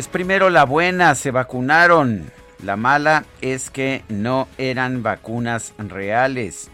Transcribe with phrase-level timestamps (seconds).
[0.00, 2.30] Pues primero la buena, se vacunaron.
[2.64, 6.70] La mala es que no eran vacunas reales.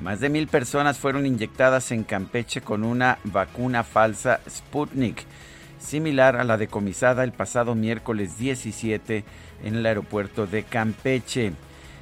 [0.00, 5.22] Más de mil personas fueron inyectadas en Campeche con una vacuna falsa Sputnik,
[5.78, 9.24] similar a la decomisada el pasado miércoles 17
[9.62, 11.52] en el aeropuerto de Campeche.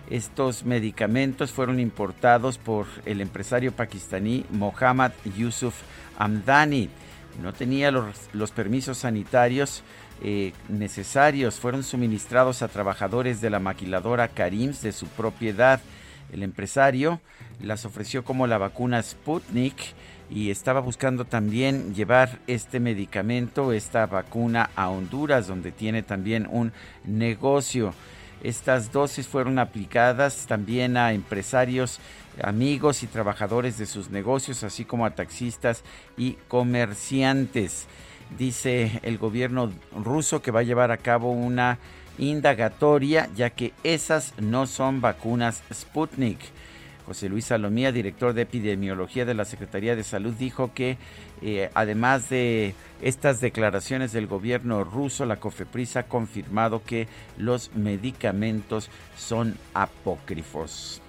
[0.08, 5.74] Estos medicamentos fueron importados por el empresario pakistaní Mohammad Yusuf
[6.16, 6.88] Amdani.
[7.42, 9.82] No tenía los, los permisos sanitarios
[10.24, 15.80] eh, necesarios fueron suministrados a trabajadores de la maquiladora Karims de su propiedad.
[16.32, 17.20] El empresario
[17.60, 19.74] las ofreció como la vacuna Sputnik
[20.30, 26.72] y estaba buscando también llevar este medicamento, esta vacuna a Honduras, donde tiene también un
[27.04, 27.92] negocio.
[28.44, 31.98] Estas dosis fueron aplicadas también a empresarios,
[32.40, 35.82] amigos y trabajadores de sus negocios, así como a taxistas
[36.16, 37.88] y comerciantes
[38.38, 41.78] dice el gobierno ruso que va a llevar a cabo una
[42.18, 46.38] indagatoria ya que esas no son vacunas Sputnik.
[47.06, 50.98] José Luis Salomía, director de epidemiología de la Secretaría de Salud, dijo que
[51.42, 58.88] eh, además de estas declaraciones del gobierno ruso, la COFEPRIS ha confirmado que los medicamentos
[59.16, 61.02] son apócrifos.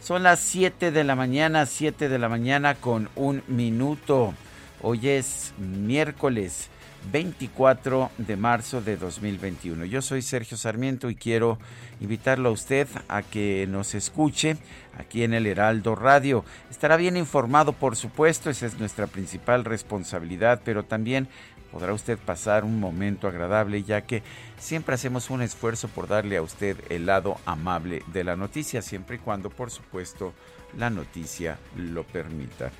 [0.00, 4.34] Son las 7 de la mañana, 7 de la mañana con un minuto.
[4.80, 6.68] Hoy es miércoles
[7.10, 9.84] 24 de marzo de 2021.
[9.86, 11.58] Yo soy Sergio Sarmiento y quiero
[12.00, 14.56] invitarlo a usted a que nos escuche
[14.96, 16.44] aquí en el Heraldo Radio.
[16.70, 21.28] Estará bien informado, por supuesto, esa es nuestra principal responsabilidad, pero también
[21.72, 24.22] podrá usted pasar un momento agradable ya que
[24.58, 29.16] siempre hacemos un esfuerzo por darle a usted el lado amable de la noticia, siempre
[29.16, 30.34] y cuando, por supuesto,
[30.76, 32.70] la noticia lo permita.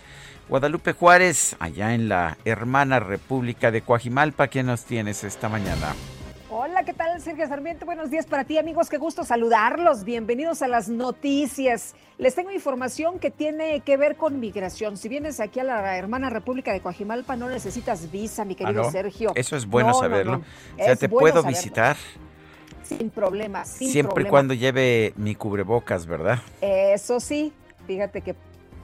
[0.49, 5.95] Guadalupe Juárez, allá en la hermana República de Coajimalpa, ¿qué nos tienes esta mañana?
[6.49, 7.85] Hola, ¿qué tal, Sergio Sarmiento?
[7.85, 8.89] Buenos días para ti, amigos.
[8.89, 10.05] Qué gusto saludarlos.
[10.05, 11.95] Bienvenidos a las noticias.
[12.17, 14.97] Les tengo información que tiene que ver con migración.
[14.97, 18.91] Si vienes aquí a la hermana República de Coajimalpa, no necesitas visa, mi querido ¿Ah,
[18.91, 19.33] Sergio.
[19.35, 20.43] Eso es bueno saberlo.
[20.79, 21.99] O sea, ¿te puedo visitar?
[22.85, 26.39] Sin problema, sin Siempre y cuando lleve mi cubrebocas, ¿verdad?
[26.63, 27.53] Eso sí,
[27.87, 28.35] fíjate que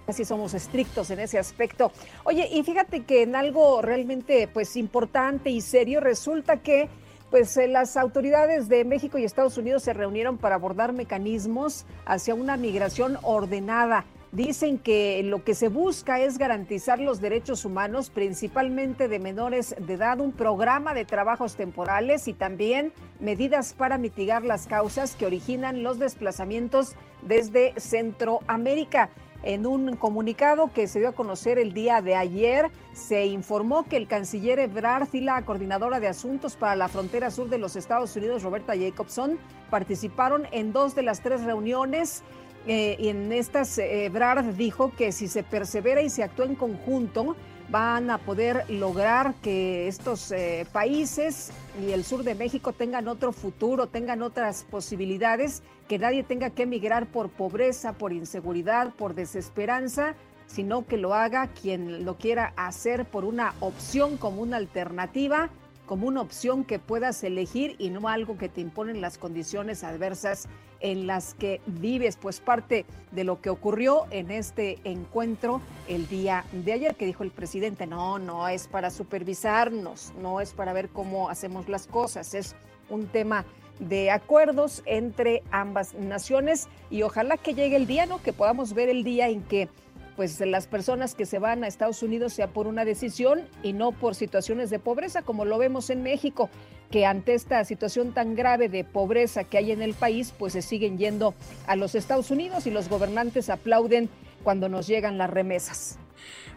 [0.07, 1.91] Así somos estrictos en ese aspecto.
[2.25, 6.89] Oye, y fíjate que en algo realmente pues importante y serio resulta que
[7.31, 12.35] pues eh, las autoridades de México y Estados Unidos se reunieron para abordar mecanismos hacia
[12.35, 14.05] una migración ordenada.
[14.31, 19.95] Dicen que lo que se busca es garantizar los derechos humanos, principalmente de menores de
[19.95, 25.85] edad, un programa de trabajos temporales y también medidas para mitigar las causas que originan
[25.85, 29.11] los desplazamientos desde Centroamérica.
[29.45, 33.99] En un comunicado que se dio a conocer el día de ayer, se informó que
[33.99, 38.17] el canciller Ebrard y la coordinadora de asuntos para la frontera sur de los Estados
[38.17, 39.39] Unidos, Roberta Jacobson,
[39.69, 42.23] participaron en dos de las tres reuniones.
[42.67, 47.37] Eh, en estas, eh, Ebrard dijo que si se persevera y se actúa en conjunto,
[47.69, 51.51] van a poder lograr que estos eh, países
[51.83, 56.65] y el sur de México tengan otro futuro, tengan otras posibilidades, que nadie tenga que
[56.65, 60.15] emigrar por pobreza, por inseguridad, por desesperanza,
[60.47, 65.51] sino que lo haga quien lo quiera hacer por una opción como una alternativa
[65.87, 70.49] como una opción que puedas elegir y no algo que te imponen las condiciones adversas
[70.81, 76.45] en las que vives, pues parte de lo que ocurrió en este encuentro el día
[76.53, 80.89] de ayer, que dijo el presidente, no, no es para supervisarnos, no es para ver
[80.91, 82.55] cómo hacemos las cosas, es
[82.91, 83.45] un tema
[83.79, 88.23] de acuerdos entre ambas naciones y ojalá que llegue el día, ¿no?
[88.23, 89.69] Que podamos ver el día en que
[90.17, 93.93] pues las personas que se van a Estados Unidos sea por una decisión y no
[93.93, 96.51] por situaciones de pobreza, como lo vemos en México,
[96.91, 100.63] que ante esta situación tan grave de pobreza que hay en el país, pues se
[100.63, 101.35] siguen yendo
[101.67, 104.09] a los Estados Unidos y los gobernantes aplauden
[104.43, 105.99] cuando nos llegan las remesas.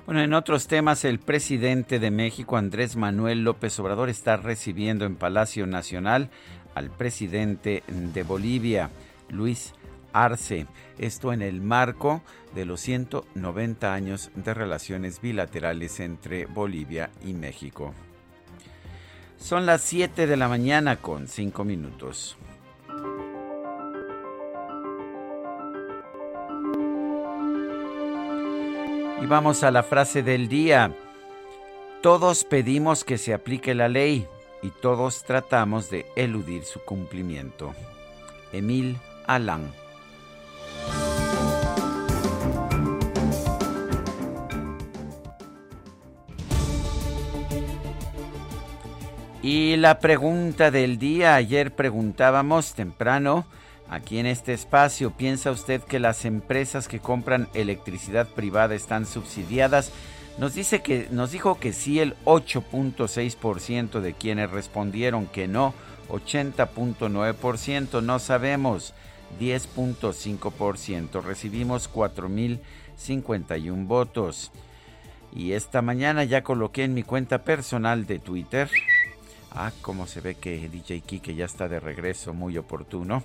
[0.06, 5.16] Bueno, en otros temas, el presidente de México, Andrés Manuel López Obrador, está recibiendo en
[5.16, 6.30] Palacio Nacional
[6.76, 8.90] al presidente de Bolivia,
[9.30, 9.74] Luis
[10.14, 10.68] Arce.
[10.98, 12.22] Esto en el marco
[12.56, 17.94] de los 190 años de relaciones bilaterales entre Bolivia y México.
[19.38, 22.38] Son las 7 de la mañana con 5 minutos.
[29.22, 30.96] Y vamos a la frase del día.
[32.02, 34.28] Todos pedimos que se aplique la ley
[34.62, 37.74] y todos tratamos de eludir su cumplimiento.
[38.52, 39.72] Emil Alan.
[49.50, 53.46] Y la pregunta del día, ayer preguntábamos temprano,
[53.88, 59.94] aquí en este espacio, ¿piensa usted que las empresas que compran electricidad privada están subsidiadas?
[60.38, 65.74] Nos dice que nos dijo que sí el 8.6% de quienes respondieron que no,
[66.10, 68.94] 80.9% no sabemos,
[69.40, 71.24] 10.5%.
[71.24, 74.52] Recibimos 4051 votos.
[75.34, 78.70] Y esta mañana ya coloqué en mi cuenta personal de Twitter
[79.60, 83.24] Ah, cómo se ve que DJ Kike ya está de regreso, muy oportuno.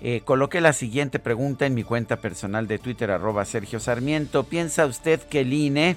[0.00, 4.44] Eh, coloqué la siguiente pregunta en mi cuenta personal de Twitter, arroba Sergio Sarmiento.
[4.44, 5.96] ¿Piensa usted que el INE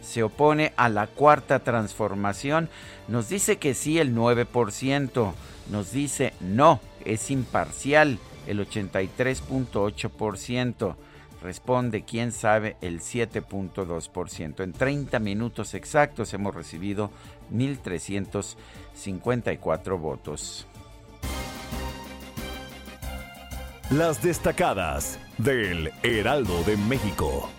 [0.00, 2.68] se opone a la cuarta transformación?
[3.08, 5.32] Nos dice que sí el 9%,
[5.68, 10.94] nos dice no, es imparcial el 83.8%.
[11.42, 14.62] Responde, quién sabe, el 7.2%.
[14.62, 17.10] En 30 minutos exactos hemos recibido
[18.94, 20.66] 1.354 votos.
[23.90, 27.50] Las destacadas del Heraldo de México.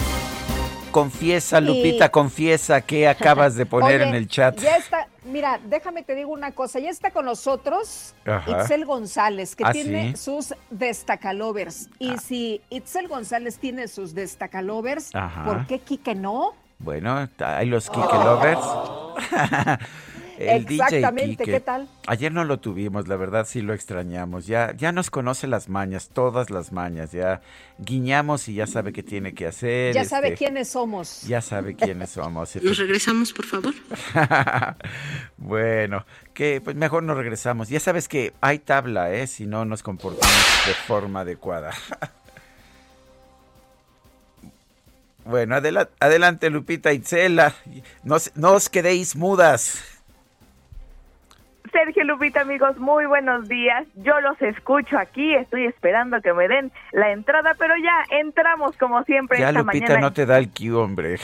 [0.92, 4.58] Confiesa, Lupita, confiesa que acabas de poner en el chat.
[4.60, 8.16] Ya está, mira, déjame te digo una cosa, ya está con nosotros
[8.48, 11.90] Itzel González, que ¿Ah, tiene sus destacalovers.
[12.00, 12.18] Y ah.
[12.18, 15.12] si Itzel González tiene sus destacalovers,
[15.46, 16.54] ¿por qué Kike no?
[16.80, 18.60] Bueno, hay los Kike Lovers.
[20.38, 21.88] El Exactamente, ¿qué tal?
[22.08, 24.48] Ayer no lo tuvimos, la verdad sí lo extrañamos.
[24.48, 27.12] Ya, ya nos conoce las mañas, todas las mañas.
[27.12, 27.42] Ya
[27.78, 29.94] guiñamos y ya sabe qué tiene que hacer.
[29.94, 31.22] Ya sabe este, quiénes somos.
[31.24, 32.56] Ya sabe quiénes somos.
[32.62, 33.74] ¿Nos regresamos, por favor?
[35.38, 37.70] bueno, que pues mejor nos regresamos.
[37.70, 39.28] Ya sabes que hay tabla, ¿eh?
[39.28, 41.72] Si no nos comportamos de forma adecuada.
[45.28, 47.56] Bueno, adelante Lupita Itzela,
[48.04, 49.95] no, no os quedéis mudas.
[51.76, 53.86] Sergio Lupita, amigos, muy buenos días.
[53.96, 59.04] Yo los escucho aquí, estoy esperando que me den la entrada, pero ya entramos como
[59.04, 61.18] siempre ya, esta Lupita no te da el cue, hombre.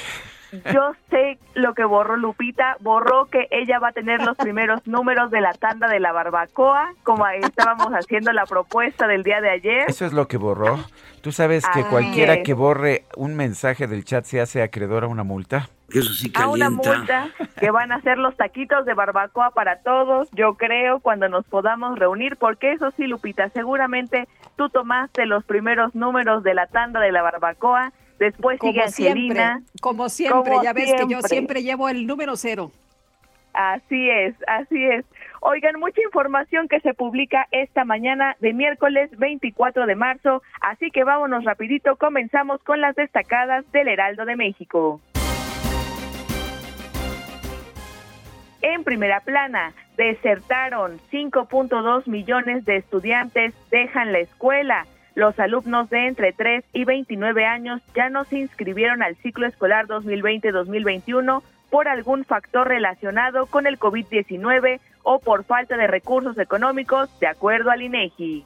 [0.73, 5.31] Yo sé lo que borró Lupita, borró que ella va a tener los primeros números
[5.31, 9.85] de la tanda de la barbacoa, como estábamos haciendo la propuesta del día de ayer.
[9.87, 10.83] Eso es lo que borró.
[11.21, 15.23] ¿Tú sabes que cualquiera que borre un mensaje del chat se hace acreedor a una
[15.23, 15.69] multa?
[15.93, 17.29] Eso sí A una multa
[17.59, 21.97] que van a ser los taquitos de barbacoa para todos, yo creo, cuando nos podamos
[21.99, 27.11] reunir, porque eso sí, Lupita, seguramente tú tomaste los primeros números de la tanda de
[27.11, 29.63] la barbacoa Después como sigue Angelina.
[29.81, 32.71] como siempre, ya ves que yo siempre llevo el número cero.
[33.51, 35.05] Así es, así es.
[35.39, 41.03] Oigan, mucha información que se publica esta mañana de miércoles 24 de marzo, así que
[41.03, 45.01] vámonos rapidito, comenzamos con las destacadas del Heraldo de México.
[48.61, 54.85] En primera plana, desertaron 5.2 millones de estudiantes, dejan la escuela.
[55.15, 59.87] Los alumnos de entre 3 y 29 años ya no se inscribieron al ciclo escolar
[59.87, 61.41] 2020-2021
[61.71, 67.71] por algún factor relacionado con el COVID-19 o por falta de recursos económicos, de acuerdo
[67.71, 68.45] al INEGI.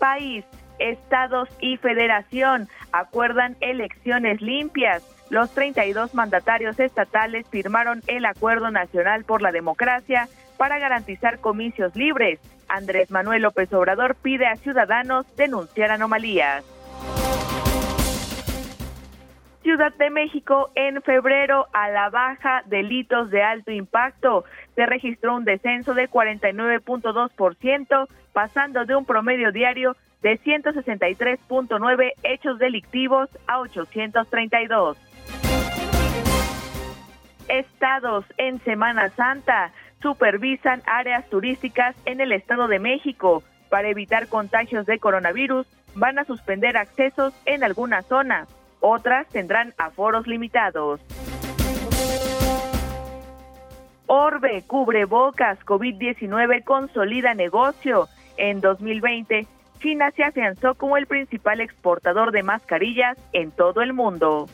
[0.00, 0.44] País,
[0.78, 5.02] estados y federación acuerdan elecciones limpias.
[5.30, 12.38] Los 32 mandatarios estatales firmaron el Acuerdo Nacional por la Democracia para garantizar comicios libres.
[12.68, 16.64] Andrés Manuel López Obrador pide a ciudadanos denunciar anomalías.
[19.62, 24.44] Ciudad de México en febrero a la baja delitos de alto impacto.
[24.76, 33.30] Se registró un descenso de 49.2%, pasando de un promedio diario de 163.9 hechos delictivos
[33.46, 34.98] a 832.
[37.46, 39.70] Estados en Semana Santa
[40.02, 43.44] supervisan áreas turísticas en el Estado de México.
[43.70, 45.64] Para evitar contagios de coronavirus,
[45.94, 48.48] van a suspender accesos en algunas zonas.
[48.80, 51.00] Otras tendrán aforos limitados.
[54.08, 58.08] Orbe, cubre bocas, COVID-19 consolida negocio.
[58.36, 59.46] En 2020,
[59.78, 64.48] China se afianzó como el principal exportador de mascarillas en todo el mundo.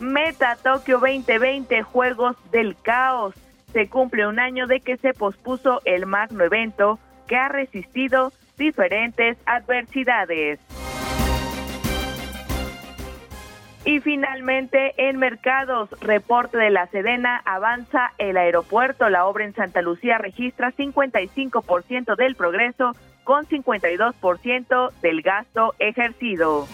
[0.00, 3.34] Meta Tokio 2020 Juegos del Caos.
[3.72, 9.36] Se cumple un año de que se pospuso el magno evento que ha resistido diferentes
[9.46, 10.60] adversidades.
[13.86, 19.10] Y finalmente, en mercados, reporte de la Sedena, avanza el aeropuerto.
[19.10, 22.92] La obra en Santa Lucía registra 55% del progreso
[23.24, 26.66] con 52% del gasto ejercido.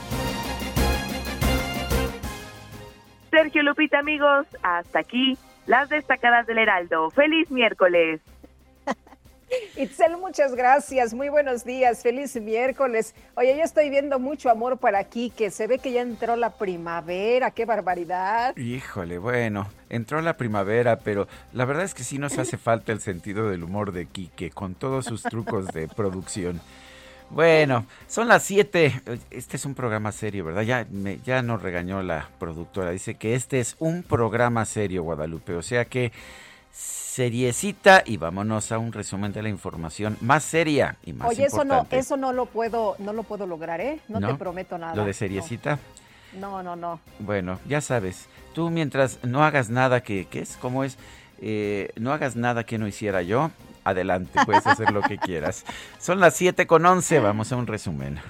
[3.31, 5.37] Sergio Lupita, amigos, hasta aquí
[5.67, 7.11] las destacadas del Heraldo.
[7.11, 8.21] Feliz miércoles.
[9.77, 11.15] Itzel, muchas gracias.
[11.15, 12.03] Muy buenos días.
[12.03, 13.15] Feliz miércoles.
[13.35, 17.51] Oye, yo estoy viendo mucho amor para que se ve que ya entró la primavera.
[17.51, 18.57] ¡Qué barbaridad!
[18.57, 23.01] Híjole, bueno, entró la primavera, pero la verdad es que sí nos hace falta el
[23.01, 26.61] sentido del humor de Quique, con todos sus trucos de producción.
[27.31, 29.03] Bueno, son las 7.
[29.31, 30.63] Este es un programa serio, ¿verdad?
[30.63, 30.87] Ya,
[31.25, 32.91] ya nos regañó la productora.
[32.91, 35.55] Dice que este es un programa serio, Guadalupe.
[35.55, 36.13] O sea que
[36.73, 41.65] seriecita y vámonos a un resumen de la información más seria y más Oye, eso
[41.65, 44.01] no, eso no lo puedo, no lo puedo lograr, ¿eh?
[44.09, 44.95] No, te prometo nada.
[44.95, 45.79] ¿Lo de seriecita?
[46.39, 47.01] No, no, no.
[47.19, 50.57] Bueno, ya sabes, tú mientras no hagas nada que, ¿qué es?
[50.57, 50.97] ¿Cómo es?
[51.41, 53.51] Eh, no hagas nada que no hiciera yo,
[53.83, 55.65] adelante, puedes hacer lo que quieras.
[55.99, 58.21] Son las 7 con 11, vamos a un resumen.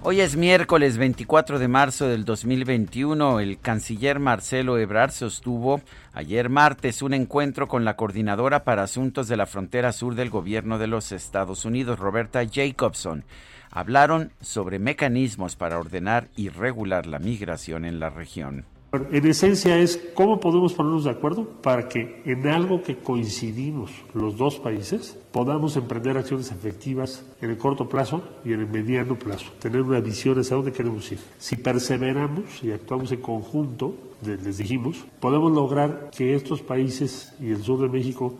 [0.00, 3.40] Hoy es miércoles 24 de marzo del 2021.
[3.40, 5.80] El canciller Marcelo Ebrard sostuvo
[6.12, 10.78] ayer martes un encuentro con la coordinadora para asuntos de la frontera sur del gobierno
[10.78, 13.24] de los Estados Unidos, Roberta Jacobson.
[13.72, 18.66] Hablaron sobre mecanismos para ordenar y regular la migración en la región.
[18.90, 24.38] En esencia es cómo podemos ponernos de acuerdo para que en algo que coincidimos los
[24.38, 29.52] dos países podamos emprender acciones efectivas en el corto plazo y en el mediano plazo,
[29.58, 31.18] tener una visión hacia dónde queremos ir.
[31.36, 37.62] Si perseveramos y actuamos en conjunto, les dijimos, podemos lograr que estos países y el
[37.62, 38.36] sur de México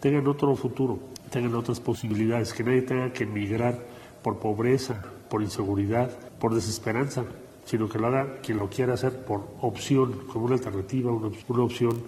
[0.00, 0.98] tengan otro futuro,
[1.30, 3.78] tengan otras posibilidades, que nadie tenga que emigrar
[4.24, 7.24] por pobreza, por inseguridad, por desesperanza,
[7.64, 11.62] sino que lo haga quien lo quiera hacer por opción, como una alternativa, una, una
[11.62, 12.02] opción.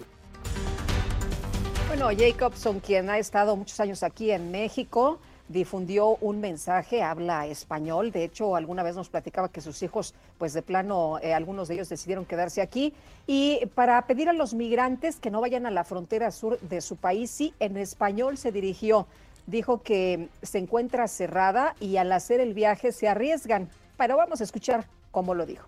[1.87, 8.11] Bueno, Jacobson, quien ha estado muchos años aquí en México, difundió un mensaje, habla español,
[8.11, 11.75] de hecho alguna vez nos platicaba que sus hijos, pues de plano, eh, algunos de
[11.75, 12.93] ellos decidieron quedarse aquí,
[13.27, 16.95] y para pedir a los migrantes que no vayan a la frontera sur de su
[16.95, 19.07] país, sí, en español se dirigió,
[19.45, 24.43] dijo que se encuentra cerrada y al hacer el viaje se arriesgan, pero vamos a
[24.43, 25.65] escuchar como lo dijo.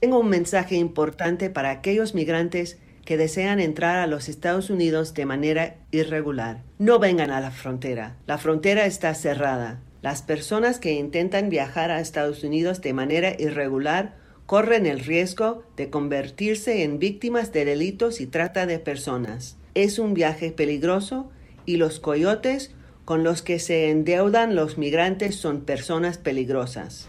[0.00, 5.26] Tengo un mensaje importante para aquellos migrantes que desean entrar a los Estados Unidos de
[5.26, 6.62] manera irregular.
[6.78, 8.16] No vengan a la frontera.
[8.26, 9.82] La frontera está cerrada.
[10.00, 15.90] Las personas que intentan viajar a Estados Unidos de manera irregular corren el riesgo de
[15.90, 19.58] convertirse en víctimas de delitos y trata de personas.
[19.74, 21.30] Es un viaje peligroso
[21.66, 27.06] y los coyotes con los que se endeudan los migrantes son personas peligrosas.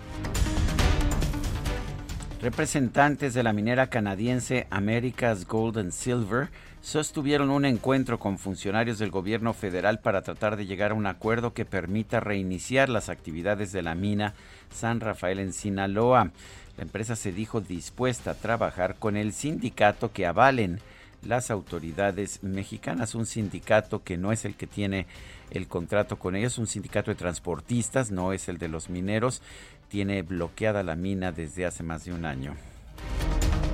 [2.42, 6.50] Representantes de la minera canadiense America's Gold and Silver
[6.82, 11.56] sostuvieron un encuentro con funcionarios del gobierno federal para tratar de llegar a un acuerdo
[11.56, 14.36] que permita reiniciar las actividades de la mina
[14.72, 16.30] San Rafael en Sinaloa.
[16.78, 20.80] La empresa se dijo dispuesta a trabajar con el sindicato que avalen
[21.24, 25.08] las autoridades mexicanas, un sindicato que no es el que tiene
[25.52, 29.42] el contrato con ellos, un sindicato de transportistas, no es el de los mineros,
[29.90, 32.56] tiene bloqueada la mina desde hace más de un año.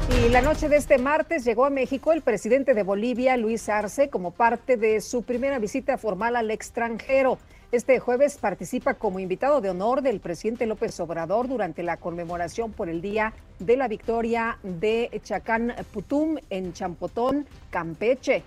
[0.10, 4.10] Y la noche de este martes llegó a México el presidente de Bolivia, Luis Arce,
[4.10, 7.40] como parte de su primera visita formal al extranjero.
[7.72, 12.90] Este jueves participa como invitado de honor del presidente López Obrador durante la conmemoración por
[12.90, 18.44] el Día de la Victoria de Chacán Putum en Champotón, Campeche.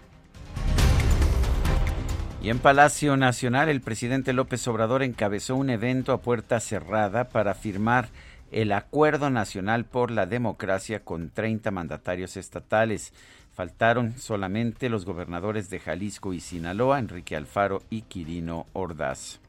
[2.42, 7.54] Y en Palacio Nacional, el presidente López Obrador encabezó un evento a puerta cerrada para
[7.54, 8.08] firmar
[8.52, 13.12] el Acuerdo Nacional por la Democracia con 30 mandatarios estatales.
[13.52, 19.40] Faltaron solamente los gobernadores de Jalisco y Sinaloa, Enrique Alfaro y Quirino Ordaz.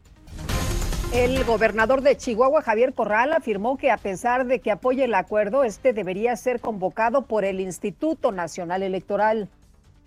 [1.14, 5.64] El gobernador de Chihuahua, Javier Corral, afirmó que a pesar de que apoye el acuerdo,
[5.64, 9.50] este debería ser convocado por el Instituto Nacional Electoral.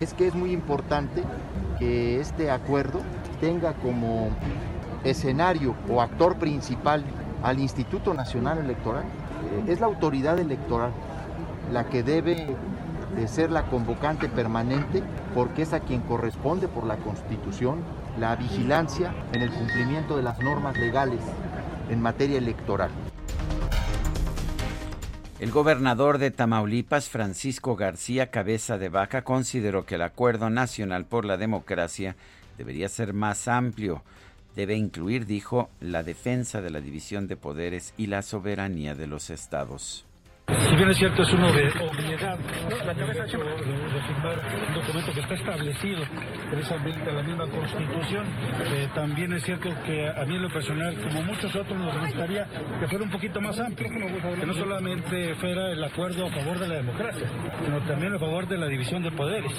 [0.01, 1.23] Es que es muy importante
[1.79, 3.01] que este acuerdo
[3.39, 4.31] tenga como
[5.05, 7.05] escenario o actor principal
[7.43, 9.05] al Instituto Nacional Electoral.
[9.67, 10.93] Es la autoridad electoral
[11.71, 12.57] la que debe
[13.15, 15.03] de ser la convocante permanente
[15.35, 17.81] porque es a quien corresponde por la Constitución
[18.19, 21.21] la vigilancia en el cumplimiento de las normas legales
[21.91, 22.89] en materia electoral.
[25.41, 31.25] El gobernador de Tamaulipas, Francisco García Cabeza de Vaca, consideró que el Acuerdo Nacional por
[31.25, 32.15] la Democracia
[32.59, 34.03] debería ser más amplio.
[34.55, 39.31] Debe incluir, dijo, la defensa de la división de poderes y la soberanía de los
[39.31, 40.05] estados.
[40.69, 42.39] Si bien es cierto, es una obviedad
[42.99, 46.03] el hecho de, firmar un documento que está establecido
[46.51, 48.27] precisamente en la misma Constitución.
[48.73, 52.47] Eh, también es cierto que a mí en lo personal, como muchos otros, nos gustaría
[52.81, 56.69] que fuera un poquito más amplio, que no solamente fuera el acuerdo a favor de
[56.69, 57.27] la democracia,
[57.65, 59.53] sino también a favor de la división de poderes,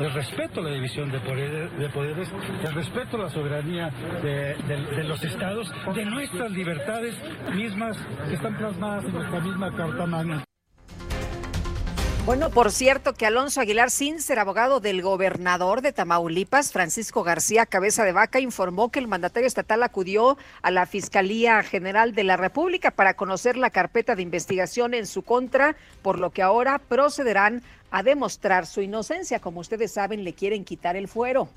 [0.00, 2.28] el respeto a la división de poderes,
[2.64, 3.90] el respeto a la soberanía
[4.22, 7.14] de, de los estados, de nuestras libertades
[7.54, 7.96] mismas
[8.28, 10.37] que están plasmadas en nuestra misma Carta Magna.
[12.28, 18.04] Bueno, por cierto que Alonso Aguilar ser abogado del gobernador de Tamaulipas, Francisco García Cabeza
[18.04, 22.90] de Vaca, informó que el mandatario estatal acudió a la Fiscalía General de la República
[22.90, 28.02] para conocer la carpeta de investigación en su contra, por lo que ahora procederán a
[28.02, 29.40] demostrar su inocencia.
[29.40, 31.48] Como ustedes saben, le quieren quitar el fuero.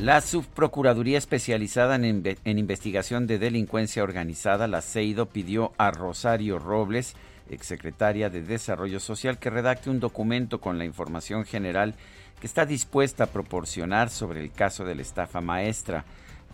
[0.00, 7.14] La Subprocuraduría Especializada en, en Investigación de Delincuencia Organizada, la CEIDO, pidió a Rosario Robles,
[7.48, 11.94] exsecretaria de Desarrollo Social, que redacte un documento con la información general
[12.40, 16.04] que está dispuesta a proporcionar sobre el caso de la estafa maestra,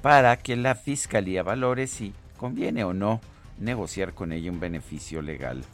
[0.03, 3.21] para que la Fiscalía valore si conviene o no
[3.59, 5.65] negociar con ella un beneficio legal.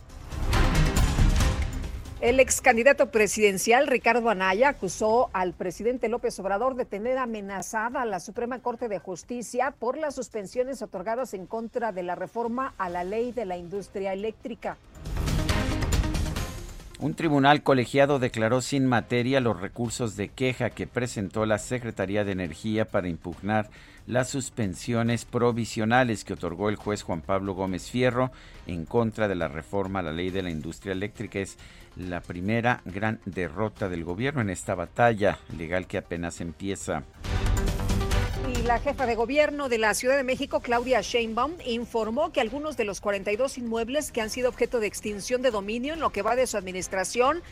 [2.22, 8.06] El ex candidato presidencial Ricardo Anaya acusó al presidente López Obrador de tener amenazada a
[8.06, 12.88] la Suprema Corte de Justicia por las suspensiones otorgadas en contra de la reforma a
[12.88, 14.78] la ley de la industria eléctrica.
[16.98, 22.32] Un tribunal colegiado declaró sin materia los recursos de queja que presentó la Secretaría de
[22.32, 23.68] Energía para impugnar
[24.06, 28.30] las suspensiones provisionales que otorgó el juez Juan Pablo Gómez Fierro
[28.66, 31.38] en contra de la reforma a la ley de la industria eléctrica.
[31.38, 31.58] Es
[31.96, 37.02] la primera gran derrota del gobierno en esta batalla legal que apenas empieza.
[38.54, 42.76] Y la jefa de gobierno de la Ciudad de México, Claudia Sheinbaum, informó que algunos
[42.76, 46.22] de los 42 inmuebles que han sido objeto de extinción de dominio en lo que
[46.22, 47.42] va de su administración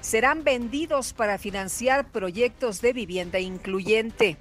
[0.00, 4.36] serán vendidos para financiar proyectos de vivienda incluyente.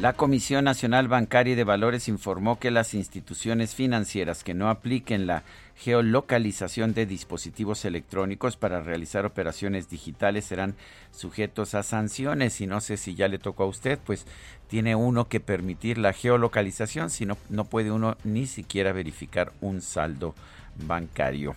[0.00, 5.28] La Comisión Nacional Bancaria y de Valores informó que las instituciones financieras que no apliquen
[5.28, 5.44] la
[5.76, 10.74] geolocalización de dispositivos electrónicos para realizar operaciones digitales serán
[11.12, 14.26] sujetos a sanciones y no sé si ya le tocó a usted, pues
[14.66, 19.80] tiene uno que permitir la geolocalización, si no, no puede uno ni siquiera verificar un
[19.80, 20.34] saldo
[20.74, 21.54] bancario.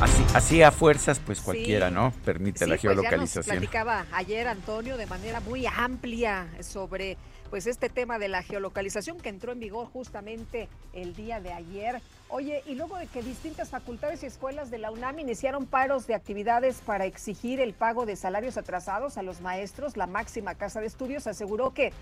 [0.00, 2.12] Así, así a fuerzas, pues cualquiera, ¿no?
[2.24, 3.44] Permite la geolocalización.
[3.44, 7.16] Pues ya nos platicaba ayer Antonio de manera muy amplia sobre
[7.50, 12.00] pues este tema de la geolocalización que entró en vigor justamente el día de ayer.
[12.28, 16.14] Oye, y luego de que distintas facultades y escuelas de la UNAM iniciaron paros de
[16.14, 20.86] actividades para exigir el pago de salarios atrasados a los maestros, la máxima casa de
[20.86, 21.92] estudios aseguró que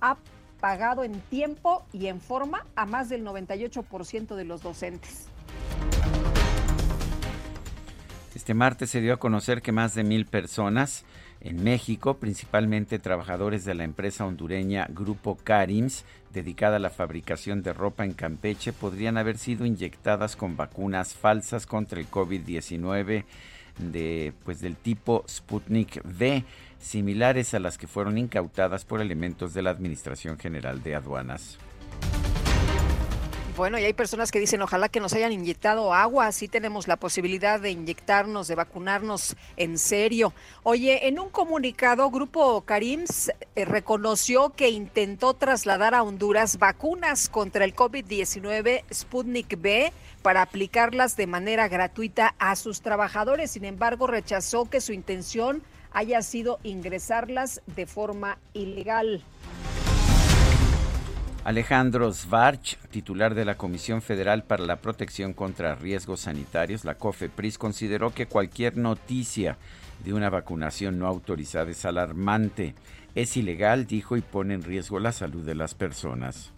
[0.00, 0.16] ha
[0.60, 5.26] pagado en tiempo y en forma a más del 98% de los docentes.
[8.34, 11.04] Este martes se dio a conocer que más de mil personas
[11.44, 17.74] en México, principalmente trabajadores de la empresa hondureña Grupo Carims, dedicada a la fabricación de
[17.74, 23.24] ropa en Campeche, podrían haber sido inyectadas con vacunas falsas contra el COVID-19
[23.78, 26.44] de pues del tipo Sputnik V,
[26.80, 31.58] similares a las que fueron incautadas por elementos de la Administración General de Aduanas.
[33.56, 36.96] Bueno, y hay personas que dicen, ojalá que nos hayan inyectado agua, así tenemos la
[36.96, 40.32] posibilidad de inyectarnos, de vacunarnos en serio.
[40.64, 47.64] Oye, en un comunicado, Grupo Carims eh, reconoció que intentó trasladar a Honduras vacunas contra
[47.64, 53.52] el COVID-19 Sputnik B para aplicarlas de manera gratuita a sus trabajadores.
[53.52, 55.62] Sin embargo, rechazó que su intención
[55.92, 59.22] haya sido ingresarlas de forma ilegal.
[61.44, 67.58] Alejandro Svarch, titular de la Comisión Federal para la Protección contra Riesgos Sanitarios, la COFEPRIS,
[67.58, 69.58] consideró que cualquier noticia
[70.02, 72.74] de una vacunación no autorizada es alarmante.
[73.14, 76.50] Es ilegal, dijo, y pone en riesgo la salud de las personas.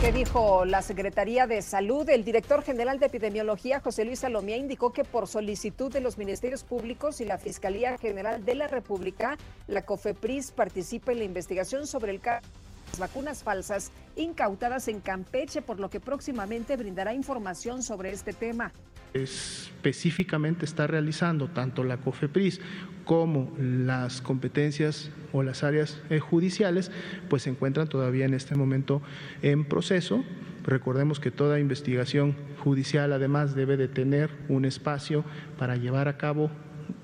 [0.00, 2.08] ¿Qué dijo la Secretaría de Salud?
[2.08, 6.64] El director general de epidemiología, José Luis Salomía, indicó que por solicitud de los ministerios
[6.64, 12.12] públicos y la Fiscalía General de la República, la COFEPRIS participa en la investigación sobre
[12.12, 12.48] el caso
[12.98, 18.72] vacunas falsas incautadas en Campeche, por lo que próximamente brindará información sobre este tema.
[19.12, 22.60] Específicamente está realizando tanto la COFEPRIS
[23.04, 26.92] como las competencias o las áreas eh, judiciales,
[27.28, 29.02] pues se encuentran todavía en este momento
[29.42, 30.22] en proceso.
[30.64, 35.24] Recordemos que toda investigación judicial además debe de tener un espacio
[35.58, 36.50] para llevar a cabo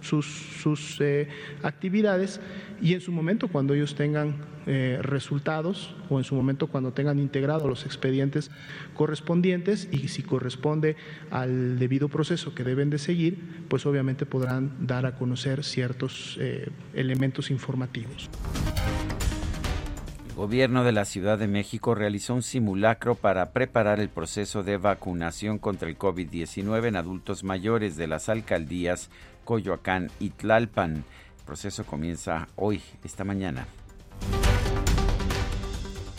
[0.01, 1.29] sus, sus eh,
[1.63, 2.41] actividades
[2.81, 4.37] y en su momento cuando ellos tengan
[4.69, 8.51] eh, resultados o en su momento cuando tengan integrados los expedientes
[8.95, 10.97] correspondientes y si corresponde
[11.31, 16.69] al debido proceso que deben de seguir, pues obviamente podrán dar a conocer ciertos eh,
[16.95, 18.29] elementos informativos.
[20.29, 24.77] El gobierno de la Ciudad de México realizó un simulacro para preparar el proceso de
[24.79, 29.11] vacunación contra el COVID-19 en adultos mayores de las alcaldías
[29.47, 30.97] Coyoacán y Tlalpan.
[30.97, 33.67] El proceso comienza hoy, esta mañana.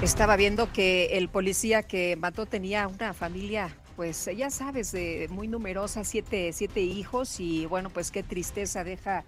[0.00, 5.48] Estaba viendo que el policía que mató tenía una familia, pues ya sabes, de muy
[5.48, 9.24] numerosa, siete, siete hijos y bueno, pues qué tristeza deja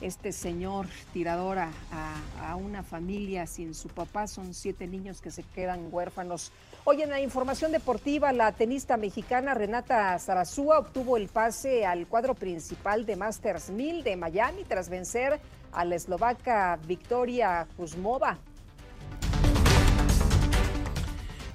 [0.00, 1.72] este señor tirador a,
[2.40, 4.28] a, una familia sin su papá.
[4.28, 6.52] Son siete niños que se quedan huérfanos.
[6.84, 12.34] Hoy en la información deportiva, la tenista mexicana Renata Zarazúa obtuvo el pase al cuadro
[12.34, 15.40] principal de Masters 1000 de Miami tras vencer
[15.72, 18.38] a la eslovaca Victoria Kuzmova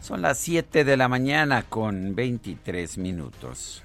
[0.08, 3.84] Son las 7 de la mañana con 23 minutos.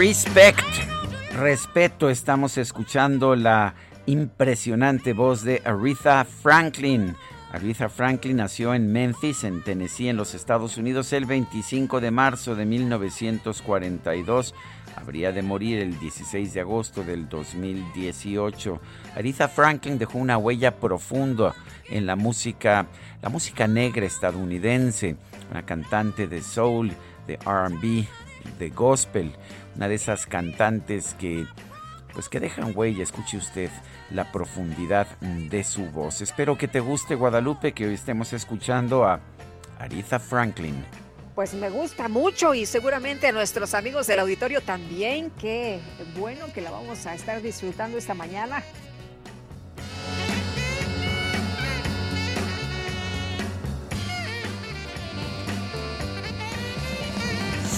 [0.00, 0.64] Respect,
[1.34, 3.74] respeto, estamos escuchando la
[4.06, 7.14] impresionante voz de Aretha Franklin.
[7.52, 12.54] Aretha Franklin nació en Memphis, en Tennessee, en los Estados Unidos, el 25 de marzo
[12.54, 14.54] de 1942.
[14.96, 18.80] Habría de morir el 16 de agosto del 2018.
[19.16, 21.54] Aretha Franklin dejó una huella profunda
[21.90, 22.86] en la música,
[23.20, 25.16] la música negra estadounidense,
[25.50, 26.90] una cantante de soul,
[27.26, 28.08] de R&B,
[28.58, 29.34] de gospel
[29.80, 31.46] una de esas cantantes que
[32.12, 33.70] pues que dejan huella, escuche usted
[34.10, 36.20] la profundidad de su voz.
[36.20, 39.20] Espero que te guste Guadalupe, que hoy estemos escuchando a
[39.78, 40.84] Aretha Franklin.
[41.34, 45.30] Pues me gusta mucho y seguramente a nuestros amigos del auditorio también.
[45.40, 45.80] Qué
[46.18, 48.62] bueno que la vamos a estar disfrutando esta mañana.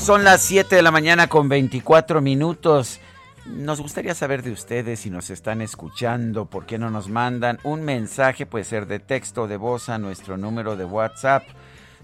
[0.03, 2.99] Son las 7 de la mañana con 24 minutos.
[3.47, 7.83] Nos gustaría saber de ustedes si nos están escuchando, por qué no nos mandan un
[7.83, 11.45] mensaje, puede ser de texto o de voz a nuestro número de WhatsApp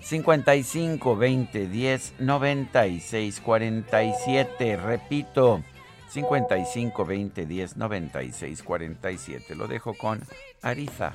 [0.01, 4.77] 55 20 10 96 47.
[4.77, 5.65] Repito,
[6.09, 9.55] 55 20 10 96 47.
[9.57, 10.23] Lo dejo con
[10.63, 11.15] Ariza.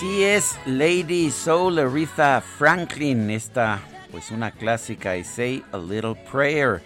[0.00, 3.80] Lady Soul Aretha Franklin, esta
[4.12, 6.80] pues una clásica y Say a Little Prayer,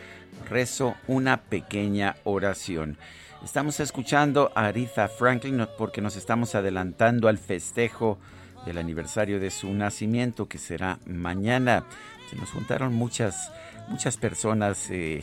[0.49, 2.97] rezo una pequeña oración.
[3.45, 8.19] Estamos escuchando a Aretha Franklin porque nos estamos adelantando al festejo
[8.65, 11.85] del aniversario de su nacimiento que será mañana.
[12.31, 13.53] Se nos juntaron muchas
[13.89, 15.23] muchas personas eh,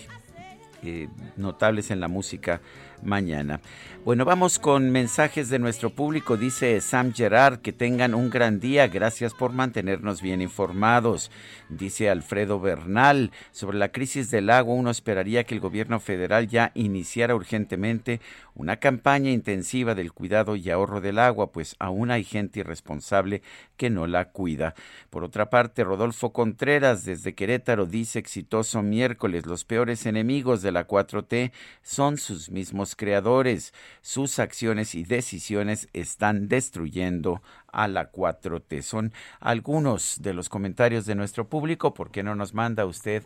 [0.83, 2.61] eh, notables en la música
[3.01, 3.61] mañana.
[4.05, 6.37] Bueno, vamos con mensajes de nuestro público.
[6.37, 8.87] Dice Sam Gerard que tengan un gran día.
[8.87, 11.29] Gracias por mantenernos bien informados.
[11.67, 14.73] Dice Alfredo Bernal sobre la crisis del agua.
[14.73, 18.21] Uno esperaría que el gobierno federal ya iniciara urgentemente
[18.59, 23.41] una campaña intensiva del cuidado y ahorro del agua, pues aún hay gente irresponsable
[23.77, 24.75] que no la cuida.
[25.09, 29.45] Por otra parte, Rodolfo Contreras desde Querétaro dice exitoso miércoles.
[29.45, 33.73] Los peores enemigos de la 4T son sus mismos creadores.
[34.01, 38.81] Sus acciones y decisiones están destruyendo a la 4T.
[38.81, 41.93] Son algunos de los comentarios de nuestro público.
[41.93, 43.23] ¿Por qué no nos manda usted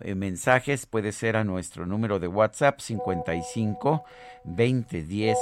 [0.00, 0.86] eh, mensajes?
[0.86, 4.04] Puede ser a nuestro número de WhatsApp 55
[4.44, 5.38] 2010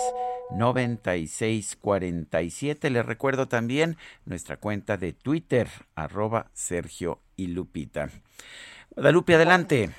[0.50, 2.90] 96 47.
[2.90, 8.10] Le recuerdo también nuestra cuenta de Twitter, arroba Sergio y Lupita.
[8.94, 9.90] Guadalupe, adelante.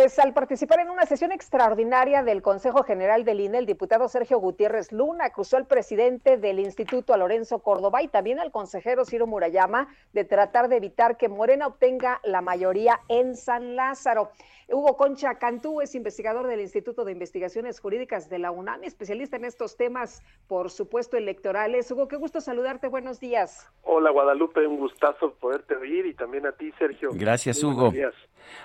[0.00, 4.38] Pues al participar en una sesión extraordinaria del Consejo General del INE, el diputado Sergio
[4.38, 9.26] Gutiérrez Luna acusó al presidente del Instituto, a Lorenzo Córdoba, y también al consejero Ciro
[9.26, 14.30] Murayama de tratar de evitar que Morena obtenga la mayoría en San Lázaro.
[14.68, 19.46] Hugo Concha Cantú es investigador del Instituto de Investigaciones Jurídicas de la UNAM, especialista en
[19.46, 21.90] estos temas, por supuesto, electorales.
[21.90, 22.86] Hugo, qué gusto saludarte.
[22.86, 23.66] Buenos días.
[23.82, 24.64] Hola, Guadalupe.
[24.64, 27.10] Un gustazo poderte oír y también a ti, Sergio.
[27.14, 27.90] Gracias, Hugo.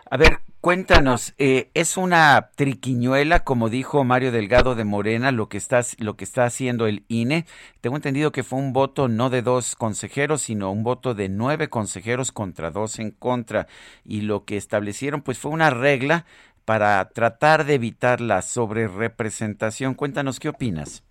[0.10, 5.58] A ver, cuéntanos, eh, ¿es una triquiñuela, como dijo Mario Delgado de Morena, lo que,
[5.58, 7.46] está, lo que está haciendo el INE?
[7.82, 11.70] Tengo entendido que fue un voto no de dos consejeros, sino un voto de nueve
[11.70, 13.68] consejeros contra dos en contra.
[14.06, 16.26] Y lo que establecieron, pues fue una regla
[16.66, 19.96] para tratar de evitar la sobrerepresentación.
[19.96, 21.04] Cuéntanos, ¿qué opinas?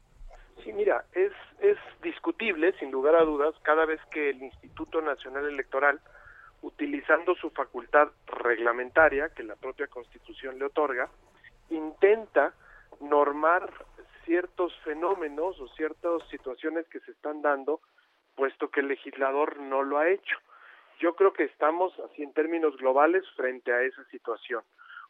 [0.65, 5.47] Sí, mira, es, es discutible, sin lugar a dudas, cada vez que el Instituto Nacional
[5.49, 6.01] Electoral
[6.63, 11.11] utilizando su facultad reglamentaria que la propia Constitución le otorga,
[11.71, 12.55] intenta
[13.01, 13.71] normar
[14.25, 17.81] ciertos fenómenos o ciertas situaciones que se están dando,
[18.37, 20.39] puesto que el legislador no lo ha hecho.
[21.01, 24.63] Yo creo que estamos, así en términos globales, frente a esa situación.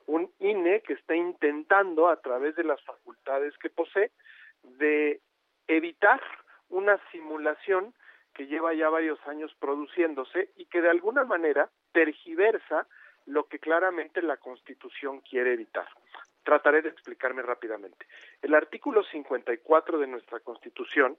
[0.06, 4.10] Un INE que está intentando, a través de las facultades que posee,
[4.62, 5.20] de
[5.68, 6.20] evitar
[6.70, 7.94] una simulación
[8.34, 12.86] que lleva ya varios años produciéndose y que de alguna manera tergiversa
[13.26, 15.86] lo que claramente la Constitución quiere evitar.
[16.44, 18.04] trataré de explicarme rápidamente.
[18.42, 21.16] El artículo 54 de nuestra Constitución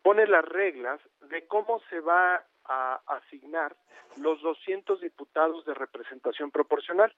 [0.00, 3.74] pone las reglas de cómo se va a asignar
[4.16, 7.12] los 200 diputados de representación proporcional.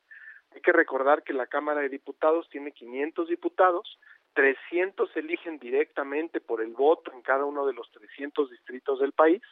[0.54, 3.98] Hay que recordar que la Cámara de Diputados tiene 500 diputados,
[4.34, 9.12] 300 se eligen directamente por el voto en cada uno de los 300 distritos del
[9.12, 9.42] país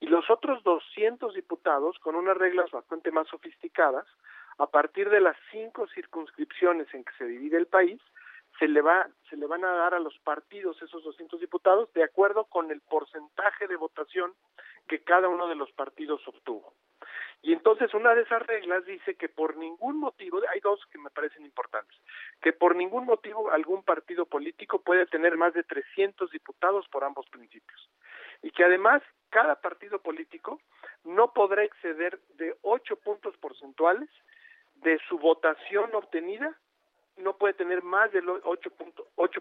[0.00, 4.06] y los otros 200 diputados, con unas reglas bastante más sofisticadas,
[4.58, 8.00] a partir de las cinco circunscripciones en que se divide el país,
[8.58, 12.02] se le va se le van a dar a los partidos esos 200 diputados de
[12.02, 14.32] acuerdo con el porcentaje de votación
[14.88, 16.72] que cada uno de los partidos obtuvo.
[17.42, 21.10] Y entonces una de esas reglas dice que por ningún motivo, hay dos que me
[21.10, 21.96] parecen importantes,
[22.40, 27.28] que por ningún motivo algún partido político puede tener más de 300 diputados por ambos
[27.30, 27.88] principios.
[28.42, 30.60] Y que además cada partido político
[31.04, 34.08] no podrá exceder de 8 puntos porcentuales
[34.76, 36.56] de su votación obtenida
[37.18, 38.70] no puede tener más de los ocho,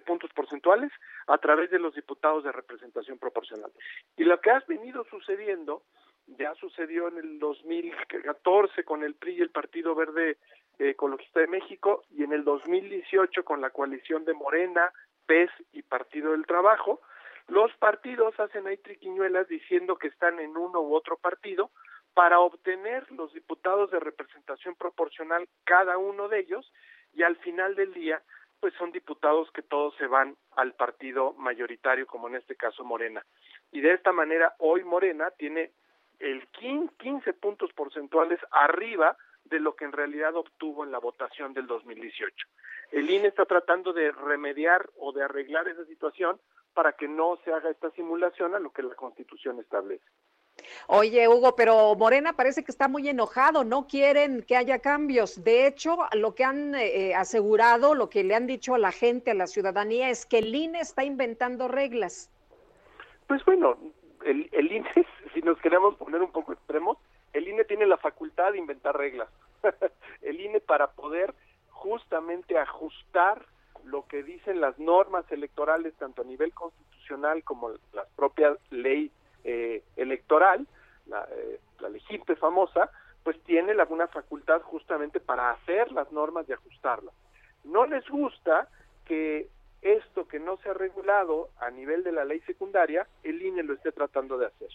[0.01, 0.91] puntos porcentuales
[1.27, 3.71] a través de los diputados de representación proporcional.
[4.15, 5.83] Y lo que ha venido sucediendo,
[6.27, 10.37] ya sucedió en el 2014 con el PRI y el Partido Verde
[10.77, 14.91] Ecologista de México y en el 2018 con la coalición de Morena,
[15.25, 17.01] PES y Partido del Trabajo,
[17.47, 21.71] los partidos hacen ahí triquiñuelas diciendo que están en uno u otro partido
[22.13, 26.71] para obtener los diputados de representación proporcional cada uno de ellos
[27.13, 28.21] y al final del día
[28.59, 33.23] pues son diputados que todos se van al partido mayoritario como en este caso Morena.
[33.71, 35.71] Y de esta manera hoy Morena tiene
[36.19, 41.67] el 15 puntos porcentuales arriba de lo que en realidad obtuvo en la votación del
[41.67, 42.47] 2018.
[42.91, 46.39] El INE está tratando de remediar o de arreglar esa situación
[46.73, 50.05] para que no se haga esta simulación a lo que la Constitución establece.
[50.87, 55.43] Oye, Hugo, pero Morena parece que está muy enojado, no quieren que haya cambios.
[55.43, 59.31] De hecho, lo que han eh, asegurado, lo que le han dicho a la gente,
[59.31, 62.31] a la ciudadanía, es que el INE está inventando reglas.
[63.27, 63.77] Pues bueno,
[64.27, 64.89] el, el INE,
[65.33, 66.97] si nos queremos poner un poco extremos,
[67.33, 69.29] el INE tiene la facultad de inventar reglas.
[70.21, 71.33] el INE para poder
[71.69, 73.45] justamente ajustar
[73.85, 79.11] lo que dicen las normas electorales, tanto a nivel constitucional como las propias leyes
[79.43, 80.67] eh, electoral,
[81.05, 82.91] la, eh, la legítima famosa,
[83.23, 87.13] pues tiene la, una facultad justamente para hacer las normas y ajustarlas.
[87.63, 88.67] No les gusta
[89.05, 89.47] que
[89.81, 93.73] esto que no se ha regulado a nivel de la ley secundaria, el INE lo
[93.73, 94.69] esté tratando de hacer.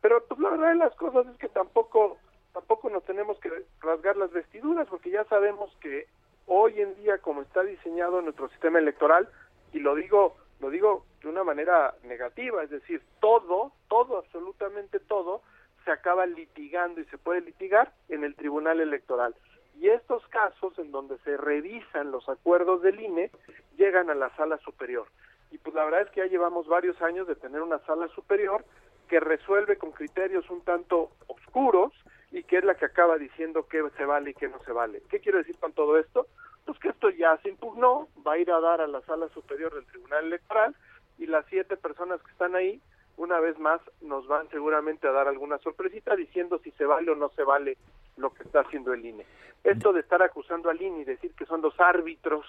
[0.00, 2.18] Pero pues la verdad de las cosas es que tampoco
[2.52, 6.06] tampoco nos tenemos que rasgar las vestiduras porque ya sabemos que
[6.46, 9.28] hoy en día como está diseñado nuestro sistema electoral
[9.72, 15.42] y lo digo lo digo de una manera negativa, es decir, todo, todo, absolutamente todo,
[15.84, 19.34] se acaba litigando y se puede litigar en el Tribunal Electoral.
[19.78, 23.30] Y estos casos en donde se revisan los acuerdos del INE
[23.76, 25.06] llegan a la sala superior.
[25.50, 28.64] Y pues la verdad es que ya llevamos varios años de tener una sala superior
[29.08, 31.92] que resuelve con criterios un tanto oscuros
[32.30, 35.02] y que es la que acaba diciendo qué se vale y qué no se vale.
[35.08, 36.26] ¿Qué quiero decir con todo esto?
[36.68, 39.74] pues que esto ya se impugnó, va a ir a dar a la sala superior
[39.74, 40.76] del Tribunal Electoral
[41.16, 42.78] y las siete personas que están ahí,
[43.18, 47.16] una vez más, nos van seguramente a dar alguna sorpresita diciendo si se vale o
[47.16, 47.76] no se vale
[48.16, 49.26] lo que está haciendo el INE.
[49.64, 52.46] Esto de estar acusando al INE y decir que son los árbitros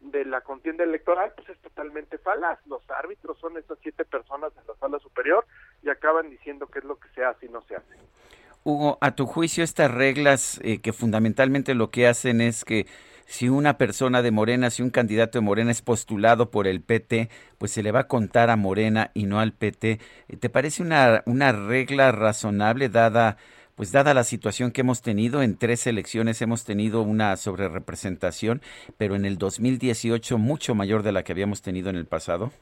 [0.00, 2.58] de la contienda electoral, pues es totalmente falaz.
[2.66, 5.44] Los árbitros son esas siete personas en la sala superior
[5.82, 7.94] y acaban diciendo qué es lo que se hace y no se hace.
[8.62, 12.86] Hugo, a tu juicio, estas reglas eh, que fundamentalmente lo que hacen es que
[13.26, 17.28] si una persona de Morena, si un candidato de Morena es postulado por el PT,
[17.58, 19.98] pues se le va a contar a Morena y no al PT.
[20.40, 23.36] ¿Te parece una, una regla razonable dada
[23.74, 28.62] pues dada la situación que hemos tenido en tres elecciones hemos tenido una sobrerepresentación,
[28.98, 32.52] pero en el 2018 mucho mayor de la que habíamos tenido en el pasado?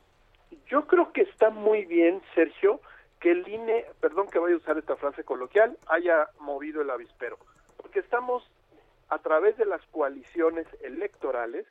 [0.68, 2.80] Yo creo que está muy bien, Sergio,
[3.20, 7.36] que el INE, perdón que vaya a usar esta frase coloquial, haya movido el avispero,
[7.76, 8.42] porque estamos
[9.12, 11.66] a través de las coaliciones electorales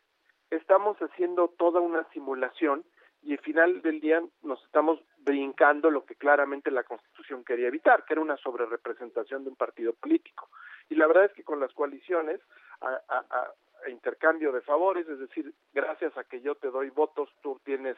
[0.51, 2.83] estamos haciendo toda una simulación
[3.23, 8.05] y al final del día nos estamos brincando lo que claramente la Constitución quería evitar,
[8.05, 10.49] que era una sobrerepresentación de un partido político.
[10.89, 12.39] Y la verdad es que con las coaliciones,
[12.81, 13.53] a,
[13.89, 17.97] intercambio de favores, es decir, gracias a que yo te doy votos, tú tienes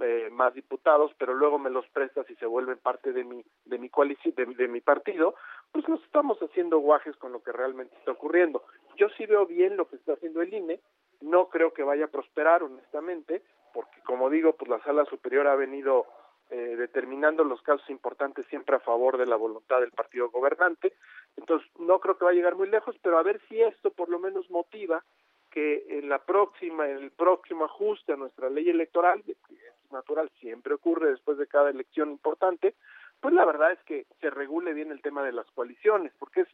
[0.00, 3.78] eh, más diputados, pero luego me los prestas y se vuelven parte de mi de
[3.78, 5.34] mi coalición, de, mi partido,
[5.72, 8.64] pues nos estamos haciendo guajes con lo que realmente está ocurriendo.
[8.98, 10.80] Yo sí veo bien lo que está haciendo el INE,
[11.20, 13.42] no creo que vaya a prosperar honestamente,
[13.72, 16.06] porque como digo, pues la sala superior ha venido
[16.50, 20.94] eh, determinando los casos importantes siempre a favor de la voluntad del partido gobernante,
[21.36, 24.08] entonces no creo que va a llegar muy lejos, pero a ver si esto por
[24.08, 25.04] lo menos motiva
[25.50, 30.30] que en la próxima, en el próximo ajuste a nuestra ley electoral, que es natural,
[30.40, 32.74] siempre ocurre después de cada elección importante,
[33.20, 36.48] pues la verdad es que se regule bien el tema de las coaliciones, porque es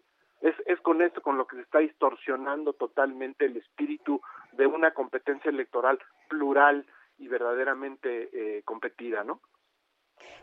[0.45, 4.21] es, es con esto con lo que se está distorsionando totalmente el espíritu
[4.53, 6.85] de una competencia electoral plural
[7.19, 9.41] y verdaderamente eh, competida, ¿no?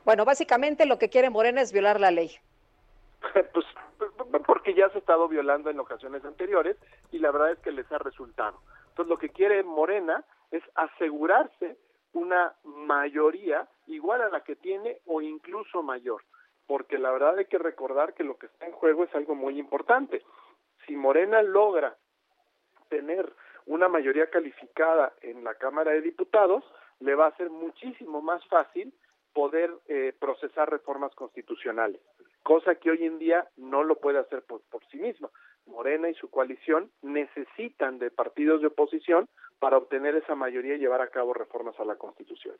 [0.03, 2.31] Bueno, básicamente lo que quiere Morena es violar la ley.
[3.53, 3.65] pues
[4.47, 6.77] porque ya se ha estado violando en ocasiones anteriores
[7.11, 8.59] y la verdad es que les ha resultado.
[8.89, 11.77] Entonces lo que quiere Morena es asegurarse
[12.13, 16.23] una mayoría igual a la que tiene o incluso mayor
[16.71, 19.59] porque la verdad hay que recordar que lo que está en juego es algo muy
[19.59, 20.23] importante.
[20.87, 21.97] Si Morena logra
[22.87, 23.29] tener
[23.65, 26.63] una mayoría calificada en la Cámara de Diputados,
[27.01, 28.93] le va a ser muchísimo más fácil
[29.33, 31.99] poder eh, procesar reformas constitucionales,
[32.41, 35.29] cosa que hoy en día no lo puede hacer por, por sí misma.
[35.65, 39.27] Morena y su coalición necesitan de partidos de oposición
[39.59, 42.55] para obtener esa mayoría y llevar a cabo reformas a la Constitución.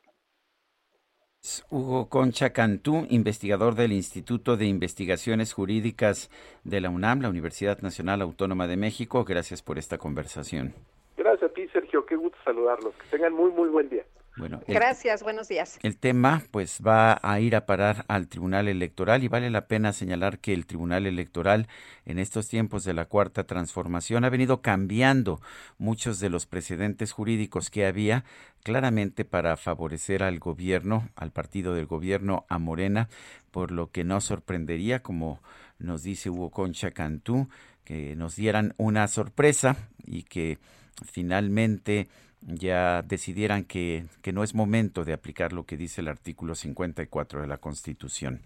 [1.70, 6.30] Hugo Concha Cantú, investigador del Instituto de Investigaciones Jurídicas
[6.62, 9.24] de la UNAM, la Universidad Nacional Autónoma de México.
[9.24, 10.72] Gracias por esta conversación.
[11.16, 12.06] Gracias a ti, Sergio.
[12.06, 12.94] Qué gusto saludarlos.
[12.94, 14.04] Que tengan muy, muy buen día.
[14.36, 15.78] Bueno, Gracias, buenos días.
[15.82, 19.92] El tema pues va a ir a parar al Tribunal Electoral y vale la pena
[19.92, 21.68] señalar que el Tribunal Electoral
[22.06, 25.40] en estos tiempos de la cuarta transformación ha venido cambiando
[25.76, 28.24] muchos de los precedentes jurídicos que había
[28.62, 33.10] claramente para favorecer al gobierno, al partido del gobierno, a Morena,
[33.50, 35.42] por lo que no sorprendería, como
[35.78, 37.48] nos dice Hugo Concha Cantú,
[37.84, 39.76] que nos dieran una sorpresa
[40.06, 40.58] y que
[41.04, 42.08] finalmente
[42.46, 47.40] ya decidieran que, que, no es momento de aplicar lo que dice el artículo 54
[47.40, 48.42] de la Constitución.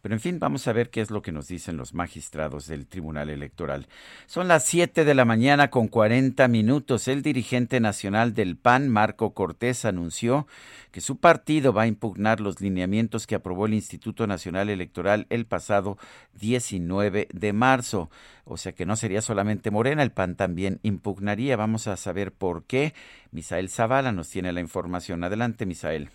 [0.00, 2.86] Pero en fin, vamos a ver qué es lo que nos dicen los magistrados del
[2.86, 3.86] Tribunal Electoral.
[4.26, 7.08] Son las 7 de la mañana con 40 minutos.
[7.08, 10.46] El dirigente nacional del PAN, Marco Cortés, anunció
[10.92, 15.46] que su partido va a impugnar los lineamientos que aprobó el Instituto Nacional Electoral el
[15.46, 15.98] pasado
[16.38, 18.10] 19 de marzo.
[18.44, 21.56] O sea que no sería solamente Morena, el PAN también impugnaría.
[21.56, 22.94] Vamos a saber por qué.
[23.32, 25.24] Misael Zavala nos tiene la información.
[25.24, 26.10] Adelante, Misael.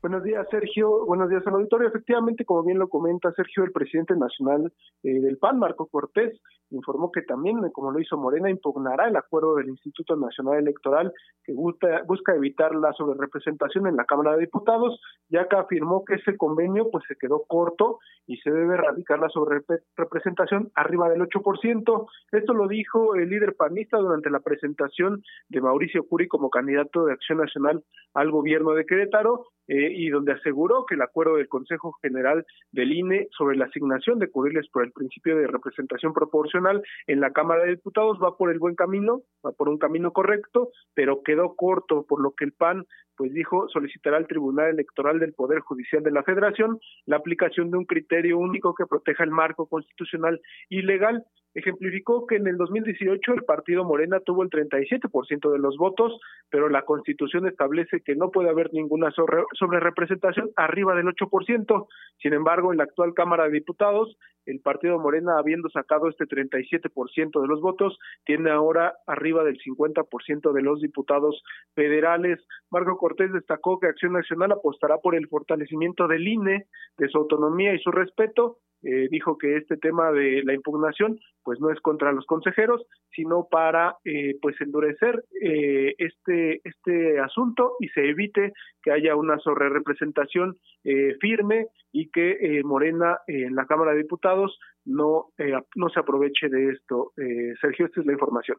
[0.00, 1.04] Buenos días, Sergio.
[1.06, 1.88] Buenos días al auditorio.
[1.88, 4.72] Efectivamente, como bien lo comenta Sergio, el presidente nacional
[5.02, 6.40] eh, del PAN, Marco Cortés,
[6.70, 11.52] informó que también, como lo hizo Morena, impugnará el acuerdo del Instituto Nacional Electoral que
[11.52, 16.36] busca, busca evitar la sobrerepresentación en la Cámara de Diputados, ya que afirmó que ese
[16.36, 22.06] convenio pues se quedó corto y se debe erradicar la sobrerepresentación arriba del 8%.
[22.30, 27.14] Esto lo dijo el líder panista durante la presentación de Mauricio Curi como candidato de
[27.14, 27.82] Acción Nacional
[28.14, 32.92] al gobierno de Querétaro eh, y donde aseguró que el acuerdo del Consejo General del
[32.92, 37.64] INE sobre la asignación de curiles por el principio de representación proporcional en la Cámara
[37.64, 42.06] de Diputados va por el buen camino, va por un camino correcto, pero quedó corto,
[42.08, 42.86] por lo que el PAN
[43.18, 47.76] pues dijo solicitará al Tribunal Electoral del Poder Judicial de la Federación la aplicación de
[47.76, 51.24] un criterio único que proteja el marco constitucional y legal.
[51.54, 56.18] Ejemplificó que en el 2018 el partido Morena tuvo el 37% de los votos,
[56.50, 61.86] pero la Constitución establece que no puede haber ninguna sobre representación arriba del 8%.
[62.20, 67.40] Sin embargo, en la actual Cámara de Diputados, el partido Morena, habiendo sacado este 37%
[67.40, 71.42] de los votos, tiene ahora arriba del 50% de los diputados
[71.74, 72.40] federales.
[72.70, 77.74] Marco Cortés destacó que Acción Nacional apostará por el fortalecimiento del INE, de su autonomía
[77.74, 82.12] y su respeto, eh, dijo que este tema de la impugnación pues no es contra
[82.12, 82.82] los consejeros
[83.14, 88.52] sino para eh, pues endurecer eh, este este asunto y se evite
[88.82, 95.30] que haya una sobrerepresentación eh, firme y que Morena en la Cámara de Diputados no
[95.74, 97.12] no se aproveche de esto.
[97.60, 98.58] Sergio esta es la información.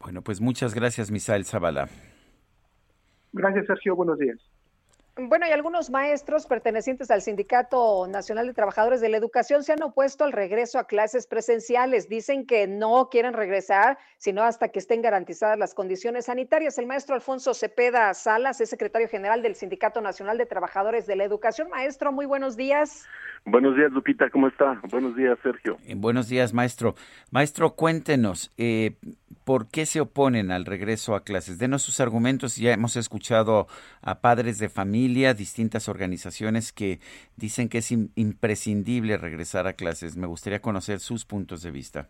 [0.00, 1.88] Bueno pues muchas gracias Misael Zavala.
[3.32, 3.94] Gracias Sergio.
[3.94, 4.38] Buenos días
[5.28, 9.82] bueno, y algunos maestros pertenecientes al Sindicato Nacional de Trabajadores de la Educación se han
[9.82, 12.08] opuesto al regreso a clases presenciales.
[12.08, 16.78] Dicen que no quieren regresar, sino hasta que estén garantizadas las condiciones sanitarias.
[16.78, 21.24] El maestro Alfonso Cepeda Salas es secretario general del Sindicato Nacional de Trabajadores de la
[21.24, 21.68] Educación.
[21.70, 23.06] Maestro, muy buenos días.
[23.44, 24.80] Buenos días, Lupita, ¿cómo está?
[24.90, 25.78] Buenos días, Sergio.
[25.86, 26.94] Eh, buenos días, maestro.
[27.30, 28.96] Maestro, cuéntenos, eh,
[29.44, 31.58] ¿por qué se oponen al regreso a clases?
[31.58, 32.56] Denos sus argumentos.
[32.56, 33.66] Ya hemos escuchado
[34.02, 37.00] a padres de familia, distintas organizaciones que
[37.36, 40.16] dicen que es imprescindible regresar a clases.
[40.16, 42.08] Me gustaría conocer sus puntos de vista.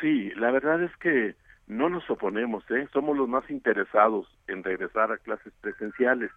[0.00, 1.36] Sí, la verdad es que
[1.66, 2.88] no nos oponemos, ¿eh?
[2.92, 6.30] somos los más interesados en regresar a clases presenciales,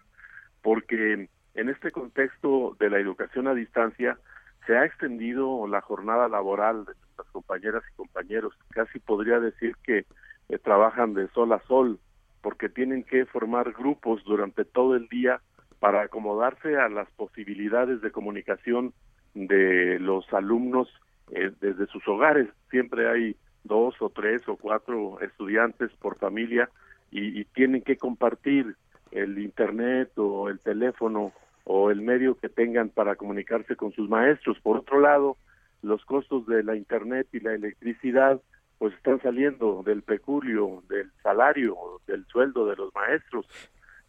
[0.62, 4.18] porque en este contexto de la educación a distancia,
[4.66, 8.53] se ha extendido la jornada laboral de nuestras compañeras y compañeros.
[8.70, 10.05] Casi podría decir que
[10.49, 11.99] eh, trabajan de sol a sol,
[12.41, 15.41] porque tienen que formar grupos durante todo el día
[15.82, 18.93] para acomodarse a las posibilidades de comunicación
[19.34, 20.88] de los alumnos
[21.32, 22.47] eh, desde sus hogares.
[22.69, 26.69] Siempre hay dos o tres o cuatro estudiantes por familia
[27.09, 28.75] y, tienen que compartir
[29.09, 34.59] el internet o el teléfono o el medio que tengan para comunicarse con sus maestros.
[34.61, 35.36] Por otro lado,
[35.82, 38.39] los costos de la internet y la electricidad
[38.77, 41.75] pues están saliendo del peculio, del salario,
[42.05, 43.47] del sueldo de los maestros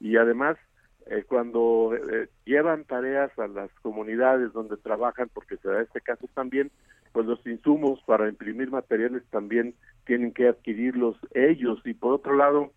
[0.01, 0.59] y además
[1.07, 6.27] eh, cuando eh, llevan tareas a las comunidades donde trabajan, porque se da este caso
[6.35, 6.71] también,
[7.13, 9.75] pues los insumos para imprimir materiales también
[10.07, 11.81] tienen que adquirirlos ellos.
[11.85, 12.73] Y por otro lado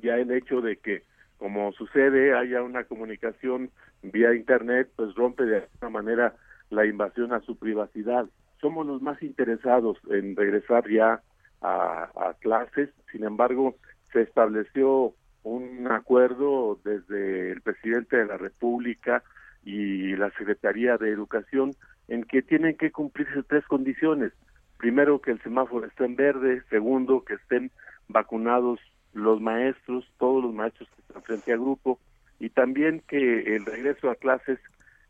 [0.00, 1.02] ya el hecho de que
[1.38, 3.70] como sucede haya una comunicación
[4.02, 6.36] vía internet pues rompe de alguna manera
[6.70, 8.26] la invasión a su privacidad.
[8.60, 11.22] Somos los más interesados en regresar ya
[11.60, 12.90] a, a clases.
[13.10, 13.74] Sin embargo
[14.12, 19.22] se estableció un acuerdo desde el presidente de la República
[19.64, 21.72] y la Secretaría de Educación
[22.08, 24.32] en que tienen que cumplirse tres condiciones.
[24.76, 26.62] Primero, que el semáforo esté en verde.
[26.70, 27.70] Segundo, que estén
[28.08, 28.80] vacunados
[29.12, 31.98] los maestros, todos los maestros que están frente al grupo.
[32.38, 34.58] Y también que el regreso a clases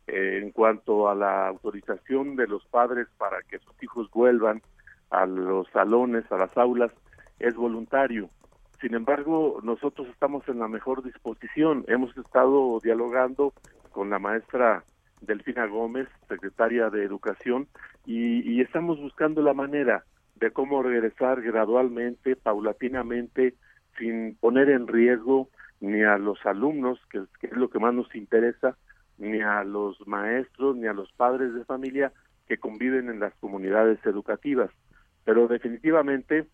[0.07, 4.61] eh, en cuanto a la autorización de los padres para que sus hijos vuelvan
[5.09, 6.91] a los salones, a las aulas,
[7.39, 8.29] es voluntario.
[8.81, 11.85] Sin embargo, nosotros estamos en la mejor disposición.
[11.87, 13.53] Hemos estado dialogando
[13.91, 14.83] con la maestra
[15.21, 17.67] Delfina Gómez, secretaria de Educación,
[18.07, 20.03] y, estamos buscando la manera
[20.35, 23.53] de cómo regresar gradualmente, paulatinamente,
[23.99, 28.77] sin poner en riesgo ni a los alumnos, que, es lo que más nos interesa,
[29.19, 32.11] ni a los maestros, ni a los padres de familia
[32.47, 34.71] que conviven en las comunidades educativas.
[35.23, 36.47] Pero definitivamente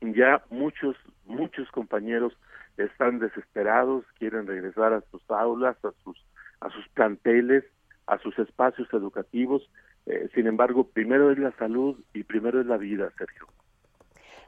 [0.00, 2.36] ya muchos, muchos compañeros
[2.76, 6.24] están desesperados, quieren regresar a sus aulas, a sus,
[6.60, 7.64] a sus planteles,
[8.06, 9.68] a sus espacios educativos.
[10.06, 13.46] Eh, sin embargo, primero es la salud y primero es la vida, Sergio.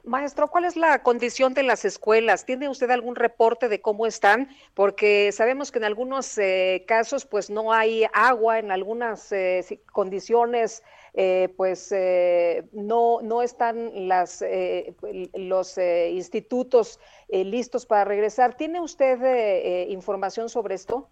[0.07, 2.45] Maestro, ¿cuál es la condición de las escuelas?
[2.45, 4.47] ¿Tiene usted algún reporte de cómo están?
[4.73, 10.81] Porque sabemos que en algunos eh, casos pues no hay agua, en algunas eh, condiciones
[11.13, 11.93] eh, pues
[12.73, 14.43] no, no están las,
[15.33, 16.99] los institutos
[17.29, 18.55] listos para regresar.
[18.55, 21.09] ¿Tiene usted información sobre esto?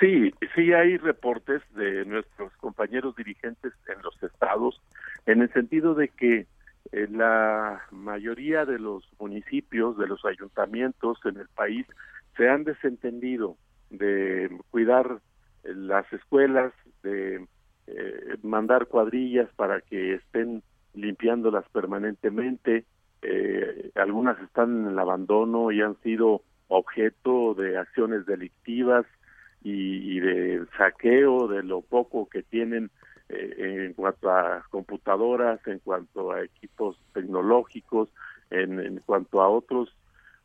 [0.00, 4.82] Sí, sí hay reportes de nuestros compañeros dirigentes en los estados
[5.26, 6.46] en el sentido de que
[6.92, 11.86] eh, la mayoría de los municipios, de los ayuntamientos en el país
[12.36, 13.56] se han desentendido
[13.90, 15.20] de cuidar
[15.64, 16.72] eh, las escuelas,
[17.02, 17.46] de
[17.86, 20.62] eh, mandar cuadrillas para que estén
[20.94, 22.84] limpiándolas permanentemente.
[23.96, 29.04] algunas están en el abandono y han sido objeto de acciones delictivas
[29.62, 32.90] y de saqueo de lo poco que tienen
[33.28, 38.08] eh, en cuanto a computadoras, en cuanto a equipos tecnológicos,
[38.50, 39.92] en, cuanto a otros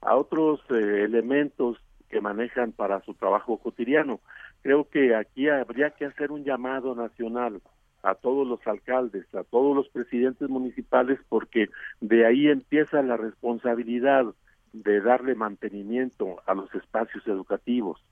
[0.02, 1.78] a otros eh, elementos
[2.10, 4.20] que manejan para su trabajo cotidiano.
[4.62, 7.62] Creo que aquí habría que hacer un llamado nacional
[8.04, 14.26] a todos los alcaldes, a todos los presidentes municipales, porque de ahí empieza la responsabilidad
[14.74, 18.04] de darle mantenimiento a los espacios educativos.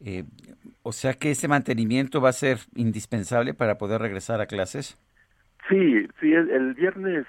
[0.00, 0.24] Eh,
[0.82, 4.98] o sea que ese mantenimiento va a ser indispensable para poder regresar a clases.
[5.68, 7.26] Sí, sí, el, viernes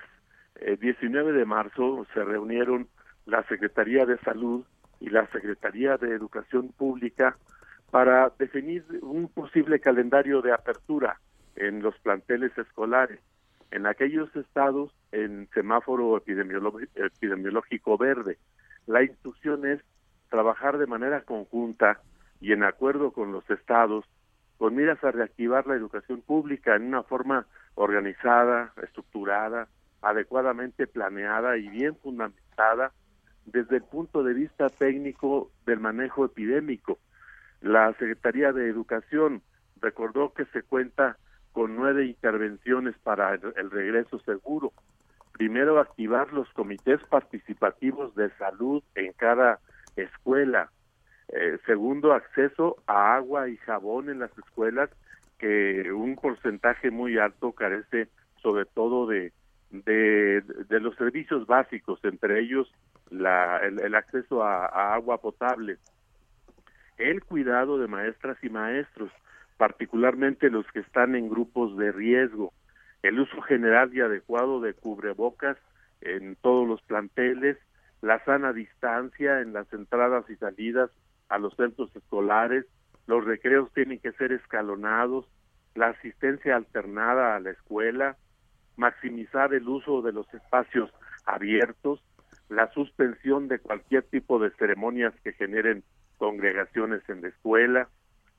[0.81, 2.89] 19 eh, de marzo se reunieron
[3.25, 4.65] la Secretaría de Salud
[4.99, 7.37] y la Secretaría de Educación Pública
[7.91, 11.19] para definir un posible calendario de apertura
[11.55, 13.19] en los planteles escolares.
[13.71, 18.37] En aquellos estados en semáforo epidemiológico verde,
[18.87, 19.81] la instrucción es
[20.29, 22.01] trabajar de manera conjunta
[22.41, 24.05] y en acuerdo con los estados,
[24.57, 29.67] con miras a reactivar la educación pública en una forma organizada, estructurada,
[30.01, 32.91] adecuadamente planeada y bien fundamentada
[33.45, 36.99] desde el punto de vista técnico del manejo epidémico.
[37.61, 39.41] La Secretaría de Educación
[39.81, 41.17] recordó que se cuenta
[41.51, 44.73] con nueve intervenciones para el, regreso seguro.
[45.31, 49.59] Primero, activar los comités participativos de salud en cada
[49.95, 50.69] escuela,
[51.29, 54.89] eh, segundo, acceso a agua y jabón en las escuelas,
[55.37, 58.09] que un porcentaje muy alto carece
[58.41, 59.31] sobre todo de,
[59.71, 60.43] de,
[60.79, 62.71] los servicios básicos, entre ellos
[63.09, 65.77] la, el, acceso a, agua potable,
[66.97, 69.11] el cuidado de maestras y maestros,
[69.57, 72.53] particularmente los que están en grupos de riesgo,
[73.03, 75.57] el uso general y adecuado de cubrebocas
[76.01, 77.57] en todos los planteles,
[78.01, 80.89] la sana distancia en las entradas y salidas
[81.29, 82.65] a los centros escolares,
[83.07, 85.27] los recreos tienen que ser escalonados,
[85.75, 88.17] la asistencia alternada a la escuela,
[88.77, 90.91] maximizar el uso de los espacios
[91.25, 92.03] abiertos,
[92.49, 95.83] la suspensión de cualquier tipo de ceremonias que generen
[96.17, 97.89] congregaciones en la escuela,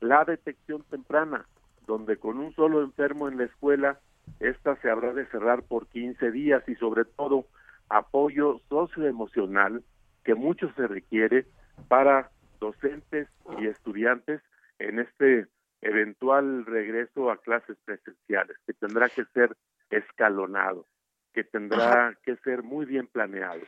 [0.01, 1.47] la detección temprana,
[1.87, 4.01] donde con un solo enfermo en la escuela,
[4.41, 7.47] esta se habrá de cerrar por 15 días y sobre todo
[7.89, 9.83] apoyo socioemocional
[10.25, 11.47] que mucho se requiere
[11.89, 13.29] para docentes
[13.59, 14.43] y estudiantes
[14.79, 15.47] en este
[15.83, 19.57] eventual regreso a clases presenciales, que tendrá que ser
[19.91, 20.87] escalonado,
[21.33, 23.61] que tendrá que ser muy bien planeado.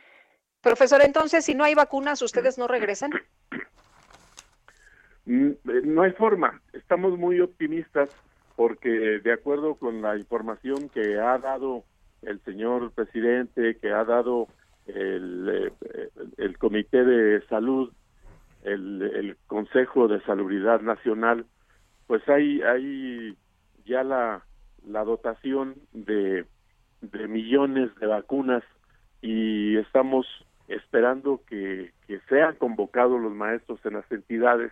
[0.61, 3.11] Profesor, entonces, si no hay vacunas, ¿ustedes no regresan?
[5.25, 6.61] Mm, eh, no hay forma.
[6.73, 8.09] Estamos muy optimistas
[8.55, 11.85] porque de acuerdo con la información que ha dado
[12.23, 14.47] el señor presidente, que ha dado
[14.87, 17.93] el, eh, el Comité de Salud,
[18.63, 21.45] el, el Consejo de Salubridad Nacional,
[22.07, 23.37] pues hay, hay
[23.85, 24.43] ya la,
[24.85, 26.45] la dotación de,
[26.99, 28.63] de millones de vacunas
[29.21, 30.25] y estamos
[30.69, 34.71] esperando que, que sean convocados los maestros en las entidades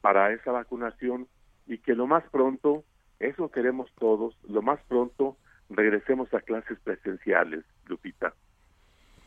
[0.00, 1.28] para esa vacunación
[1.66, 2.84] y que lo más pronto,
[3.20, 5.36] eso queremos todos, lo más pronto
[5.68, 8.34] regresemos a clases presenciales, Lupita.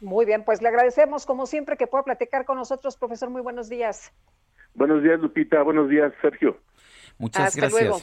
[0.01, 3.30] Muy bien, pues le agradecemos como siempre que pueda platicar con nosotros, profesor.
[3.30, 4.14] Muy buenos días.
[4.74, 5.62] Buenos días, Lupita.
[5.62, 6.57] Buenos días, Sergio.
[7.18, 7.82] Muchas Hasta gracias.
[7.82, 7.99] Luego.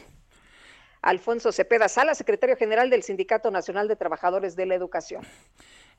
[1.01, 5.23] Alfonso Cepeda Sala, secretario general del Sindicato Nacional de Trabajadores de la Educación.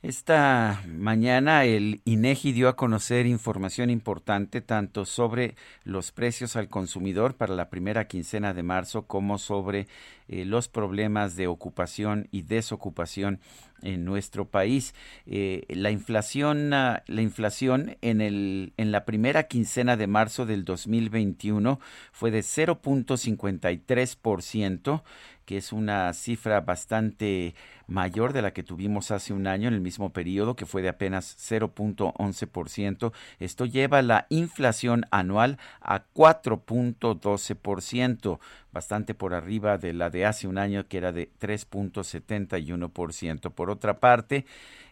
[0.01, 7.35] Esta mañana el INEGI dio a conocer información importante tanto sobre los precios al consumidor
[7.35, 9.89] para la primera quincena de marzo como sobre
[10.29, 13.41] eh, los problemas de ocupación y desocupación
[13.83, 14.95] en nuestro país.
[15.27, 20.65] Eh, la inflación, ah, la inflación en el en la primera quincena de marzo del
[20.65, 21.81] 2021
[22.13, 25.03] fue de 0.53%,
[25.49, 27.55] que es una cifra bastante
[27.87, 30.91] mayor de la que tuvimos hace un año en el mismo periodo, que fue de
[30.91, 33.15] apenas 0.11%.
[33.41, 38.41] Esto lleva la inflación anual a 4.12%,
[38.73, 43.51] bastante por arriba de la de hace un año, que era de 3.71%.
[43.51, 44.45] Por otra parte,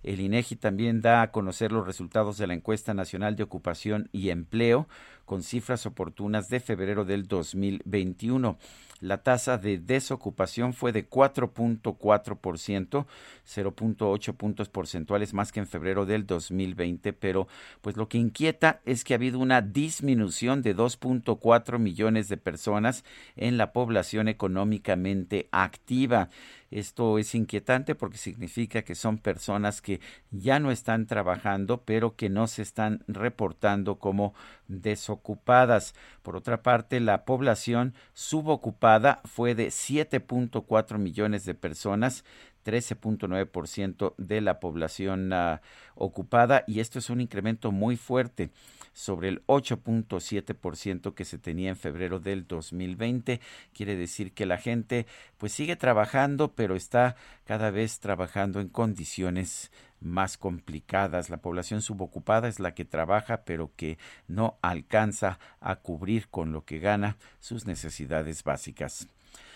[0.03, 4.31] el INEGI también da a conocer los resultados de la encuesta nacional de ocupación y
[4.31, 4.89] empleo
[5.27, 8.57] con cifras oportunas de febrero del 2021.
[9.01, 13.07] La tasa de desocupación fue de 4.4%,
[13.47, 17.47] 0.8 puntos porcentuales más que en febrero del 2020, pero
[17.83, 23.05] pues lo que inquieta es que ha habido una disminución de 2.4 millones de personas
[23.37, 26.31] en la población económicamente activa.
[26.71, 30.01] Esto es inquietante porque significa que son personas que
[30.31, 34.35] ya no están trabajando, pero que no se están reportando como
[34.69, 35.95] desocupadas.
[36.23, 42.25] Por otra parte, la población subocupada fue de 7.4 millones de personas,
[42.65, 45.59] 13.9% de la población uh,
[45.95, 48.51] ocupada y esto es un incremento muy fuerte
[48.97, 53.43] sobre el 8.7% que se tenía en febrero del 2020.
[53.75, 59.71] Quiere decir que la gente pues sigue trabajando, pero está cada vez trabajando en condiciones
[60.01, 61.29] más complicadas.
[61.29, 66.65] La población subocupada es la que trabaja, pero que no alcanza a cubrir con lo
[66.65, 69.09] que gana sus necesidades básicas.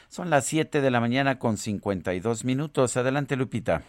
[0.09, 2.99] Son las 7 de la mañana con 52 minutos.
[2.99, 3.84] Adelante, Lupita.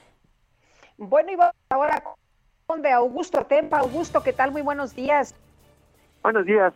[0.97, 1.35] Bueno, y
[1.73, 2.01] ahora
[2.93, 3.79] Augusto Tempa.
[3.79, 4.51] Augusto, ¿qué tal?
[4.51, 5.35] Muy buenos días.
[6.23, 6.71] Buenos días.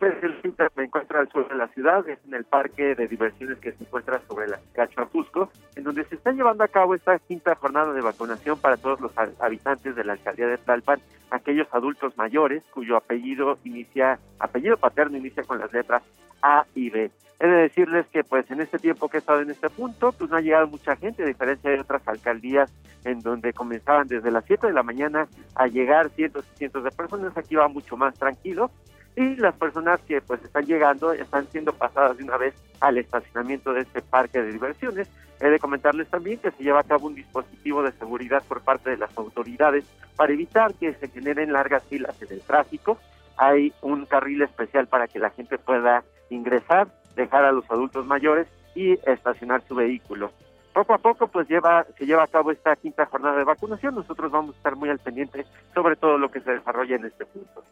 [0.75, 3.83] Me encuentro al sur de la ciudad, es en el parque de diversiones que se
[3.83, 8.01] encuentra sobre la Cachapusco, en donde se está llevando a cabo esta quinta jornada de
[8.01, 13.59] vacunación para todos los habitantes de la alcaldía de Tlalpan, aquellos adultos mayores cuyo apellido
[13.63, 16.01] inicia, apellido paterno inicia con las letras
[16.41, 17.11] A y B.
[17.39, 20.31] He de decirles que pues en este tiempo que he estado en este punto, pues
[20.31, 22.73] no ha llegado mucha gente, a diferencia de otras alcaldías
[23.03, 26.89] en donde comenzaban desde las 7 de la mañana a llegar cientos y cientos de
[26.89, 28.71] personas, aquí va mucho más tranquilo
[29.15, 33.73] y las personas que pues están llegando están siendo pasadas de una vez al estacionamiento
[33.73, 35.09] de este parque de diversiones.
[35.39, 38.89] He de comentarles también que se lleva a cabo un dispositivo de seguridad por parte
[38.89, 39.85] de las autoridades
[40.15, 42.97] para evitar que se generen largas filas en el tráfico.
[43.37, 48.47] Hay un carril especial para que la gente pueda ingresar, dejar a los adultos mayores
[48.75, 50.31] y estacionar su vehículo.
[50.73, 53.95] Poco a poco pues lleva se lleva a cabo esta quinta jornada de vacunación.
[53.95, 57.25] Nosotros vamos a estar muy al pendiente sobre todo lo que se desarrolla en este
[57.25, 57.63] punto.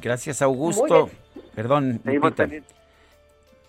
[0.00, 1.10] Gracias, Augusto.
[1.54, 2.48] Perdón, Lupita.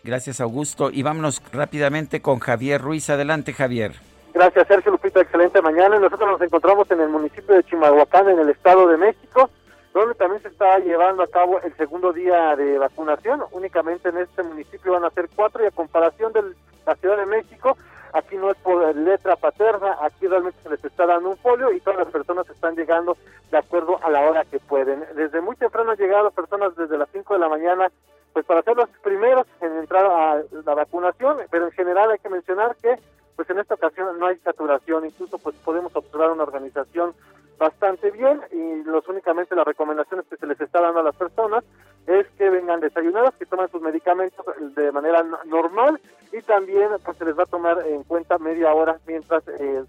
[0.04, 0.90] Gracias, Augusto.
[0.92, 3.10] Y vámonos rápidamente con Javier Ruiz.
[3.10, 3.94] Adelante, Javier.
[4.34, 5.22] Gracias, Sergio Lupita.
[5.22, 6.00] Excelente mañana.
[6.00, 9.50] Nosotros nos encontramos en el municipio de Chimalhuacán, en el Estado de México,
[9.94, 13.44] donde también se está llevando a cabo el segundo día de vacunación.
[13.52, 16.42] Únicamente en este municipio van a ser cuatro y a comparación de
[16.86, 17.78] la Ciudad de México,
[18.14, 21.80] aquí no es por letra paterna, aquí realmente se les está dando un folio y
[21.80, 23.18] todas las personas están llegando
[23.51, 25.03] de acuerdo a la hora que pueden.
[25.16, 27.91] Desde muy temprano han llegado personas desde las 5 de la mañana
[28.34, 32.30] pues para ser los primeros en entrar a la vacunación, pero en general hay que
[32.30, 32.97] mencionar que
[33.36, 37.14] pues en esta ocasión no hay saturación, incluso pues podemos observar una organización
[37.57, 41.64] bastante bien y los únicamente las recomendaciones que se les está dando a las personas
[42.08, 44.45] es que vengan desayunadas, que tomen sus medicamentos
[44.76, 45.99] de manera normal
[46.32, 49.84] y también pues se les va a tomar en cuenta media hora mientras eh,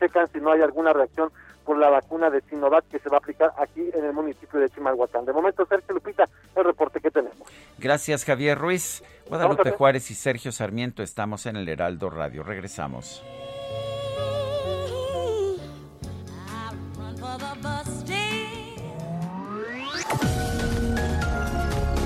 [0.00, 1.30] checan si no hay alguna reacción
[1.64, 4.70] por la vacuna de Sinovac que se va a aplicar aquí en el municipio de
[4.70, 5.24] Chimalhuacán.
[5.24, 7.36] De momento, Sergio Lupita, el reporte que tenemos.
[7.78, 9.02] Gracias, Javier Ruiz.
[9.28, 12.44] Guadalupe Juárez y Sergio Sarmiento estamos en el Heraldo Radio.
[12.44, 13.24] Regresamos.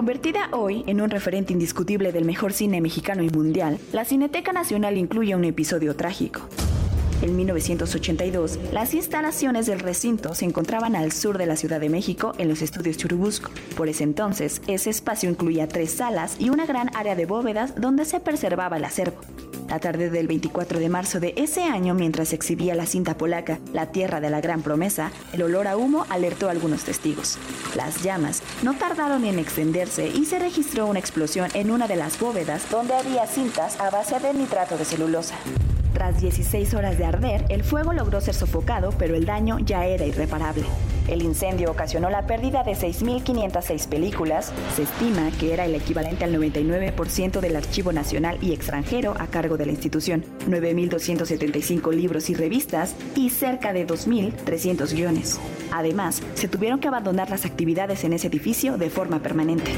[0.00, 4.96] Convertida hoy en un referente indiscutible del mejor cine mexicano y mundial, la Cineteca Nacional
[4.96, 6.40] incluye un episodio trágico.
[7.22, 12.32] En 1982, las instalaciones del recinto se encontraban al sur de la Ciudad de México,
[12.38, 13.50] en los estudios Churubusco.
[13.76, 18.06] Por ese entonces, ese espacio incluía tres salas y una gran área de bóvedas donde
[18.06, 19.20] se preservaba el acervo.
[19.68, 23.58] La tarde del 24 de marzo de ese año, mientras se exhibía la cinta polaca
[23.74, 27.36] La Tierra de la Gran Promesa, el olor a humo alertó a algunos testigos.
[27.76, 32.18] Las llamas no tardaron en extenderse y se registró una explosión en una de las
[32.18, 35.36] bóvedas donde había cintas a base de nitrato de celulosa.
[35.92, 40.04] Tras 16 horas de arder, el fuego logró ser sofocado, pero el daño ya era
[40.04, 40.64] irreparable.
[41.08, 44.52] El incendio ocasionó la pérdida de 6.506 películas.
[44.76, 49.56] Se estima que era el equivalente al 99% del archivo nacional y extranjero a cargo
[49.56, 55.40] de la institución, 9.275 libros y revistas y cerca de 2.300 guiones.
[55.72, 59.72] Además, se tuvieron que abandonar las actividades en ese edificio de forma permanente.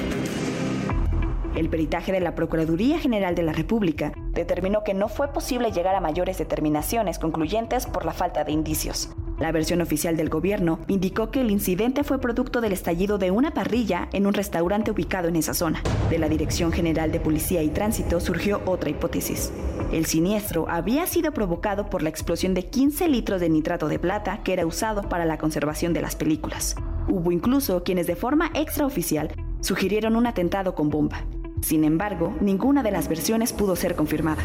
[1.54, 5.94] El peritaje de la Procuraduría General de la República determinó que no fue posible llegar
[5.94, 9.10] a mayores determinaciones concluyentes por la falta de indicios.
[9.38, 13.52] La versión oficial del gobierno indicó que el incidente fue producto del estallido de una
[13.52, 15.82] parrilla en un restaurante ubicado en esa zona.
[16.08, 19.52] De la Dirección General de Policía y Tránsito surgió otra hipótesis.
[19.92, 24.40] El siniestro había sido provocado por la explosión de 15 litros de nitrato de plata
[24.42, 26.76] que era usado para la conservación de las películas.
[27.08, 31.24] Hubo incluso quienes de forma extraoficial sugirieron un atentado con bomba.
[31.62, 34.42] Sin embargo, ninguna de las versiones pudo ser confirmada.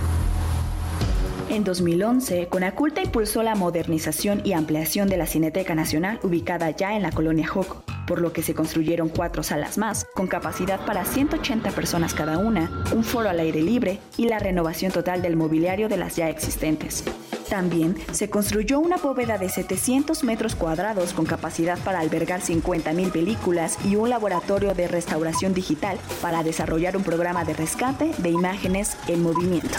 [1.49, 7.01] En 2011, Conaculta impulsó la modernización y ampliación de la Cineteca Nacional ubicada ya en
[7.01, 11.72] la colonia Joco, por lo que se construyeron cuatro salas más, con capacidad para 180
[11.72, 15.97] personas cada una, un foro al aire libre y la renovación total del mobiliario de
[15.97, 17.03] las ya existentes.
[17.50, 23.78] También se construyó una bóveda de 700 metros cuadrados con capacidad para albergar 50.000 películas
[23.86, 29.24] y un laboratorio de restauración digital para desarrollar un programa de rescate de imágenes en
[29.24, 29.78] movimiento.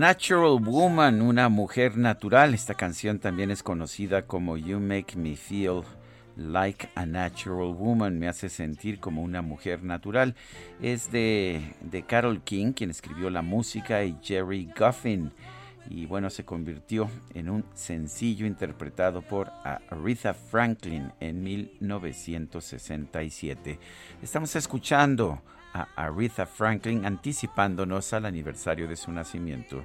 [0.00, 2.54] Natural Woman, una mujer natural.
[2.54, 5.82] Esta canción también es conocida como You Make Me Feel
[6.38, 10.34] Like a Natural Woman, me hace sentir como una mujer natural.
[10.80, 15.32] Es de, de Carol King, quien escribió la música, y Jerry Guffin.
[15.90, 23.78] Y bueno, se convirtió en un sencillo interpretado por Aretha Franklin en 1967.
[24.22, 25.42] Estamos escuchando
[25.72, 29.84] a Aretha Franklin anticipándonos al aniversario de su nacimiento.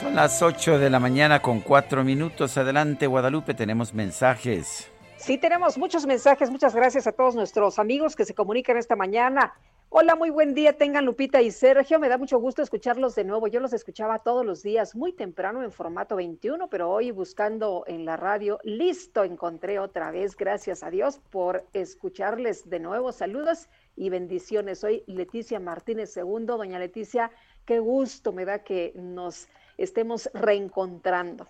[0.00, 2.56] Son las 8 de la mañana con 4 minutos.
[2.56, 4.90] Adelante, Guadalupe, tenemos mensajes.
[5.18, 6.48] Sí, tenemos muchos mensajes.
[6.48, 9.52] Muchas gracias a todos nuestros amigos que se comunican esta mañana.
[9.88, 10.78] Hola, muy buen día.
[10.78, 11.98] Tengan Lupita y Sergio.
[11.98, 13.48] Me da mucho gusto escucharlos de nuevo.
[13.48, 18.04] Yo los escuchaba todos los días, muy temprano en formato 21, pero hoy buscando en
[18.04, 20.36] la radio, listo, encontré otra vez.
[20.36, 23.10] Gracias a Dios por escucharles de nuevo.
[23.10, 24.78] Saludos y bendiciones.
[24.78, 26.46] Soy Leticia Martínez II.
[26.46, 27.32] Doña Leticia,
[27.64, 29.48] qué gusto me da que nos
[29.78, 31.48] estemos reencontrando.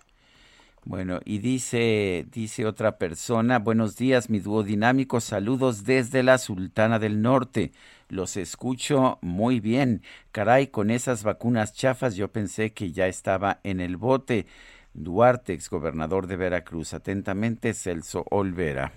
[0.89, 6.97] Bueno, y dice, dice otra persona, buenos días, mi dúo dinámico, saludos desde la Sultana
[6.97, 7.73] del Norte.
[8.07, 10.01] Los escucho muy bien.
[10.31, 14.47] Caray, con esas vacunas chafas yo pensé que ya estaba en el bote.
[14.95, 16.95] Duarte, exgobernador de Veracruz.
[16.95, 18.91] Atentamente, Celso Olvera.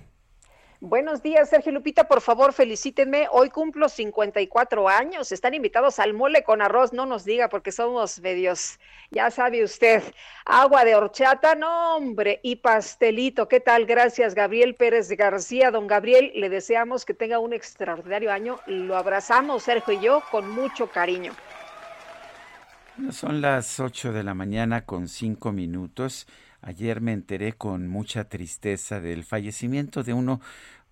[0.85, 2.09] Buenos días, Sergio Lupita.
[2.09, 3.29] Por favor, felicítenme.
[3.31, 5.31] Hoy cumplo 54 años.
[5.31, 6.93] Están invitados al mole con arroz.
[6.93, 8.81] No nos diga porque somos medios,
[9.13, 10.03] ya sabe usted.
[10.45, 12.41] Agua de horchata, no, hombre.
[12.43, 13.47] Y pastelito.
[13.47, 13.87] ¿Qué tal?
[13.87, 15.71] Gracias, Gabriel Pérez García.
[15.71, 18.59] Don Gabriel, le deseamos que tenga un extraordinario año.
[18.67, 21.33] Lo abrazamos, Sergio y yo, con mucho cariño.
[23.13, 26.27] Son las 8 de la mañana con 5 minutos.
[26.65, 30.41] Ayer me enteré con mucha tristeza del fallecimiento de uno,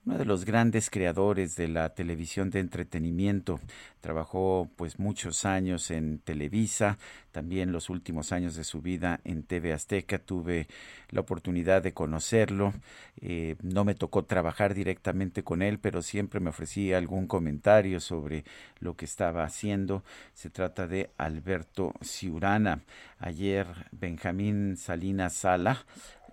[0.07, 3.61] uno de los grandes creadores de la televisión de entretenimiento.
[4.01, 6.97] Trabajó pues muchos años en Televisa,
[7.33, 10.19] también los últimos años de su vida en TV Azteca.
[10.19, 10.69] Tuve
[11.11, 12.73] la oportunidad de conocerlo.
[13.21, 18.45] Eh, no me tocó trabajar directamente con él, pero siempre me ofrecía algún comentario sobre
[18.79, 20.03] lo que estaba haciendo.
[20.33, 22.81] Se trata de Alberto Ciurana.
[23.19, 25.85] Ayer Benjamín Salinas Sala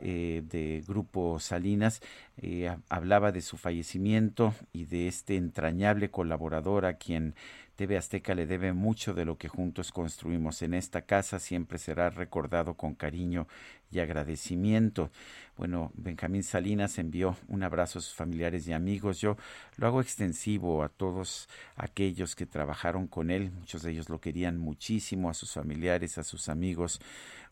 [0.01, 2.01] eh, de Grupo Salinas
[2.37, 7.35] eh, ha- hablaba de su fallecimiento y de este entrañable colaborador a quien
[7.77, 11.37] TV Azteca le debe mucho de lo que juntos construimos en esta casa.
[11.37, 13.47] Siempre será recordado con cariño
[13.91, 15.11] y agradecimiento.
[15.57, 19.21] Bueno, Benjamín Salinas envió un abrazo a sus familiares y amigos.
[19.21, 19.37] Yo
[19.75, 23.51] lo hago extensivo a todos aquellos que trabajaron con él.
[23.51, 26.99] Muchos de ellos lo querían muchísimo, a sus familiares, a sus amigos.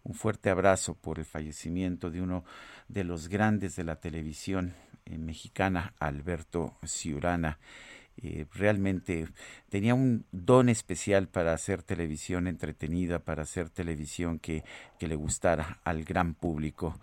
[0.04, 2.44] Un fuerte abrazo por el fallecimiento de uno
[2.88, 4.74] de los grandes de la televisión
[5.06, 7.60] eh, mexicana, Alberto Ciurana.
[8.22, 9.28] Eh, realmente
[9.70, 14.64] tenía un don especial para hacer televisión entretenida, para hacer televisión que,
[15.00, 17.00] que le gustara al gran público.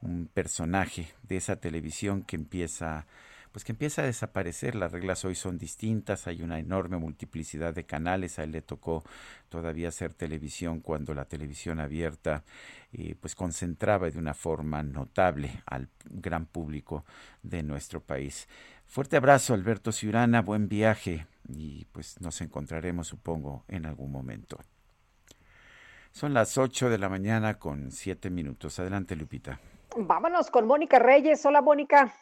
[0.00, 3.06] Un personaje de esa televisión que empieza
[3.54, 4.74] pues que empieza a desaparecer.
[4.74, 8.40] Las reglas hoy son distintas, hay una enorme multiplicidad de canales.
[8.40, 9.04] A él le tocó
[9.48, 12.42] todavía hacer televisión cuando la televisión abierta
[12.92, 17.04] eh, pues concentraba de una forma notable al gran público
[17.44, 18.48] de nuestro país.
[18.86, 24.58] Fuerte abrazo, Alberto Ciurana, buen viaje y pues nos encontraremos, supongo, en algún momento.
[26.12, 28.78] Son las 8 de la mañana con 7 minutos.
[28.78, 29.58] Adelante, Lupita.
[29.96, 31.44] Vámonos con Mónica Reyes.
[31.44, 32.14] Hola, Mónica.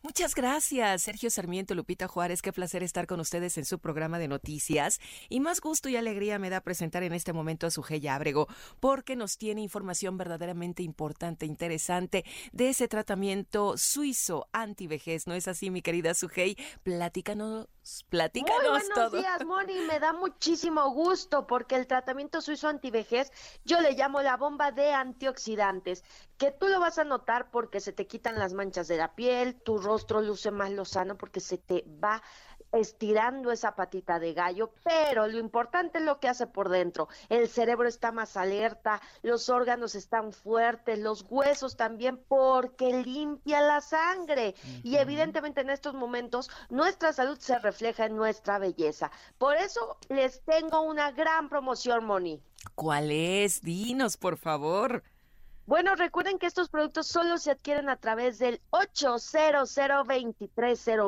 [0.00, 2.40] Muchas gracias, Sergio Sarmiento, Lupita Juárez.
[2.42, 5.00] Qué placer estar con ustedes en su programa de noticias.
[5.28, 8.48] Y más gusto y alegría me da presentar en este momento a Sujei Ábrego,
[8.80, 15.26] porque nos tiene información verdaderamente importante, interesante de ese tratamiento suizo antivejez.
[15.26, 16.56] ¿No es así, mi querida Sujei?
[16.82, 17.68] Platícanos,
[18.08, 19.18] platícanos Muy buenos todo.
[19.18, 19.80] días, Moni.
[19.88, 23.30] Me da muchísimo gusto porque el tratamiento suizo antivejez
[23.64, 26.04] yo le llamo la bomba de antioxidantes,
[26.38, 29.60] que tú lo vas a notar porque se te quitan las manchas de la piel,
[29.60, 32.22] tu rostro luce más lozano porque se te va
[32.72, 37.08] estirando esa patita de gallo, pero lo importante es lo que hace por dentro.
[37.28, 43.80] El cerebro está más alerta, los órganos están fuertes, los huesos también, porque limpia la
[43.80, 44.54] sangre.
[44.82, 49.10] Y evidentemente en estos momentos nuestra salud se refleja en nuestra belleza.
[49.38, 52.42] Por eso les tengo una gran promoción, Moni.
[52.74, 53.60] ¿Cuál es?
[53.60, 55.02] Dinos, por favor.
[55.64, 59.78] Bueno, recuerden que estos productos solo se adquieren a través del 800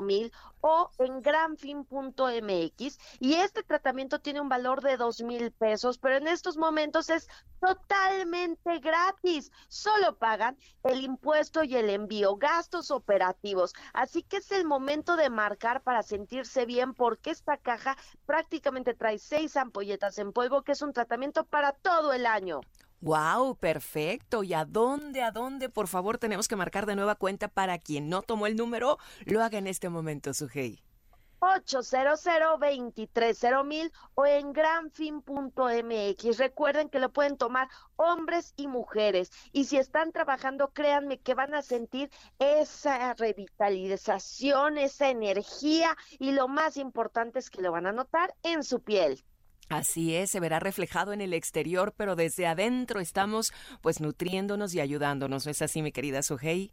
[0.01, 6.19] mil o en granfin.mx y este tratamiento tiene un valor de dos mil pesos, pero
[6.19, 7.29] en estos momentos es
[7.61, 9.51] totalmente gratis.
[9.67, 13.75] Solo pagan el impuesto y el envío, gastos operativos.
[13.93, 19.19] Así que es el momento de marcar para sentirse bien porque esta caja prácticamente trae
[19.19, 22.61] seis ampolletas en polvo, que es un tratamiento para todo el año.
[23.05, 24.45] Wow, perfecto.
[24.45, 25.69] ¿Y a dónde, a dónde?
[25.69, 28.97] Por favor, tenemos que marcar de nueva cuenta para quien no tomó el número,
[29.27, 30.83] lo haga en este momento, Sujei.
[31.41, 32.25] 800
[33.67, 36.39] mil o en granfin.mx.
[36.39, 39.31] Recuerden que lo pueden tomar hombres y mujeres.
[39.53, 46.49] Y si están trabajando, créanme que van a sentir esa revitalización, esa energía y lo
[46.49, 49.23] más importante es que lo van a notar en su piel.
[49.69, 54.81] Así es, se verá reflejado en el exterior, pero desde adentro estamos pues nutriéndonos y
[54.81, 55.47] ayudándonos.
[55.47, 56.73] ¿No es así, mi querida Sujei?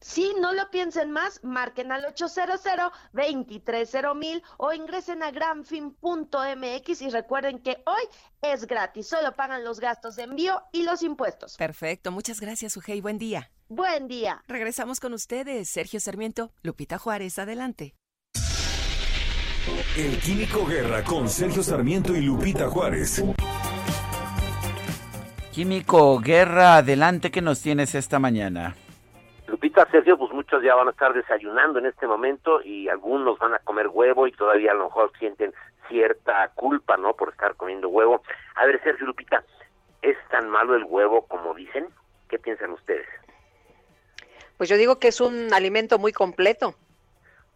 [0.00, 2.60] Si no lo piensen más, marquen al 800
[4.14, 8.02] mil o ingresen a granfin.mx y recuerden que hoy
[8.42, 11.56] es gratis, solo pagan los gastos de envío y los impuestos.
[11.56, 13.00] Perfecto, muchas gracias, Sujei.
[13.00, 13.50] Buen día.
[13.68, 14.42] Buen día.
[14.46, 17.94] Regresamos con ustedes, Sergio Sarmiento, Lupita Juárez, adelante.
[19.96, 23.24] El Químico Guerra con Sergio Sarmiento y Lupita Juárez.
[25.52, 28.76] Químico Guerra, adelante, ¿qué nos tienes esta mañana?
[29.48, 33.54] Lupita, Sergio, pues muchos ya van a estar desayunando en este momento y algunos van
[33.54, 35.52] a comer huevo y todavía a lo mejor sienten
[35.88, 37.14] cierta culpa, ¿no?
[37.14, 38.22] Por estar comiendo huevo.
[38.54, 39.42] A ver, Sergio, Lupita,
[40.00, 41.88] ¿es tan malo el huevo como dicen?
[42.28, 43.06] ¿Qué piensan ustedes?
[44.58, 46.76] Pues yo digo que es un alimento muy completo.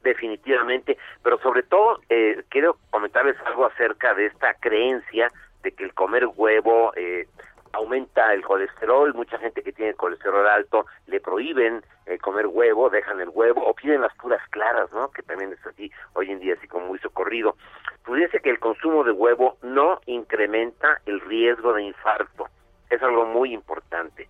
[0.02, 5.28] Definitivamente, pero sobre todo eh, quiero comentarles algo acerca de esta creencia
[5.62, 7.26] de que el comer huevo eh,
[7.72, 13.20] aumenta el colesterol, mucha gente que tiene colesterol alto le prohíben eh, comer huevo, dejan
[13.20, 15.10] el huevo o piden las puras claras, ¿no?
[15.10, 17.56] Que también es así hoy en día así como muy socorrido.
[18.04, 22.48] Pudiese que el consumo de huevo no incrementa el riesgo de infarto.
[22.88, 24.28] Es algo muy importante.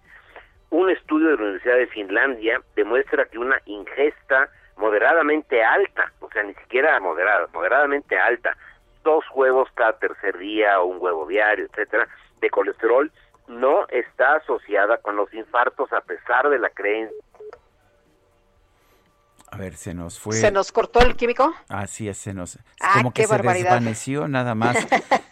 [0.71, 4.51] Un estudio de la Universidad de Finlandia demuestra que una ingesta
[4.81, 8.57] moderadamente alta, o sea, ni siquiera moderada, moderadamente alta,
[9.05, 12.09] dos huevos cada tercer día o un huevo diario, etcétera,
[12.41, 13.13] de colesterol
[13.47, 17.17] no está asociada con los infartos a pesar de la creencia
[19.53, 20.37] A ver, se nos fue.
[20.37, 21.53] ¿Se nos cortó el químico?
[21.69, 22.59] Así es, se nos.
[22.81, 23.71] Ah, como que qué se barbaridad.
[23.73, 24.77] desvaneció nada más.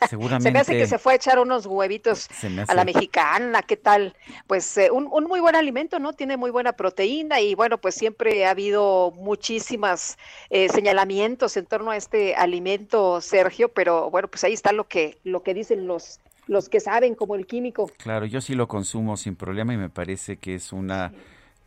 [0.08, 0.48] Seguramente.
[0.48, 3.76] Se me hace que se fue a echar unos huevitos Se a la mexicana, ¿qué
[3.76, 4.14] tal?
[4.46, 6.12] Pues eh, un, un muy buen alimento, ¿no?
[6.14, 10.16] Tiene muy buena proteína y bueno, pues siempre ha habido muchísimas
[10.50, 15.18] eh, señalamientos en torno a este alimento, Sergio, pero bueno, pues ahí está lo que,
[15.24, 17.90] lo que dicen los, los que saben, como el químico.
[17.98, 21.12] Claro, yo sí lo consumo sin problema y me parece que es una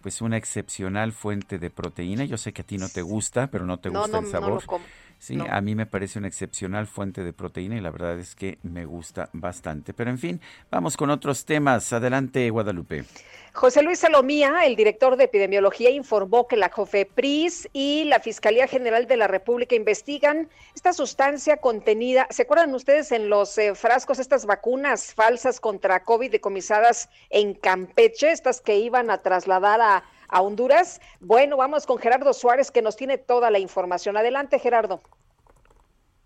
[0.02, 2.26] pues una excepcional fuente de proteína.
[2.26, 4.32] Yo sé que a ti no te gusta, pero no te No, gusta no, el
[4.34, 4.66] no lo sabor.
[4.66, 4.86] como.
[5.22, 5.46] Sí, No.
[5.48, 8.86] a mí me parece una excepcional fuente de proteína y la verdad es que me
[8.86, 9.94] gusta bastante.
[9.94, 10.42] Pero en fin,
[10.72, 11.94] vamos con otros temas.
[11.94, 13.06] Adelante, Guadalupe.
[13.54, 19.06] José Luis Salomía, el director de epidemiología, informó que la COFEPRIS y la Fiscalía General
[19.06, 22.26] de la República investigan esta sustancia contenida.
[22.32, 28.32] ¿Se acuerdan ustedes en los eh, frascos estas vacunas falsas contra COVID decomisadas en Campeche,
[28.32, 31.00] estas que iban a trasladar a, a Honduras?
[31.20, 34.18] Bueno, vamos con Gerardo Suárez que nos tiene toda la información.
[34.18, 35.02] Adelante, Gerardo.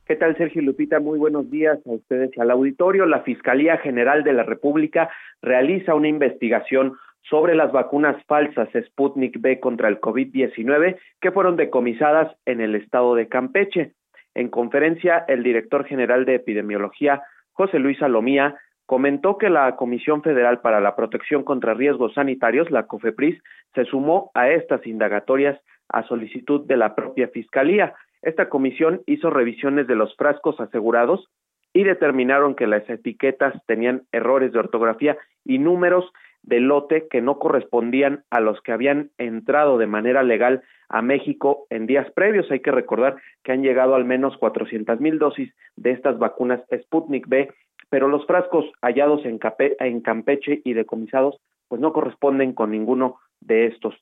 [0.05, 0.99] ¿Qué tal, Sergio Lupita?
[0.99, 3.07] Muy buenos días a ustedes y al auditorio.
[3.07, 5.09] La Fiscalía General de la República
[5.41, 6.93] realiza una investigación
[7.29, 13.15] sobre las vacunas falsas Sputnik B contra el COVID-19 que fueron decomisadas en el estado
[13.15, 13.93] de Campeche.
[14.35, 20.61] En conferencia, el director general de epidemiología, José Luis Salomía, comentó que la Comisión Federal
[20.61, 23.41] para la Protección contra Riesgos Sanitarios, la COFEPRIS,
[23.73, 25.59] se sumó a estas indagatorias
[25.89, 27.93] a solicitud de la propia Fiscalía.
[28.21, 31.29] Esta comisión hizo revisiones de los frascos asegurados
[31.73, 36.11] y determinaron que las etiquetas tenían errores de ortografía y números
[36.41, 41.65] de lote que no correspondían a los que habían entrado de manera legal a México
[41.69, 42.49] en días previos.
[42.51, 47.27] Hay que recordar que han llegado al menos 400 mil dosis de estas vacunas Sputnik
[47.27, 47.51] B,
[47.89, 53.17] pero los frascos hallados en, Cape- en Campeche y decomisados pues no corresponden con ninguno
[53.41, 53.95] de estos.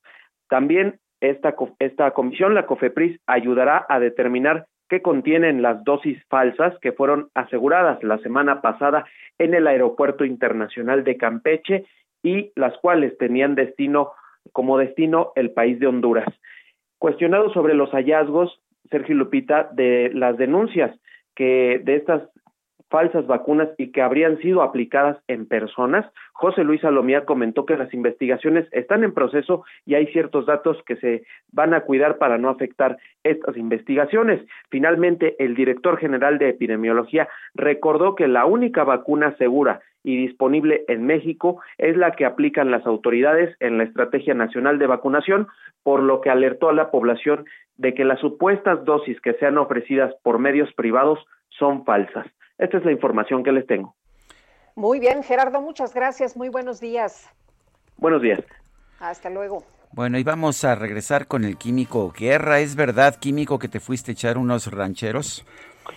[0.49, 6.91] También esta, esta comisión, la COFEPRIS, ayudará a determinar qué contienen las dosis falsas que
[6.91, 9.05] fueron aseguradas la semana pasada
[9.39, 11.85] en el Aeropuerto Internacional de Campeche
[12.21, 14.11] y las cuales tenían destino
[14.51, 16.27] como destino el país de Honduras.
[16.99, 18.61] Cuestionado sobre los hallazgos,
[18.91, 20.93] Sergio Lupita, de las denuncias
[21.35, 22.21] que de estas
[22.93, 26.05] falsas vacunas y que habrían sido aplicadas en personas.
[26.33, 30.97] José Luis Salomía comentó que las investigaciones están en proceso y hay ciertos datos que
[30.97, 34.45] se van a cuidar para no afectar estas investigaciones.
[34.69, 41.07] Finalmente, el director general de epidemiología recordó que la única vacuna segura y disponible en
[41.07, 45.47] México es la que aplican las autoridades en la Estrategia Nacional de Vacunación,
[45.81, 50.13] por lo que alertó a la población de que las supuestas dosis que sean ofrecidas
[50.21, 51.17] por medios privados
[51.49, 52.27] son falsas.
[52.63, 53.93] Esta es la información que les tengo.
[54.75, 56.37] Muy bien, Gerardo, muchas gracias.
[56.37, 57.29] Muy buenos días.
[57.97, 58.39] Buenos días.
[59.01, 59.65] Hasta luego.
[59.91, 62.61] Bueno, y vamos a regresar con el químico Guerra.
[62.61, 65.45] ¿Es verdad, químico, que te fuiste a echar unos rancheros?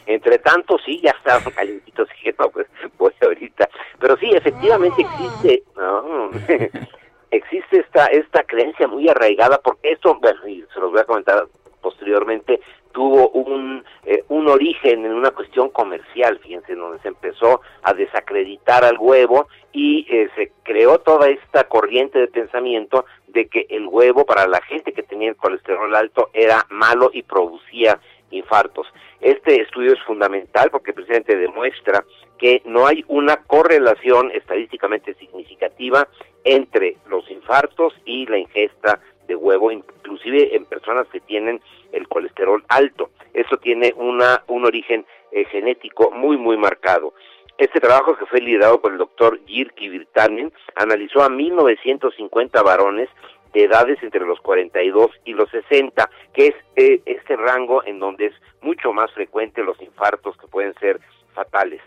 [0.07, 2.67] Entre tanto, sí, ya estaban calientitos, dije, no, pues
[2.99, 3.69] voy ahorita.
[4.01, 6.31] Pero sí, efectivamente existe, no,
[7.31, 11.47] existe esta, esta creencia muy arraigada, porque esto, bueno, y se los voy a comentar
[11.81, 12.59] posteriormente,
[12.97, 18.87] tuvo un, eh, un origen en una cuestión comercial, fíjense, donde se empezó a desacreditar
[18.87, 24.25] al huevo y eh, se creó toda esta corriente de pensamiento de que el huevo
[24.25, 28.87] para la gente que tenía el colesterol alto era malo y producía infartos.
[29.21, 32.03] Este estudio es fundamental porque precisamente demuestra
[32.39, 36.09] que no hay una correlación estadísticamente significativa
[36.45, 41.61] entre los infartos y la ingesta de huevo, inclusive en personas que tienen
[41.93, 43.11] el colesterol alto.
[43.35, 47.15] Eso tiene una, un origen eh, genético muy, muy marcado.
[47.59, 53.09] Este trabajo que fue liderado por el doctor Jirki Virtanen analizó a 1950 varones
[53.55, 58.27] de edades entre los 42 y los 60, que es eh, este rango en donde
[58.27, 61.01] es mucho más frecuente los infartos que pueden ser
[61.33, 61.81] fatales.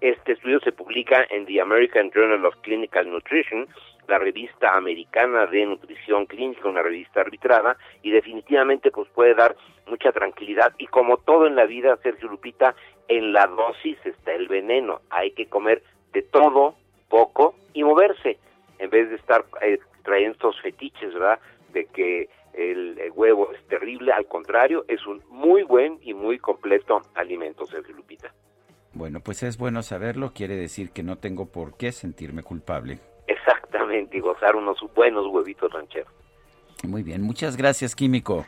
[0.00, 3.66] Este estudio se publica en The American Journal of Clinical Nutrition,
[4.08, 10.12] la revista americana de nutrición clínica, una revista arbitrada, y definitivamente pues puede dar mucha
[10.12, 10.72] tranquilidad.
[10.78, 12.74] Y como todo en la vida, Sergio Lupita,
[13.08, 15.00] en la dosis está el veneno.
[15.10, 15.82] Hay que comer
[16.12, 16.74] de todo,
[17.08, 18.38] poco y moverse,
[18.78, 21.38] en vez de estar eh, trayendo estos fetiches, ¿verdad?
[21.72, 26.38] De que el, el huevo es terrible, al contrario, es un muy buen y muy
[26.38, 28.32] completo alimento, Sergio Lupita.
[28.92, 32.98] Bueno, pues es bueno saberlo, quiere decir que no tengo por qué sentirme culpable.
[33.46, 36.12] Exactamente, y gozar unos buenos huevitos rancheros.
[36.82, 38.44] Muy bien, muchas gracias, químico.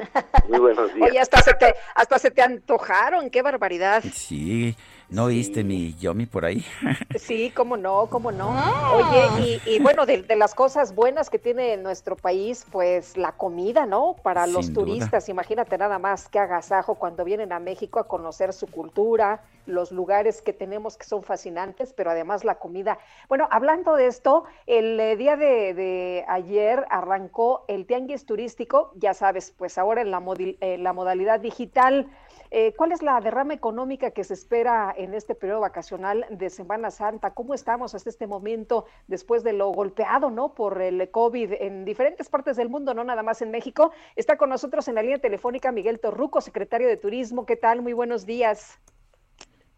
[0.48, 1.08] Muy buenos días.
[1.08, 4.02] Oye, hasta se te, hasta se te antojaron, qué barbaridad.
[4.12, 4.76] Sí,
[5.10, 6.64] ¿no viste mi Yomi por ahí?
[7.14, 8.58] Sí, cómo no, cómo no.
[8.86, 13.32] Oye, y, y bueno, de, de las cosas buenas que tiene nuestro país, pues la
[13.32, 14.16] comida, ¿no?
[14.22, 14.74] Para los duda.
[14.74, 19.90] turistas, imagínate nada más que agasajo cuando vienen a México a conocer su cultura, los
[19.90, 22.98] lugares que tenemos que son fascinantes, pero además la comida.
[23.28, 29.12] Bueno, hablando de esto, el eh, día de, de ayer arrancó el tianguis turístico, ya
[29.14, 32.06] sabes, pues ahora en la, modi- eh, la modalidad digital.
[32.50, 36.90] Eh, ¿Cuál es la derrama económica que se espera en este periodo vacacional de Semana
[36.90, 37.32] Santa?
[37.34, 40.54] ¿Cómo estamos hasta este momento después de lo golpeado, ¿no?
[40.54, 43.92] Por el COVID en diferentes partes del mundo, no nada más en México.
[44.16, 47.44] Está con nosotros en la línea telefónica Miguel Torruco, secretario de Turismo.
[47.44, 47.82] ¿Qué tal?
[47.82, 48.78] Muy buenos días.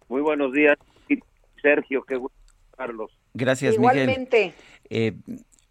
[0.09, 0.77] Muy buenos días,
[1.63, 2.37] Sergio, qué gusto
[2.77, 3.17] Carlos.
[3.35, 3.99] Gracias, Miguel.
[3.99, 4.55] Igualmente.
[4.89, 5.13] Eh,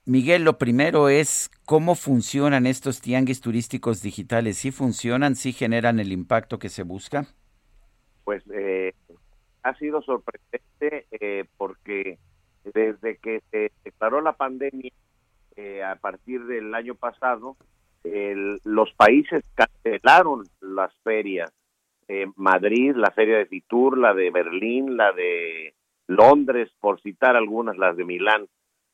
[0.09, 4.57] Miguel, lo primero es cómo funcionan estos tianguis turísticos digitales.
[4.57, 5.35] ¿Sí funcionan?
[5.35, 7.27] ¿Sí generan el impacto que se busca?
[8.23, 8.95] Pues eh,
[9.61, 12.17] ha sido sorprendente eh, porque
[12.63, 14.91] desde que se declaró la pandemia
[15.55, 17.55] eh, a partir del año pasado,
[18.03, 21.53] los países cancelaron las ferias.
[22.07, 25.75] Eh, Madrid, la feria de Fitur, la de Berlín, la de
[26.07, 28.47] Londres, por citar algunas, las de Milán.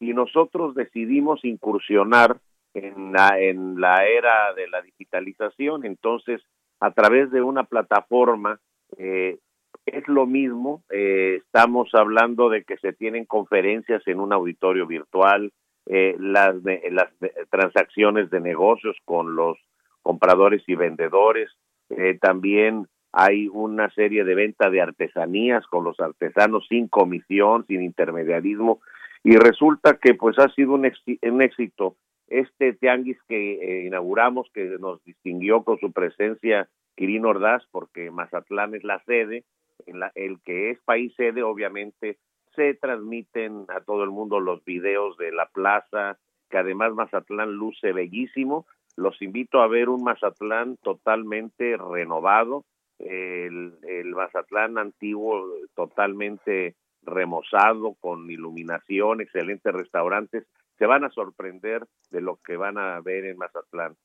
[0.06, 2.38] Y nosotros decidimos incursionar
[2.74, 5.86] en la, en la era de la digitalización.
[5.86, 6.41] Entonces,
[6.80, 8.60] a través de una plataforma,
[8.97, 9.39] eh,
[9.86, 10.84] es lo mismo.
[10.91, 15.51] eh, estamos hablando de que se tienen conferencias en un auditorio virtual,
[15.88, 17.10] eh, las, de- las
[17.49, 19.58] transacciones de negocios con los
[20.01, 21.49] compradores y vendedores.
[21.89, 27.82] eh, también hay una serie de venta de artesanías con los artesanos sin comisión, sin
[27.84, 28.82] intermediarismo.
[29.26, 31.97] Y resulta que pues ha sido un, un éxito
[32.28, 38.76] este tianguis que eh, inauguramos, que nos distinguió con su presencia Quirino Ordaz, porque Mazatlán
[38.76, 39.43] es la sede,
[39.88, 42.20] en la, el que es país sede, obviamente,
[42.56, 46.20] se transmiten a todo el mundo los videos de la plaza,
[46.52, 48.68] que además Mazatlán luce bellísimo.
[48.96, 52.64] Los invito a ver un Mazatlán totalmente renovado,
[53.00, 56.76] el, el Mazatlán antiguo totalmente
[57.06, 60.46] remozado, con iluminación, excelentes restaurantes.
[60.78, 63.96] Se van a sorprender de lo que van a ver en Mazatlán.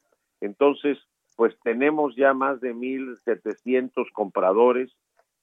[0.40, 0.98] Entonces,
[1.36, 4.92] pues tenemos ya más de 1.700 compradores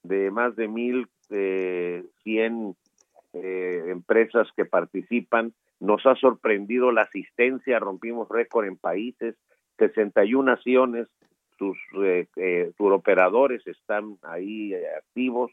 [0.04, 2.76] de más de mil eh, cien
[3.34, 5.54] eh, empresas que participan.
[5.80, 9.36] Nos ha sorprendido la asistencia, rompimos récord en países,
[9.78, 11.08] 61 naciones,
[11.58, 15.52] sus eh, eh, turoperadores están ahí activos,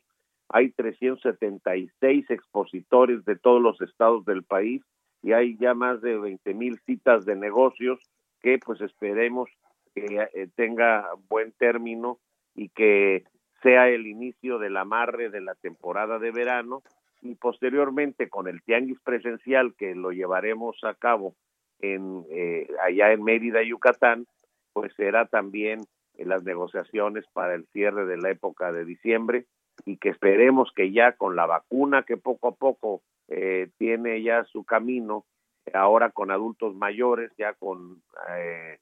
[0.55, 4.83] hay 376 expositores de todos los estados del país
[5.21, 7.99] y hay ya más de 20 mil citas de negocios
[8.41, 9.51] que pues esperemos
[9.97, 12.21] que eh, tenga buen término
[12.55, 13.25] y que
[13.65, 16.85] sea el inicio del amarre de la temporada de verano
[17.21, 21.35] y posteriormente con el tianguis presencial que lo llevaremos a cabo
[21.81, 24.29] en eh, allá en Mérida, Yucatán,
[24.73, 25.81] pues será también
[26.17, 29.47] las negociaciones para el cierre de la época de diciembre
[29.85, 34.45] y que esperemos que ya con la vacuna que poco a poco eh, tiene ya
[34.45, 35.25] su camino,
[35.73, 38.79] ahora con adultos mayores, ya con eh,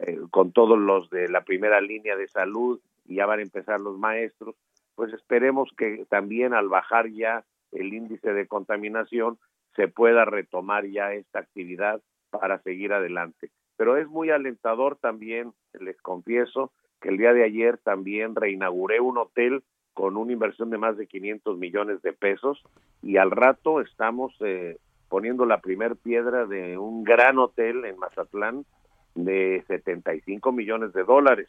[0.00, 3.80] eh, con todos los de la primera línea de salud y ya van a empezar
[3.80, 4.54] los maestros,
[4.94, 9.38] pues esperemos que también al bajar ya el índice de contaminación
[9.74, 13.50] se pueda retomar ya esta actividad para seguir adelante.
[13.76, 19.18] Pero es muy alentador también, les confieso, que el día de ayer también reinauguré un
[19.18, 19.62] hotel
[19.96, 22.62] con una inversión de más de 500 millones de pesos
[23.02, 24.76] y al rato estamos eh,
[25.08, 28.66] poniendo la primer piedra de un gran hotel en Mazatlán
[29.14, 31.48] de 75 millones de dólares.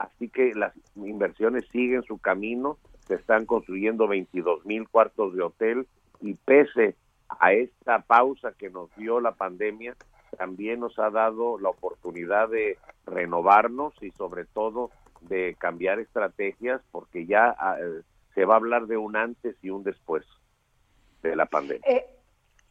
[0.00, 5.86] Así que las inversiones siguen su camino, se están construyendo 22 mil cuartos de hotel
[6.20, 6.96] y pese
[7.28, 9.94] a esta pausa que nos dio la pandemia,
[10.36, 12.76] también nos ha dado la oportunidad de
[13.06, 14.90] renovarnos y sobre todo
[15.28, 18.02] de cambiar estrategias porque ya eh,
[18.34, 20.24] se va a hablar de un antes y un después
[21.22, 21.82] de la pandemia.
[21.86, 22.04] Eh,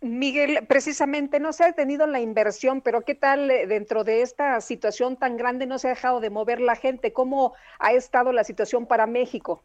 [0.04, 4.60] Miguel, precisamente no se ha detenido la inversión, pero ¿qué tal eh, dentro de esta
[4.60, 7.14] situación tan grande no se ha dejado de mover la gente?
[7.14, 9.64] ¿Cómo ha estado la situación para México?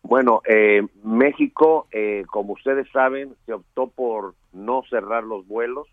[0.00, 5.88] Bueno, eh, México, eh, como ustedes saben, se optó por no cerrar los vuelos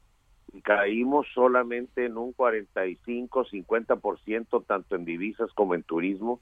[0.62, 6.42] caímos solamente en un 45-50% tanto en divisas como en turismo,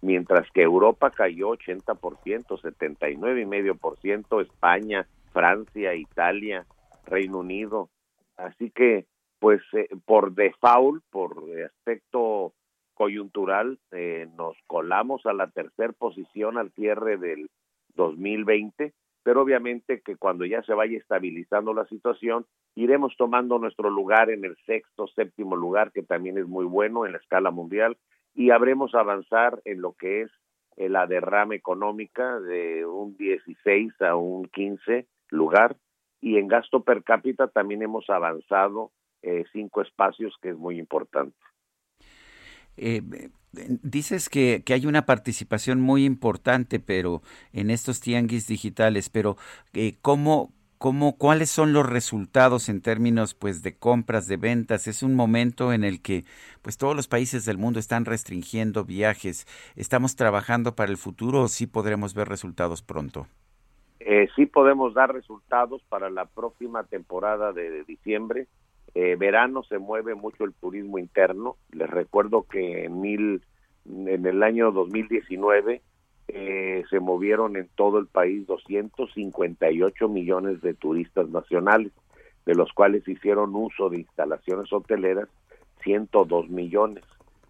[0.00, 6.66] mientras que Europa cayó 80%, 79,5%, España, Francia, Italia,
[7.06, 7.88] Reino Unido.
[8.36, 9.06] Así que,
[9.38, 12.52] pues, eh, por default, por aspecto
[12.94, 17.48] coyuntural, eh, nos colamos a la tercera posición al cierre del
[17.94, 24.30] 2020, pero obviamente que cuando ya se vaya estabilizando la situación, iremos tomando nuestro lugar
[24.30, 27.96] en el sexto, séptimo lugar, que también es muy bueno en la escala mundial,
[28.34, 30.30] y habremos avanzar en lo que es
[30.76, 35.76] eh, la derrama económica de un 16 a un 15 lugar,
[36.20, 38.92] y en gasto per cápita también hemos avanzado
[39.22, 41.36] eh, cinco espacios, que es muy importante.
[42.76, 47.22] Eh, dices que, que, hay una participación muy importante, pero
[47.52, 49.36] en estos tianguis digitales, pero
[49.74, 54.86] eh, ¿cómo, cómo, cuáles son los resultados en términos pues de compras, de ventas?
[54.86, 56.24] Es un momento en el que
[56.62, 59.46] pues todos los países del mundo están restringiendo viajes.
[59.76, 63.26] ¿Estamos trabajando para el futuro o sí podremos ver resultados pronto?
[64.00, 68.48] Eh, sí podemos dar resultados para la próxima temporada de, de diciembre
[68.94, 71.56] eh, verano se mueve mucho el turismo interno.
[71.72, 73.42] Les recuerdo que en, mil,
[73.86, 75.80] en el año 2019
[76.28, 81.92] eh, se movieron en todo el país 258 millones de turistas nacionales,
[82.44, 85.28] de los cuales hicieron uso de instalaciones hoteleras
[85.82, 87.04] 102 millones,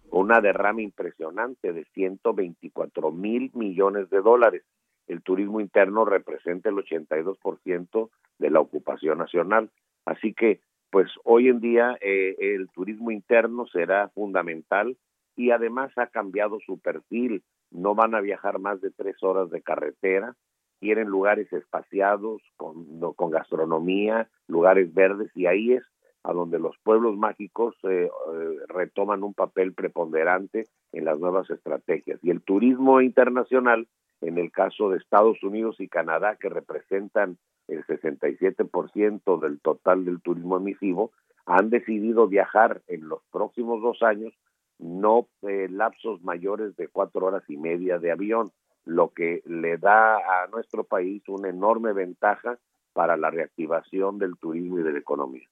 [0.09, 4.63] una derrama impresionante de 124 mil millones de dólares.
[5.07, 8.09] El turismo interno representa el 82%
[8.39, 9.69] de la ocupación nacional.
[10.05, 10.61] Así que
[10.93, 14.95] pues hoy en día eh, el turismo interno será fundamental
[15.35, 17.43] y además ha cambiado su perfil.
[17.71, 20.35] No van a viajar más de tres horas de carretera,
[20.79, 22.85] quieren lugares espaciados, con,
[23.31, 25.83] gastronomía, lugares verdes y ahí es
[26.21, 32.19] a donde los pueblos mágicos eh, eh, retoman un papel preponderante en las nuevas estrategias.
[32.21, 33.87] Y el turismo internacional,
[34.25, 37.37] en el caso de Estados Unidos y Canadá, que representan
[37.67, 41.11] el 67% del total del turismo emisivo,
[41.45, 44.33] han decidido viajar en los próximos dos años
[44.79, 48.51] no eh, lapsos mayores de cuatro horas y media de avión,
[48.85, 52.57] lo que le da a nuestro país una enorme ventaja
[52.91, 55.47] para la reactivación del turismo y de la economía.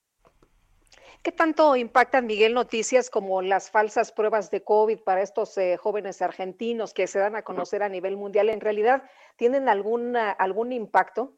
[1.23, 6.21] ¿Qué tanto impactan, Miguel, noticias como las falsas pruebas de COVID para estos eh, jóvenes
[6.21, 8.49] argentinos que se dan a conocer a nivel mundial?
[8.49, 9.03] ¿En realidad
[9.35, 11.37] tienen alguna, algún impacto?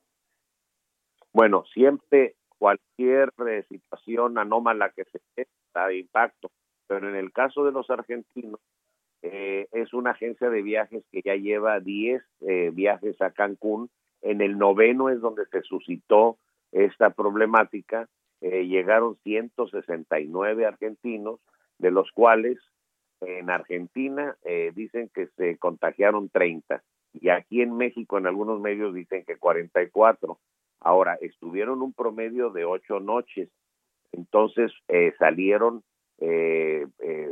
[1.34, 6.52] Bueno, siempre cualquier eh, situación anómala que se dé da impacto,
[6.88, 8.62] pero en el caso de los argentinos,
[9.22, 13.90] eh, es una agencia de viajes que ya lleva 10 eh, viajes a Cancún.
[14.22, 16.38] En el noveno es donde se suscitó
[16.72, 18.08] esta problemática.
[18.44, 21.40] Eh, llegaron 169 argentinos,
[21.80, 22.60] de los cuales
[23.22, 26.84] en Argentina eh, dicen que se contagiaron 30
[27.14, 30.40] y aquí en México en algunos medios dicen que 44.
[30.80, 33.50] Ahora, estuvieron un promedio de ocho noches,
[34.12, 35.84] entonces eh, salieron
[36.20, 37.32] eh, eh,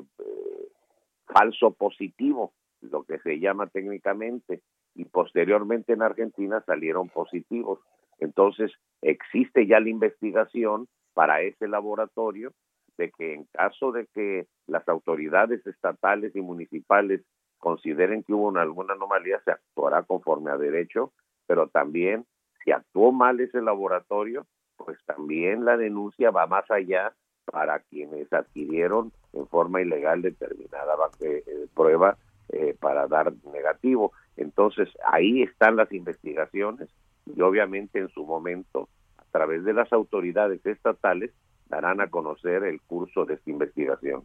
[1.26, 4.62] falso positivo, lo que se llama técnicamente,
[4.96, 7.80] y posteriormente en Argentina salieron positivos.
[8.20, 8.72] Entonces,
[9.02, 12.52] existe ya la investigación para ese laboratorio
[12.98, 17.22] de que en caso de que las autoridades estatales y municipales
[17.58, 21.14] consideren que hubo una- alguna anomalía, se actuará conforme a derecho,
[21.48, 22.26] pero también
[22.64, 24.46] si actuó mal ese laboratorio,
[24.78, 27.14] pues también la denuncia va más allá
[27.46, 32.18] para quienes adquirieron en forma ilegal determinada eh, eh, prueba
[32.50, 34.12] eh, para dar negativo.
[34.38, 36.90] Entonces, ahí están las investigaciones
[37.26, 38.90] y obviamente en su momento,
[39.32, 41.32] través de las autoridades estatales,
[41.68, 44.24] darán a conocer el curso de esta investigación.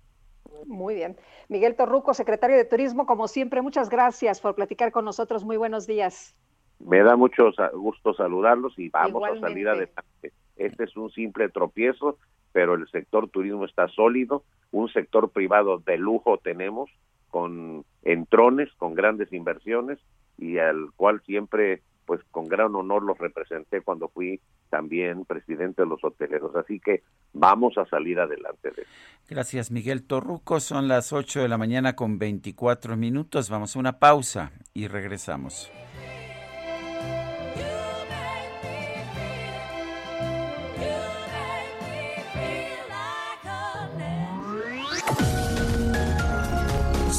[0.67, 1.17] Muy bien.
[1.49, 5.45] Miguel Torruco, secretario de Turismo, como siempre, muchas gracias por platicar con nosotros.
[5.45, 6.35] Muy buenos días.
[6.79, 10.33] Me da mucho gusto saludarlos y vamos a salir adelante.
[10.57, 12.19] Este es un simple tropiezo,
[12.53, 14.43] pero el sector turismo está sólido,
[14.73, 16.91] un sector privado de lujo tenemos,
[17.31, 19.99] con entrones, con grandes inversiones
[20.39, 25.89] y al cual siempre, pues con gran honor los representé cuando fui también presidente de
[25.89, 26.55] los hoteleros.
[26.57, 27.03] Así que
[27.33, 28.95] vamos a salir adelante de esto.
[29.29, 30.61] Gracias, Miguel Torruco.
[30.61, 33.51] Son las 8 de la mañana con 24 minutos.
[33.51, 35.71] Vamos a una pausa y regresamos.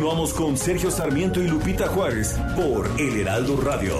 [0.00, 3.94] Continuamos con Sergio Sarmiento y Lupita Juárez por El Heraldo Radio.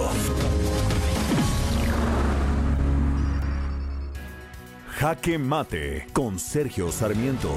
[4.97, 7.51] Jaque Mate con Sergio Sarmiento.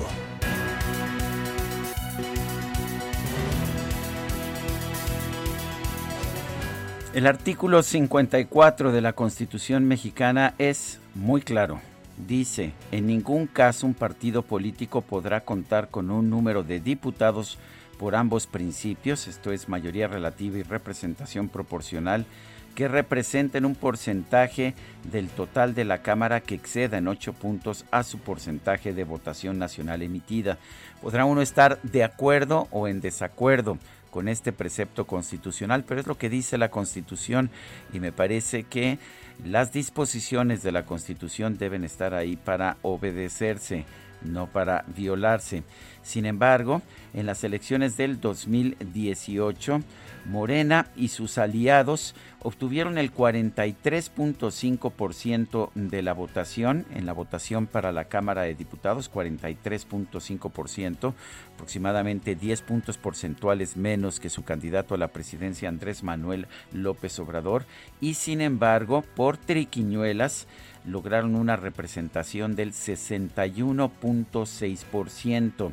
[7.14, 11.80] El artículo 54 de la Constitución mexicana es muy claro.
[12.28, 17.58] Dice, en ningún caso un partido político podrá contar con un número de diputados
[18.04, 22.26] por ambos principios, esto es mayoría relativa y representación proporcional,
[22.74, 24.74] que representen un porcentaje
[25.10, 29.58] del total de la Cámara que exceda en ocho puntos a su porcentaje de votación
[29.58, 30.58] nacional emitida.
[31.00, 33.78] Podrá uno estar de acuerdo o en desacuerdo
[34.10, 37.48] con este precepto constitucional, pero es lo que dice la Constitución
[37.94, 38.98] y me parece que
[39.46, 43.86] las disposiciones de la Constitución deben estar ahí para obedecerse,
[44.24, 45.62] no para violarse.
[46.02, 46.82] Sin embargo,
[47.14, 49.80] en las elecciones del 2018,
[50.26, 58.04] Morena y sus aliados obtuvieron el 43.5% de la votación en la votación para la
[58.04, 61.14] Cámara de Diputados, 43.5%,
[61.54, 67.64] aproximadamente 10 puntos porcentuales menos que su candidato a la presidencia Andrés Manuel López Obrador,
[68.00, 70.46] y sin embargo, por triquiñuelas,
[70.84, 75.72] lograron una representación del 61.6%.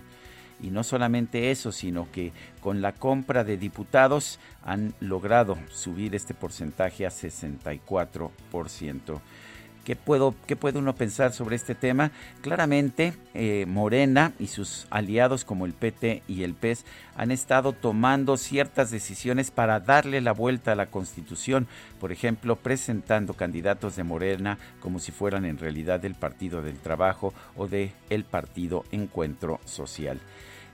[0.63, 6.35] Y no solamente eso, sino que con la compra de diputados han logrado subir este
[6.35, 9.19] porcentaje a 64%.
[9.85, 12.11] ¿Qué, puedo, ¿Qué puede uno pensar sobre este tema?
[12.41, 16.85] Claramente, eh, Morena y sus aliados como el PT y el PES
[17.15, 21.67] han estado tomando ciertas decisiones para darle la vuelta a la Constitución,
[21.99, 27.33] por ejemplo, presentando candidatos de Morena como si fueran en realidad del Partido del Trabajo
[27.55, 30.19] o del el Partido Encuentro Social.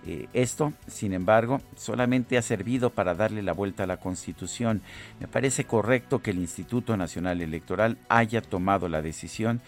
[0.09, 4.81] Eh, esto, sin embargo, solamente ha servido para darle la vuelta a la Constitución.
[5.19, 9.59] Me parece correcto que el Instituto Nacional Electoral haya tomado la decisión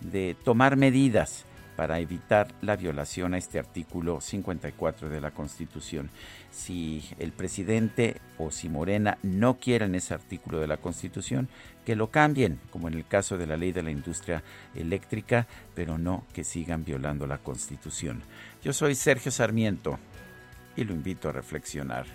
[0.00, 1.44] de tomar medidas
[1.74, 6.10] para evitar la violación a este artículo 54 de la Constitución.
[6.52, 11.48] Si el presidente o si Morena no quieren ese artículo de la Constitución,
[11.84, 14.42] que lo cambien, como en el caso de la ley de la industria
[14.74, 18.22] eléctrica, pero no que sigan violando la Constitución.
[18.62, 19.98] Yo soy Sergio Sarmiento
[20.76, 22.06] y lo invito a reflexionar.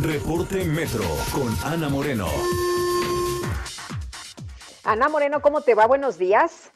[0.00, 1.02] Reporte Metro
[1.34, 2.28] con Ana Moreno.
[4.84, 5.86] Ana Moreno, ¿cómo te va?
[5.86, 6.72] Buenos días.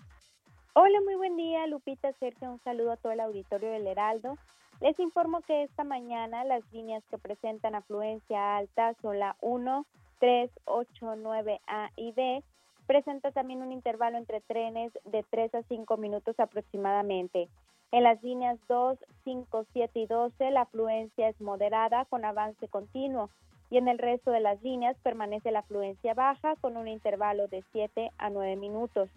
[0.75, 2.51] Hola, muy buen día, Lupita Sergio.
[2.51, 4.37] Un saludo a todo el auditorio del Heraldo.
[4.81, 9.87] Les informo que esta mañana las líneas que presentan afluencia alta son la 1,
[10.23, 12.45] 3, 8, 9A y B.
[12.87, 17.49] Presenta también un intervalo entre trenes de 3 a 5 minutos aproximadamente.
[17.91, 23.31] En las líneas 2, 5, 7 y 12 la afluencia es moderada con avance continuo
[23.69, 27.65] y en el resto de las líneas permanece la afluencia baja con un intervalo de
[27.73, 29.11] 7 a 9 minutos.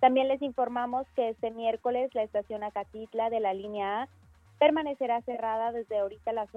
[0.00, 4.08] También les informamos que este miércoles la estación Acatitla de la línea A
[4.58, 6.48] permanecerá cerrada desde ahorita las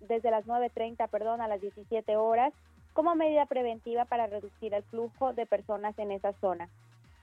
[0.00, 2.52] desde las 9:30, perdón, a las 17 horas
[2.92, 6.68] como medida preventiva para reducir el flujo de personas en esa zona.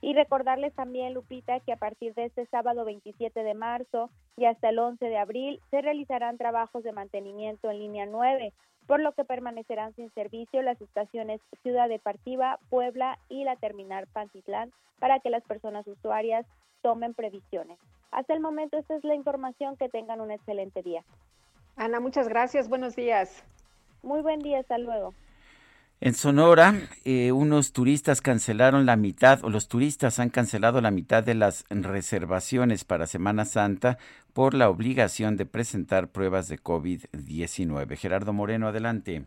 [0.01, 4.69] Y recordarles también, Lupita, que a partir de este sábado 27 de marzo y hasta
[4.69, 8.53] el 11 de abril se realizarán trabajos de mantenimiento en línea 9,
[8.87, 14.71] por lo que permanecerán sin servicio las estaciones Ciudad Deportiva, Puebla y la terminal Pantitlán
[14.99, 16.45] para que las personas usuarias
[16.81, 17.77] tomen previsiones.
[18.11, 21.03] Hasta el momento esta es la información, que tengan un excelente día.
[21.75, 23.43] Ana, muchas gracias, buenos días.
[24.01, 25.13] Muy buen día, hasta luego.
[26.01, 31.23] En Sonora, eh, unos turistas cancelaron la mitad, o los turistas han cancelado la mitad
[31.23, 33.97] de las reservaciones para Semana Santa
[34.33, 37.97] por la obligación de presentar pruebas de COVID-19.
[37.97, 39.25] Gerardo Moreno, adelante.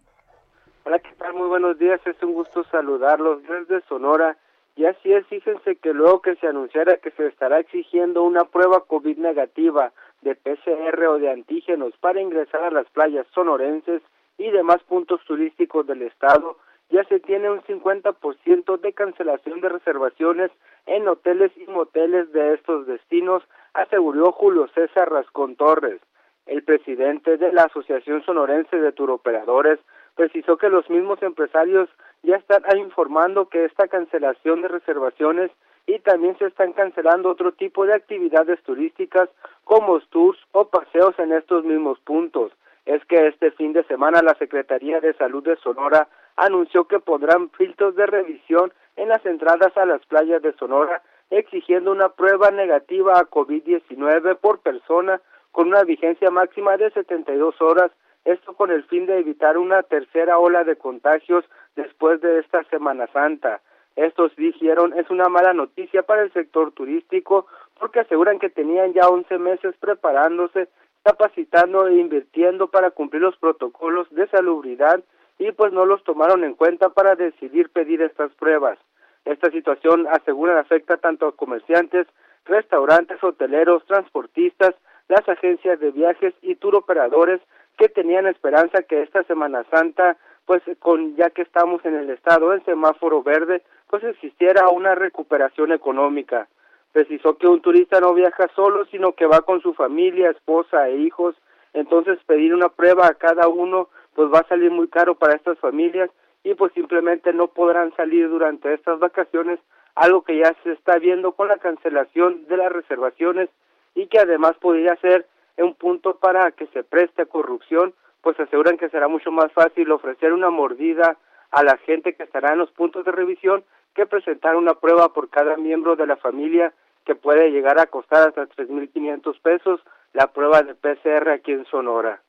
[0.85, 1.35] Hola, ¿qué tal?
[1.35, 4.39] Muy buenos días, es un gusto saludarlos desde Sonora.
[4.74, 8.81] Y así es, fíjense que luego que se anunciara que se estará exigiendo una prueba
[8.86, 9.93] COVID negativa
[10.23, 14.01] de PCR o de antígenos para ingresar a las playas sonorenses
[14.39, 16.57] y demás puntos turísticos del estado,
[16.89, 20.51] ya se tiene un 50% de cancelación de reservaciones
[20.86, 23.43] en hoteles y moteles de estos destinos,
[23.74, 26.01] aseguró Julio César Rascón Torres.
[26.47, 29.78] El presidente de la Asociación Sonorense de Turoperadores
[30.16, 31.89] precisó que los mismos empresarios
[32.23, 35.51] ya están informando que esta cancelación de reservaciones
[35.86, 39.28] y también se están cancelando otro tipo de actividades turísticas
[39.65, 42.53] como tours o paseos en estos mismos puntos.
[42.86, 47.51] Es que este fin de semana la Secretaría de Salud de Sonora anunció que pondrán
[47.51, 53.19] filtros de revisión en las entradas a las playas de Sonora, exigiendo una prueba negativa
[53.19, 55.20] a COVID-19 por persona
[55.51, 57.90] con una vigencia máxima de 72 horas,
[58.24, 61.44] esto con el fin de evitar una tercera ola de contagios
[61.77, 63.61] después de esta Semana Santa.
[63.97, 67.47] Estos dijeron es una mala noticia para el sector turístico
[67.78, 70.69] porque aseguran que tenían ya 11 meses preparándose,
[71.03, 75.03] capacitando e invirtiendo para cumplir los protocolos de salubridad
[75.39, 78.78] y pues no los tomaron en cuenta para decidir pedir estas pruebas.
[79.24, 82.07] Esta situación, aseguran, afecta tanto a comerciantes,
[82.44, 84.74] restaurantes, hoteleros, transportistas,
[85.09, 87.40] las agencias de viajes y turoperadores
[87.78, 92.53] que tenían esperanza que esta Semana Santa, pues con ya que estamos en el estado
[92.53, 96.49] en semáforo verde, pues existiera una recuperación económica.
[96.93, 100.97] Precisó que un turista no viaja solo, sino que va con su familia, esposa e
[100.99, 101.35] hijos,
[101.73, 105.59] entonces pedir una prueba a cada uno pues va a salir muy caro para estas
[105.59, 106.11] familias
[106.44, 109.59] y pues simplemente no podrán salir durante estas vacaciones,
[109.94, 113.49] algo que ya se está viendo con la cancelación de las reservaciones
[113.94, 115.27] y que además podría ser
[115.59, 119.91] un punto para que se preste a corrupción, pues aseguran que será mucho más fácil
[119.91, 121.16] ofrecer una mordida
[121.51, 123.65] a la gente que estará en los puntos de revisión
[123.95, 126.73] que presentar una prueba por cada miembro de la familia
[127.05, 129.81] que puede llegar a costar hasta 3.500 pesos
[130.12, 132.23] la prueba de PCR aquí en Sonora.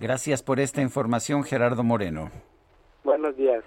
[0.00, 2.30] Gracias por esta información, Gerardo Moreno.
[3.04, 3.62] Buenos días.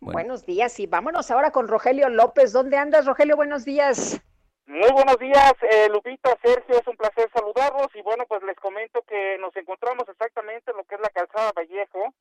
[0.00, 2.52] Buenos días y vámonos ahora con Rogelio López.
[2.52, 3.34] ¿Dónde andas, Rogelio?
[3.34, 4.20] Buenos días.
[4.68, 9.00] Muy buenos días, eh, Lupita, Sergio, es un placer saludarlos y bueno, pues les comento
[9.02, 12.12] que nos encontramos exactamente en lo que es la calzada Vallejo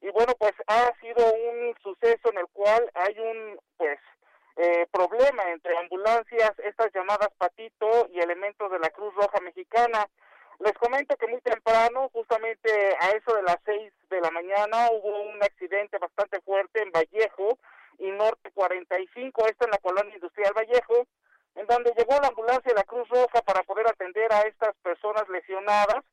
[0.00, 3.98] y bueno, pues ha sido un suceso en el cual hay un, pues,
[4.56, 10.08] eh, problema entre ambulancias, estas llamadas Patito y elementos de la Cruz Roja Mexicana.
[10.60, 15.20] Les comento que muy temprano, justamente a eso de las seis de la mañana, hubo
[15.20, 17.58] un accidente bastante fuerte en Vallejo
[17.98, 21.06] y Norte 45, esto en la colonia industrial Vallejo,
[21.54, 25.28] en donde llegó la ambulancia de la Cruz Roja para poder atender a estas personas
[25.28, 26.04] lesionadas.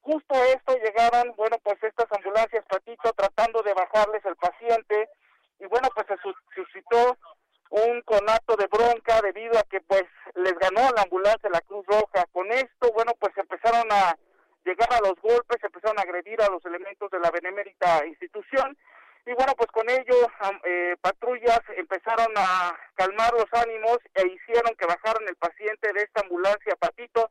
[0.00, 5.08] Justo a esto llegaban, bueno, pues estas ambulancias Patito tratando de bajarles el paciente
[5.58, 7.16] y bueno, pues se sus- suscitó
[7.70, 10.04] un conato de bronca debido a que pues
[10.36, 12.24] les ganó la ambulancia de la Cruz Roja.
[12.32, 14.16] Con esto, bueno, pues empezaron a
[14.64, 18.76] llegar a los golpes, empezaron a agredir a los elementos de la benemérita institución
[19.26, 20.14] y bueno, pues con ello
[20.64, 26.22] eh, patrullas empezaron a calmar los ánimos e hicieron que bajaran el paciente de esta
[26.22, 27.30] ambulancia Patito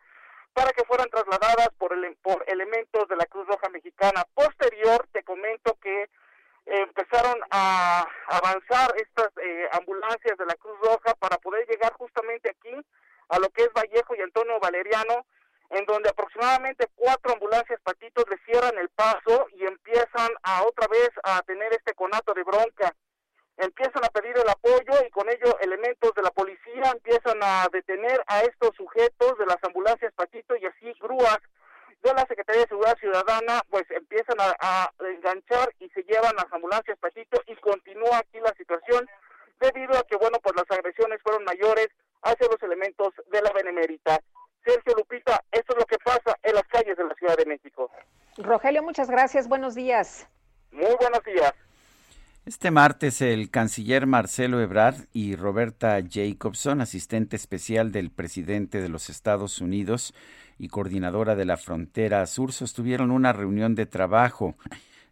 [0.53, 4.23] para que fueran trasladadas por, ele- por elementos de la Cruz Roja Mexicana.
[4.34, 6.09] Posterior, te comento que
[6.65, 12.76] empezaron a avanzar estas eh, ambulancias de la Cruz Roja para poder llegar justamente aquí
[13.30, 15.26] a lo que es Vallejo y Antonio Valeriano,
[15.69, 21.09] en donde aproximadamente cuatro ambulancias patitos le cierran el paso y empiezan a otra vez
[21.23, 22.93] a tener este conato de bronca.
[23.57, 28.21] Empiezan a pedir el apoyo y con ello elementos de la policía empiezan a detener
[28.27, 31.39] a estos sujetos de las ambulancias patito y así grúas
[32.03, 36.97] de la Secretaría de Seguridad Ciudadana pues empiezan a, enganchar y se llevan las ambulancias
[36.99, 39.09] patito y continúa aquí la situación
[39.59, 41.87] debido a que bueno pues las agresiones fueron mayores
[42.21, 44.19] hacia los elementos de la Benemérita.
[44.65, 47.91] Sergio Lupita, esto es lo que pasa en las calles de la Ciudad de México.
[48.37, 49.47] Rogelio, muchas gracias.
[49.47, 50.27] Buenos días.
[50.71, 51.53] Muy buenos días.
[52.45, 59.09] Este martes el canciller Marcelo Ebrard y Roberta Jacobson, asistente especial del presidente de los
[59.09, 60.13] Estados Unidos
[60.59, 64.55] y coordinadora de la frontera sur, sostuvieron una reunión de trabajo.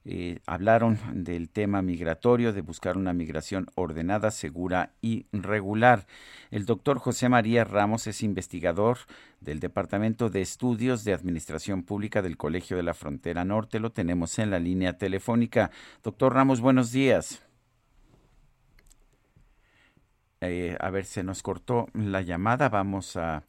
[0.06, 6.08] Eh, hablaron del tema migratorio, de buscar una migración ordenada, segura y regular.
[6.52, 8.98] El doctor José María Ramos es investigador
[9.40, 13.80] del Departamento de Estudios de Administración Pública del Colegio de la Frontera Norte.
[13.80, 15.72] Lo tenemos en la línea telefónica.
[16.04, 17.42] Doctor Ramos, buenos días.
[20.42, 22.68] Eh, a ver, se nos cortó la llamada.
[22.68, 23.46] Vamos a,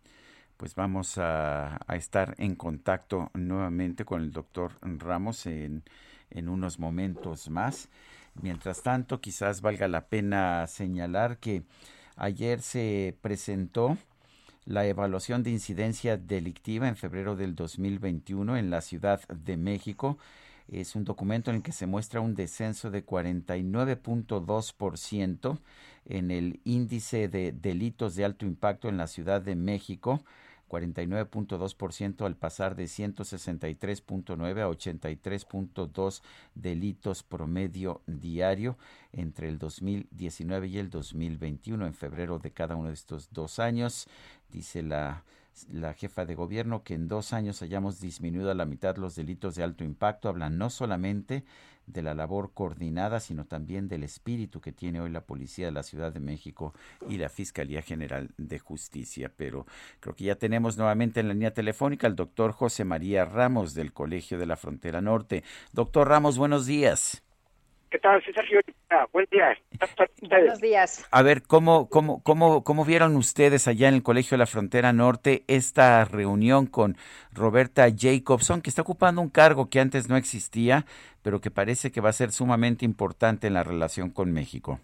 [0.57, 5.47] pues vamos a, estar en contacto nuevamente con el doctor Ramos
[6.35, 7.89] en unos momentos más.
[8.43, 11.63] Mientras tanto, quizás valga la pena señalar que
[12.17, 13.97] ayer se presentó
[14.67, 20.19] la evaluación de incidencia delictiva en febrero del 2021 en la Ciudad de México.
[20.69, 25.59] Es un documento en el que se muestra un descenso de 49.2%
[26.07, 30.25] en el índice de delitos de alto impacto en la Ciudad de México,
[30.69, 36.23] 49.2% al pasar de 163.9 a 83.2
[36.55, 38.77] delitos promedio diario
[39.13, 41.87] entre el 2019 y el 2021.
[41.87, 44.09] En febrero de cada uno de estos dos años,
[44.51, 45.25] dice la,
[45.71, 49.55] la jefa de gobierno que en dos años hayamos disminuido a la mitad los delitos
[49.55, 50.29] de alto impacto.
[50.29, 51.45] Habla no solamente
[51.87, 55.83] de la labor coordinada, sino también del espíritu que tiene hoy la Policía de la
[55.83, 56.75] Ciudad de México
[57.09, 59.33] y la Fiscalía General de Justicia.
[59.37, 59.67] Pero
[60.01, 63.93] creo que ya tenemos nuevamente en la línea telefónica al doctor José María Ramos del
[63.93, 65.45] Colegio de la Frontera Norte.
[65.73, 67.24] Doctor Ramos, buenos días.
[67.95, 68.59] ¿Qué tal, Sergio?
[68.91, 69.57] Ah, buen día.
[70.29, 71.07] Buenos días.
[71.13, 74.93] A ver, ¿cómo, cómo, cómo, ¿cómo vieron ustedes allá en el Colegio de la Frontera
[74.93, 76.97] Norte esta reunión con
[77.33, 80.87] Roberta Jacobson, que está ocupando un cargo que antes no existía,
[81.23, 84.81] pero que parece que va a ser sumamente importante en la relación con México?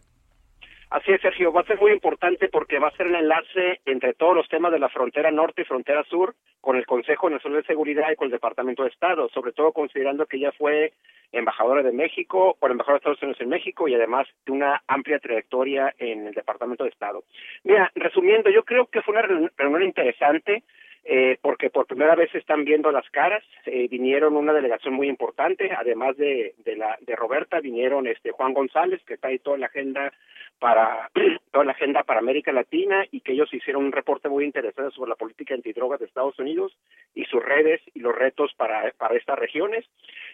[0.90, 4.12] Así es, Sergio, va a ser muy importante porque va a ser el enlace entre
[4.14, 7.66] todos los temas de la frontera norte y frontera sur con el Consejo Nacional de
[7.68, 10.92] Seguridad y con el Departamento de Estado, sobre todo considerando que ella fue
[11.30, 15.20] embajadora de México, o embajadora de Estados Unidos en México y además de una amplia
[15.20, 17.22] trayectoria en el Departamento de Estado.
[17.62, 20.64] Mira, resumiendo, yo creo que fue una reunión interesante.
[21.04, 25.70] Eh, porque por primera vez están viendo las caras, eh, vinieron una delegación muy importante,
[25.72, 29.66] además de, de la de Roberta, vinieron este Juan González, que está ahí toda la
[29.66, 30.12] agenda
[30.60, 31.10] para
[31.52, 35.08] toda la agenda para América Latina y que ellos hicieron un reporte muy interesante sobre
[35.08, 36.76] la política antidrogas de Estados Unidos
[37.14, 39.86] y sus redes y los retos para para estas regiones.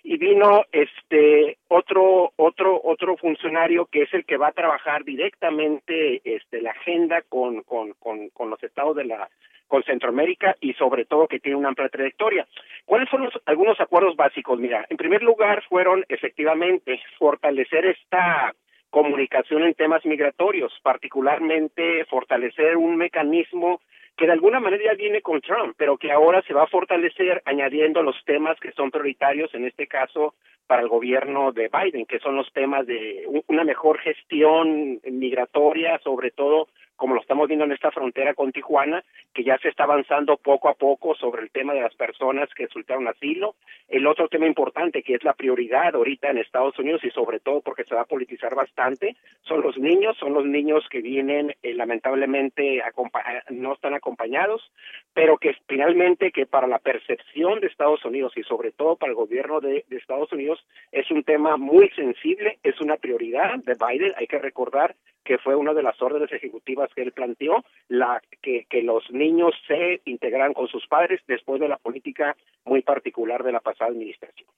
[0.02, 6.20] Y vino este otro otro otro funcionario que es el que va a trabajar directamente
[6.24, 9.30] este la agenda con con con, con los estados de la
[9.68, 12.46] con Centroamérica y sobre todo que tiene una amplia trayectoria.
[12.84, 14.58] ¿Cuáles son los, algunos acuerdos básicos?
[14.58, 18.54] Mira, en primer lugar fueron efectivamente fortalecer esta
[18.90, 23.80] comunicación en temas migratorios, particularmente fortalecer un mecanismo
[24.16, 27.42] que de alguna manera ya viene con Trump, pero que ahora se va a fortalecer
[27.44, 30.34] añadiendo los temas que son prioritarios, en este caso
[30.66, 35.98] para el gobierno de Biden, que son los temas de un- una mejor gestión migratoria,
[36.02, 39.84] sobre todo como lo estamos viendo en esta frontera con Tijuana, que ya se está
[39.84, 43.54] avanzando poco a poco sobre el tema de las personas que solicitaron asilo.
[43.88, 47.60] El otro tema importante, que es la prioridad ahorita en Estados Unidos y sobre todo
[47.60, 51.74] porque se va a politizar bastante, son los niños, son los niños que vienen eh,
[51.74, 54.72] lamentablemente acompa- no están acompañados,
[55.12, 59.16] pero que finalmente que para la percepción de Estados Unidos y sobre todo para el
[59.16, 64.26] gobierno de Estados Unidos es un tema muy sensible, es una prioridad de Biden, hay
[64.26, 64.94] que recordar
[65.26, 69.54] que fue una de las órdenes ejecutivas que él planteó, la que, que los niños
[69.66, 74.48] se integraran con sus padres después de la política muy particular de la pasada administración.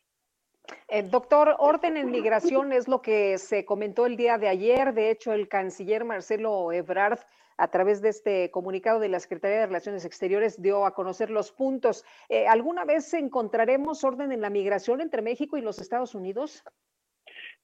[0.88, 4.92] Eh, doctor, orden en migración es lo que se comentó el día de ayer.
[4.92, 7.18] De hecho, el canciller Marcelo Ebrard,
[7.56, 11.50] a través de este comunicado de la Secretaría de Relaciones Exteriores, dio a conocer los
[11.50, 12.04] puntos.
[12.28, 16.62] Eh, ¿Alguna vez encontraremos orden en la migración entre México y los Estados Unidos?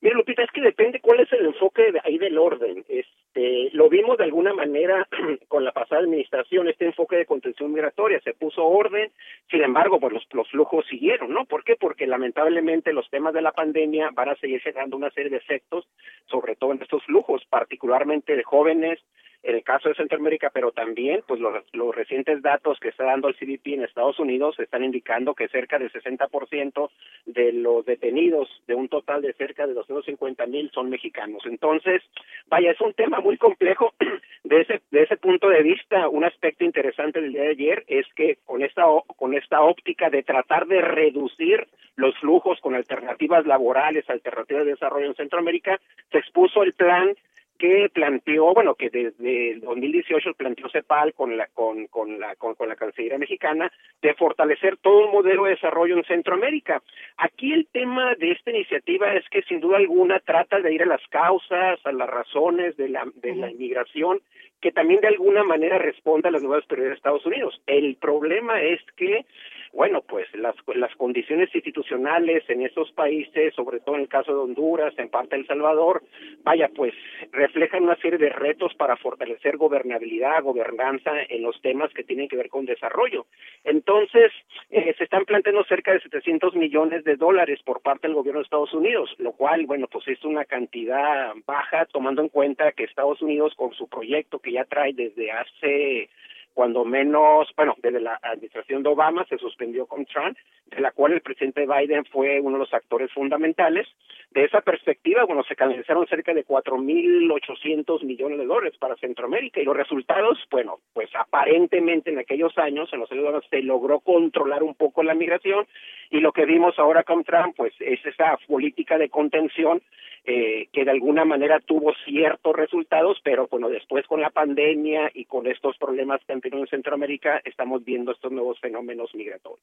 [0.04, 2.84] Mira, Lupita, es que depende cuál es el enfoque ahí del orden.
[2.90, 5.08] Este, lo vimos de alguna manera
[5.48, 9.10] con la pasada administración, este enfoque de contención migratoria, se puso orden,
[9.50, 11.46] sin embargo, pues los, los flujos siguieron, ¿no?
[11.46, 11.76] ¿Por qué?
[11.76, 15.88] Porque lamentablemente los temas de la pandemia van a seguir generando una serie de efectos,
[16.26, 19.04] sobre todo en estos flujos, particularmente de jóvenes, en
[19.44, 23.36] el caso de Centroamérica, pero también pues los, los recientes datos que está dando el
[23.36, 26.90] CBP en Estados Unidos están indicando que cerca del 60%
[27.26, 31.42] de los detenidos de un total de cerca de 250 mil son mexicanos.
[31.46, 32.02] Entonces,
[32.46, 33.92] vaya, es un tema muy complejo.
[34.44, 38.06] De ese, de ese punto de vista, un aspecto interesante del día de ayer es
[38.14, 38.84] que con esta,
[39.16, 41.66] con esta óptica de tratar de reducir
[41.96, 45.80] los flujos con alternativas laborales, alternativas de desarrollo en Centroamérica,
[46.12, 47.14] se expuso el plan
[47.58, 52.54] que planteó, bueno, que desde el 2018 planteó CEPAL con la con con la con,
[52.54, 53.70] con la Cancillería mexicana
[54.02, 56.82] de fortalecer todo un modelo de desarrollo en Centroamérica.
[57.16, 60.86] Aquí el tema de esta iniciativa es que sin duda alguna trata de ir a
[60.86, 64.20] las causas, a las razones de la de la inmigración
[64.64, 67.60] que también de alguna manera responda a las nuevas prioridades de Estados Unidos.
[67.66, 69.26] El problema es que
[69.74, 74.38] bueno, pues las, las condiciones institucionales en esos países, sobre todo en el caso de
[74.38, 76.02] Honduras, en parte El Salvador,
[76.44, 76.94] vaya, pues
[77.32, 82.36] reflejan una serie de retos para fortalecer gobernabilidad, gobernanza en los temas que tienen que
[82.36, 83.26] ver con desarrollo.
[83.64, 84.30] Entonces,
[84.70, 88.44] eh, se están planteando cerca de 700 millones de dólares por parte del gobierno de
[88.44, 93.20] Estados Unidos, lo cual, bueno, pues es una cantidad baja tomando en cuenta que Estados
[93.22, 96.08] Unidos con su proyecto que ya trae desde hace
[96.54, 101.12] cuando menos, bueno, desde la administración de Obama se suspendió con Trump, de la cual
[101.12, 103.86] el presidente Biden fue uno de los actores fundamentales.
[104.30, 109.64] De esa perspectiva, bueno, se canalizaron cerca de 4.800 millones de dólares para Centroamérica y
[109.64, 114.74] los resultados, bueno, pues aparentemente en aquellos años, en los años se logró controlar un
[114.74, 115.66] poco la migración
[116.10, 119.82] y lo que vimos ahora con Trump, pues es esa política de contención
[120.26, 125.26] eh, que de alguna manera tuvo ciertos resultados, pero bueno, después con la pandemia y
[125.26, 129.60] con estos problemas que han tenido en Centroamérica, estamos viendo estos nuevos fenómenos migratorios.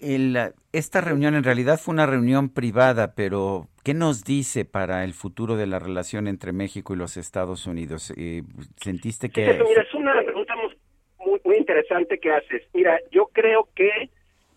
[0.00, 0.38] El,
[0.72, 5.56] esta reunión en realidad fue una reunión privada, pero ¿qué nos dice para el futuro
[5.56, 8.12] de la relación entre México y los Estados Unidos?
[8.16, 8.42] Eh,
[8.76, 9.42] ¿Sentiste que...
[9.42, 12.62] Mira, es una pregunta muy, muy interesante que haces.
[12.72, 14.08] Mira, yo creo que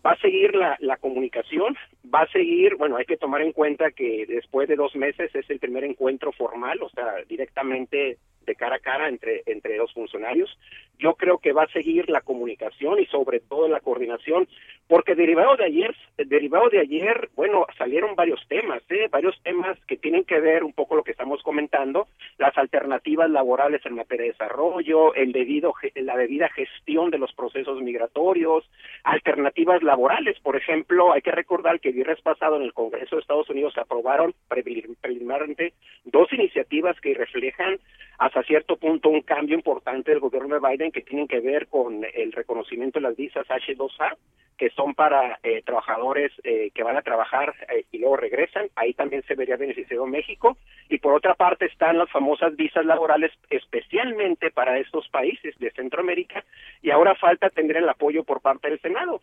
[0.06, 1.76] va a seguir la, la comunicación,
[2.14, 5.50] va a seguir, bueno, hay que tomar en cuenta que después de dos meses es
[5.50, 10.56] el primer encuentro formal, o sea, directamente de cara a cara entre, entre los funcionarios.
[10.98, 14.48] Yo creo que va a seguir la comunicación y sobre todo la coordinación,
[14.88, 19.08] porque derivado de ayer, derivado de ayer, bueno, salieron varios temas, ¿eh?
[19.10, 22.06] varios temas que tienen que ver un poco lo que estamos comentando,
[22.38, 27.82] las alternativas laborales en materia de desarrollo, el debido, la debida gestión de los procesos
[27.82, 28.64] migratorios,
[29.04, 33.22] alternativas laborales, por ejemplo, hay que recordar que el viernes pasado en el Congreso de
[33.22, 35.72] Estados Unidos se aprobaron preliminarmente
[36.04, 37.78] dos iniciativas que reflejan
[38.36, 42.04] hasta cierto punto un cambio importante del gobierno de Biden que tienen que ver con
[42.04, 44.14] el reconocimiento de las visas H2A,
[44.58, 48.66] que son para eh, trabajadores eh, que van a trabajar eh, y luego regresan.
[48.76, 50.58] Ahí también se vería beneficiado México.
[50.90, 56.44] Y por otra parte están las famosas visas laborales especialmente para estos países de Centroamérica
[56.82, 59.22] y ahora falta tener el apoyo por parte del Senado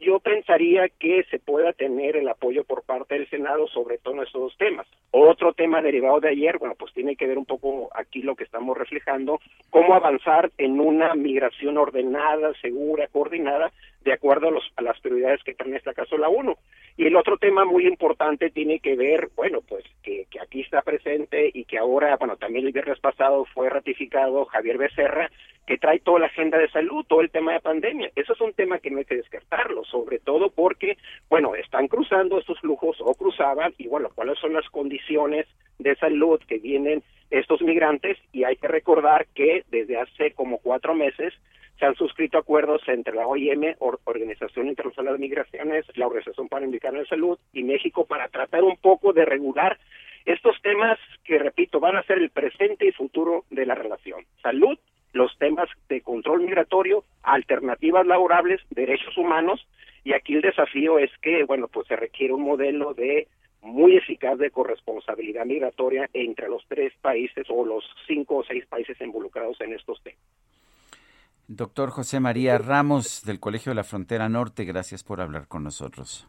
[0.00, 4.40] yo pensaría que se pueda tener el apoyo por parte del Senado sobre todo estos
[4.40, 4.86] dos temas.
[5.10, 8.44] Otro tema derivado de ayer, bueno, pues tiene que ver un poco aquí lo que
[8.44, 13.72] estamos reflejando, cómo avanzar en una migración ordenada, segura, coordinada,
[14.02, 16.56] de acuerdo a, los, a las prioridades que este caso la ONU.
[16.96, 20.82] Y el otro tema muy importante tiene que ver, bueno, pues que, que aquí está
[20.82, 25.30] presente y que ahora, bueno, también el viernes pasado fue ratificado Javier Becerra,
[25.66, 28.10] que trae toda la agenda de salud, todo el tema de pandemia.
[28.16, 30.98] Eso es un tema que no hay que descartarlo, sobre todo porque,
[31.28, 35.46] bueno, están cruzando estos flujos o cruzaban, y bueno, cuáles son las condiciones
[35.78, 40.94] de salud que vienen estos migrantes, y hay que recordar que desde hace como cuatro
[40.94, 41.32] meses
[41.80, 46.98] se han suscrito acuerdos entre la OIM, Or Organización Internacional de Migraciones, la Organización Panamericana
[46.98, 49.78] de Salud y México para tratar un poco de regular
[50.26, 54.26] estos temas que, repito, van a ser el presente y futuro de la relación.
[54.42, 54.78] Salud,
[55.14, 59.66] los temas de control migratorio, alternativas laborables, derechos humanos,
[60.04, 63.26] y aquí el desafío es que, bueno, pues se requiere un modelo de
[63.62, 69.00] muy eficaz de corresponsabilidad migratoria entre los tres países o los cinco o seis países
[69.00, 70.20] involucrados en estos temas.
[71.52, 76.28] Doctor José María Ramos del Colegio de la Frontera Norte, gracias por hablar con nosotros.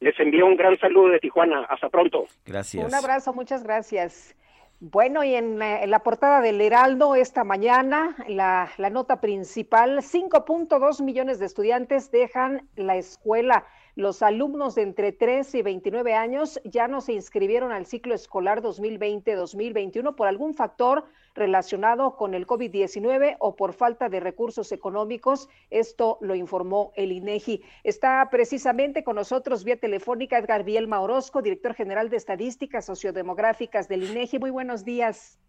[0.00, 1.62] Les envío un gran saludo de Tijuana.
[1.70, 2.24] Hasta pronto.
[2.44, 2.84] Gracias.
[2.84, 4.34] Un abrazo, muchas gracias.
[4.80, 9.98] Bueno, y en, eh, en la portada del Heraldo esta mañana, la, la nota principal,
[9.98, 13.64] 5.2 millones de estudiantes dejan la escuela.
[13.98, 18.62] Los alumnos de entre 3 y 29 años ya no se inscribieron al ciclo escolar
[18.62, 25.48] 2020-2021 por algún factor relacionado con el COVID-19 o por falta de recursos económicos.
[25.70, 27.64] Esto lo informó el INEGI.
[27.82, 34.04] Está precisamente con nosotros vía telefónica Edgar Bielma Orozco, director general de Estadísticas Sociodemográficas del
[34.04, 34.38] INEGI.
[34.38, 35.40] Muy buenos días.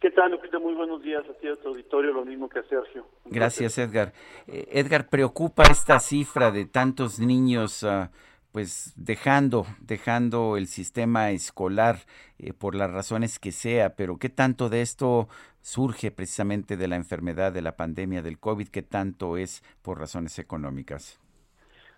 [0.00, 0.58] ¿Qué tal, Lupita?
[0.60, 3.04] Muy buenos días a ti, a tu auditorio, lo mismo que a Sergio.
[3.24, 4.12] Gracias, Edgar.
[4.46, 8.10] Eh, Edgar, ¿preocupa esta cifra de tantos niños ah,
[8.52, 11.96] pues dejando, dejando el sistema escolar
[12.38, 15.26] eh, por las razones que sea, pero qué tanto de esto
[15.62, 20.38] surge precisamente de la enfermedad, de la pandemia del COVID, qué tanto es por razones
[20.38, 21.20] económicas?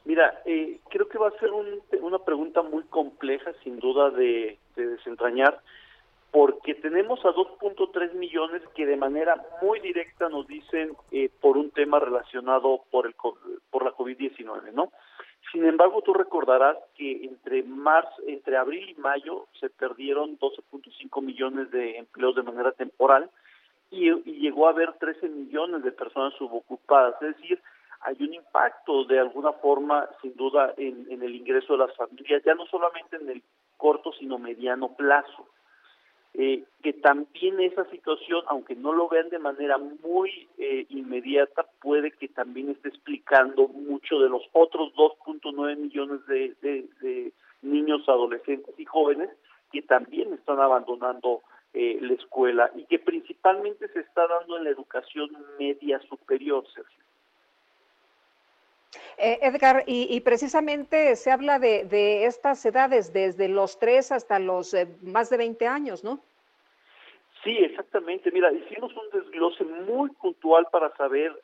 [0.06, 4.58] Mira, eh, creo que va a ser un- una pregunta muy compleja, sin duda, de,
[4.74, 5.60] de desentrañar,
[6.32, 11.70] porque tenemos a 2.3 millones que de manera muy directa nos dicen eh, por un
[11.70, 13.14] tema relacionado por, el,
[13.70, 14.92] por la COVID-19, ¿no?
[15.52, 21.70] Sin embargo, tú recordarás que entre marzo, entre abril y mayo se perdieron 12.5 millones
[21.72, 23.28] de empleos de manera temporal
[23.90, 27.20] y, y llegó a haber 13 millones de personas subocupadas.
[27.20, 27.60] Es decir,
[28.02, 32.42] hay un impacto de alguna forma, sin duda, en, en el ingreso de las familias,
[32.44, 33.42] ya no solamente en el
[33.76, 35.48] corto, sino mediano plazo.
[36.34, 42.12] Eh, que también esa situación, aunque no lo vean de manera muy eh, inmediata, puede
[42.12, 47.32] que también esté explicando mucho de los otros 2.9 millones de, de- de
[47.62, 49.28] niños, adolescentes y jóvenes
[49.72, 51.42] que también están abandonando
[51.74, 57.04] eh, la escuela y que principalmente se está dando en la educación media superior, Sergio.
[59.22, 64.38] Eh, Edgar, y, y precisamente se habla de, de estas edades, desde los 3 hasta
[64.38, 66.20] los eh, más de 20 años, ¿no?
[67.44, 68.30] Sí, exactamente.
[68.30, 71.38] Mira, hicimos un desglose muy puntual para saber,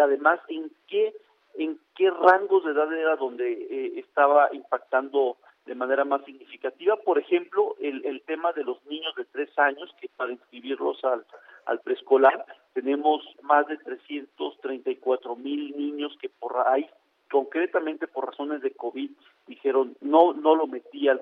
[0.00, 1.14] además, en qué
[1.54, 5.36] en qué rangos de edad era donde eh, estaba impactando
[5.66, 6.96] de manera más significativa.
[6.96, 11.24] Por ejemplo, el, el tema de los niños de tres años, que para inscribirlos al,
[11.66, 16.88] al preescolar tenemos más de 334 mil niños que por ahí,
[17.32, 19.10] concretamente por razones de COVID,
[19.46, 21.18] dijeron no no lo metí al,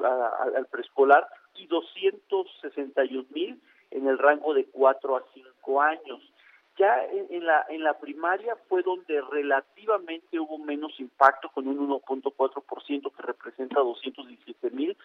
[0.70, 3.60] preescolar y 261 mil
[3.92, 6.20] en el rango de 4 a 5 años.
[6.78, 11.78] Ya en, en la en la primaria fue donde relativamente hubo menos impacto con un
[11.88, 14.96] 1.4% que representa 217 mil,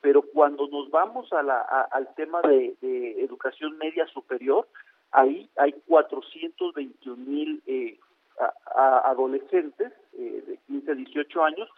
[0.00, 4.66] pero cuando nos vamos a la, a- al tema de, de educación media superior,
[5.12, 7.98] ahí hay 421 mil eh,
[8.40, 11.68] a- a- adolescentes eh, de 15 a 18 años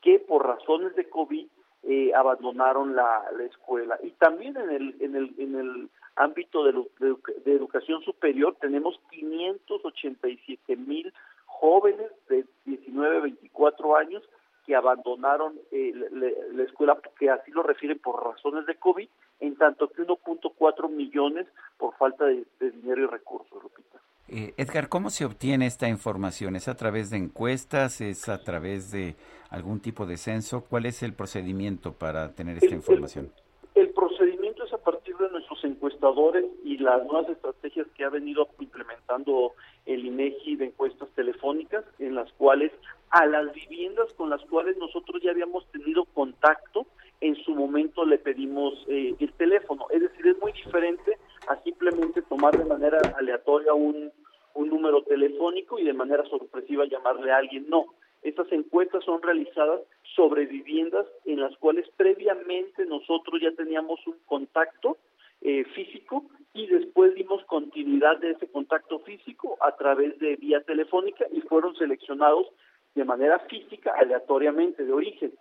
[0.00, 1.46] que por razones de COVID
[1.84, 3.98] eh, abandonaron la, la escuela.
[4.02, 9.00] Y también en el, en el, en el ámbito de, de de educación superior tenemos
[9.10, 11.12] 587 mil
[11.46, 14.22] jóvenes de 19 a 24 años
[14.66, 19.08] que abandonaron eh, la- la escuela, que así lo refieren por razones de COVID,
[19.40, 21.48] en tanto que 1.4 millones
[21.78, 23.98] por falta de, de dinero y recursos, Lupita.
[24.28, 26.56] Eh, Edgar, ¿cómo se obtiene esta información?
[26.56, 28.00] ¿Es a través de encuestas?
[28.00, 29.14] ¿Es a través de
[29.50, 30.64] algún tipo de censo?
[30.64, 33.32] ¿Cuál es el procedimiento para tener esta El- el- información?
[33.74, 38.48] El procedimiento es a partir de nuestros encuestadores y las nuevas estrategias que ha venido
[38.60, 39.52] implementando
[39.86, 42.70] el INEGI de encuestas telefónicas, en las cuales
[43.10, 46.86] a las viviendas con las cuales nosotros ya habíamos tenido contacto,
[47.20, 49.86] en su momento le pedimos eh, el teléfono.
[49.90, 54.10] Es decir, es muy diferente a simplemente tomar de manera aleatoria un,
[54.54, 57.66] un número telefónico y de manera sorpresiva llamarle a alguien.
[57.68, 57.86] No,
[58.22, 59.80] estas encuestas son realizadas
[60.14, 64.98] sobre viviendas en las cuales previamente nosotros ya teníamos un contacto
[65.40, 66.24] eh, físico
[66.54, 71.74] y después dimos continuidad de ese contacto físico a través de vía telefónica y fueron
[71.76, 72.46] seleccionados
[72.94, 75.32] de manera física aleatoriamente de origen,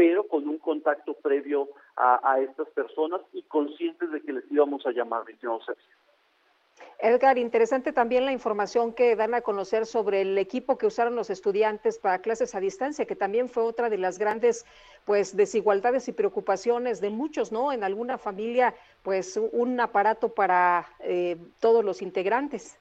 [0.00, 4.92] pero con un contacto previo a, estas personas y conscientes de que les íbamos a
[4.92, 5.94] llamar, mi Sergio.
[7.00, 11.28] Edgar, interesante también la información que dan a conocer sobre el equipo que usaron los
[11.28, 14.64] estudiantes para clases a distancia, que también fue otra de las grandes
[15.04, 17.70] pues desigualdades y preocupaciones de muchos, ¿no?
[17.70, 22.78] En alguna familia, pues un aparato para eh, todos los integrantes.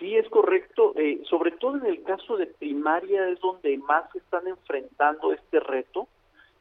[0.00, 0.94] Sí, es correcto.
[0.96, 5.60] Eh, sobre todo en el caso de primaria es donde más se están enfrentando este
[5.60, 6.08] reto,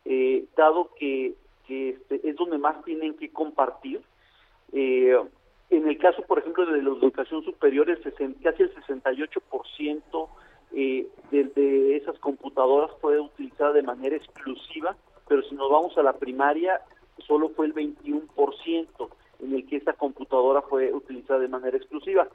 [0.03, 1.33] eh, dado que,
[1.69, 4.01] este, es donde más tienen que compartir.
[4.73, 5.17] Eh,
[5.69, 7.87] en el caso, por ejemplo, de la educación superior,
[8.43, 10.29] casi el 68%
[10.73, 14.97] eh, de, de esas computadoras fue utilizada de manera exclusiva,
[15.27, 16.81] pero si nos vamos a la primaria,
[17.25, 19.09] solo fue el 21%
[19.41, 22.27] en el que esta computadora fue utilizada de manera exclusiva.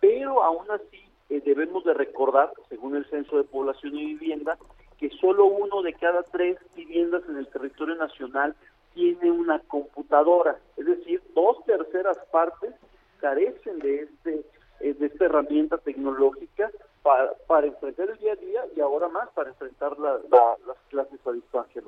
[0.00, 4.56] Pero aún así eh, debemos de recordar, según el Censo de Población y Vivienda,
[4.98, 8.54] que solo uno de cada tres viviendas en el territorio nacional
[8.94, 12.74] tiene una computadora, es decir, dos terceras partes
[13.20, 14.44] carecen de este
[14.80, 16.70] eh, de esta herramienta tecnológica
[17.02, 20.76] para, para enfrentar el día a día y ahora más para enfrentar la- la- las
[20.88, 21.82] clases a distancia.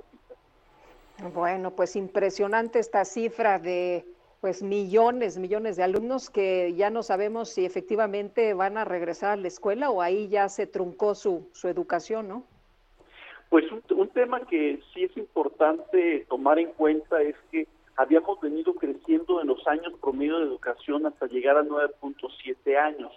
[1.35, 4.05] Bueno, pues impresionante esta cifra de
[4.41, 9.37] pues millones, millones de alumnos que ya no sabemos si efectivamente van a regresar a
[9.37, 12.45] la escuela o ahí ya se truncó su, su educación, ¿no?
[13.51, 18.75] Pues un, un tema que sí es importante tomar en cuenta es que habíamos venido
[18.75, 23.13] creciendo en los años promedio de educación hasta llegar a 9.7 años,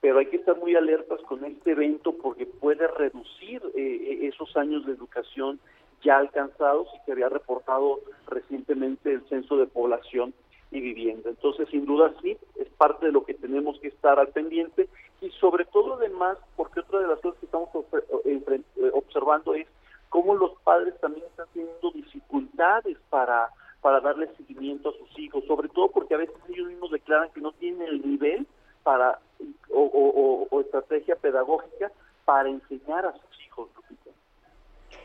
[0.00, 4.86] pero hay que estar muy alertas con este evento porque puede reducir eh, esos años
[4.86, 5.58] de educación
[6.04, 10.34] ya alcanzados y que había reportado recientemente el Censo de Población
[10.70, 11.30] y Vivienda.
[11.30, 14.88] Entonces, sin duda sí, es parte de lo que tenemos que estar al pendiente
[15.20, 17.68] y sobre todo además, porque otra de las cosas que estamos
[18.24, 19.66] eh, observando es
[20.10, 23.48] cómo los padres también están teniendo dificultades para,
[23.80, 27.40] para darle seguimiento a sus hijos, sobre todo porque a veces ellos mismos declaran que
[27.40, 28.46] no tienen el nivel
[28.82, 29.18] para
[29.70, 31.90] o- o estrategia pedagógica
[32.24, 33.53] para enseñar a sus hijos.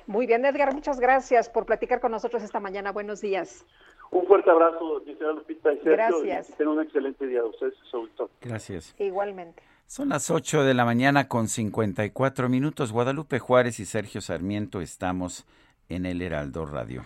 [0.10, 2.92] Muy bien, Edgar, muchas gracias por platicar con nosotros esta mañana.
[2.92, 3.64] Buenos días.
[4.10, 6.50] Un fuerte abrazo, licenciada Lupita y Sergio, Gracias.
[6.50, 8.34] y tengan un excelente día a ustedes y su auditorio.
[8.42, 8.96] Gracias.
[8.98, 9.62] Igualmente.
[9.86, 12.92] Son las 8 de la mañana con 54 minutos.
[12.92, 15.46] Guadalupe Juárez y Sergio Sarmiento estamos
[15.90, 17.06] en el Heraldo Radio.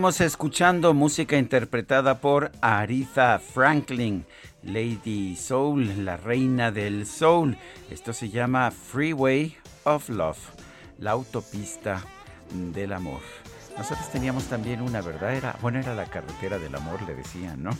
[0.00, 4.24] Seguimos escuchando música interpretada por Aretha Franklin,
[4.62, 7.58] Lady Soul, la reina del soul.
[7.90, 10.38] Esto se llama Freeway of Love,
[11.00, 12.02] la autopista
[12.50, 13.20] del amor.
[13.76, 15.34] Nosotros teníamos también una, ¿verdad?
[15.34, 17.72] Era, bueno, era la carretera del amor, le decían, ¿no?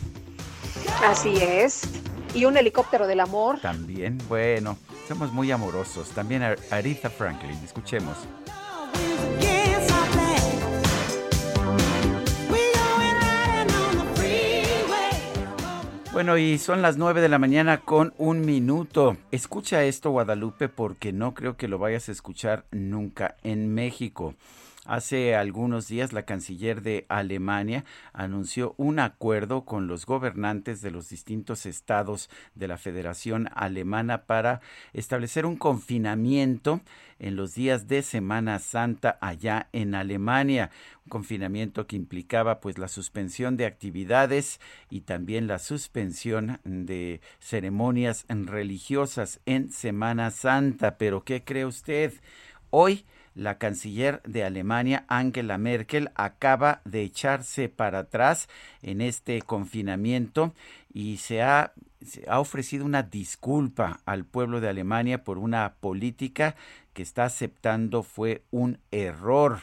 [1.03, 1.89] Así es.
[2.35, 3.59] Y un helicóptero del amor.
[3.61, 4.77] También, bueno,
[5.07, 6.09] somos muy amorosos.
[6.11, 8.15] También Ar- Aretha Franklin, escuchemos.
[16.13, 19.15] Bueno, y son las 9 de la mañana con un minuto.
[19.31, 24.35] Escucha esto, Guadalupe, porque no creo que lo vayas a escuchar nunca en México.
[24.87, 31.07] Hace algunos días la canciller de Alemania anunció un acuerdo con los gobernantes de los
[31.07, 34.59] distintos estados de la Federación Alemana para
[34.93, 36.81] establecer un confinamiento
[37.19, 40.71] en los días de Semana Santa allá en Alemania.
[41.05, 44.59] Un confinamiento que implicaba pues la suspensión de actividades
[44.89, 50.97] y también la suspensión de ceremonias religiosas en Semana Santa.
[50.97, 52.13] Pero ¿qué cree usted?
[52.71, 53.05] Hoy
[53.35, 58.49] la canciller de Alemania, Angela Merkel, acaba de echarse para atrás
[58.81, 60.53] en este confinamiento
[60.93, 61.73] y se ha,
[62.27, 66.55] ha ofrecido una disculpa al pueblo de Alemania por una política
[66.93, 69.59] que está aceptando fue un error.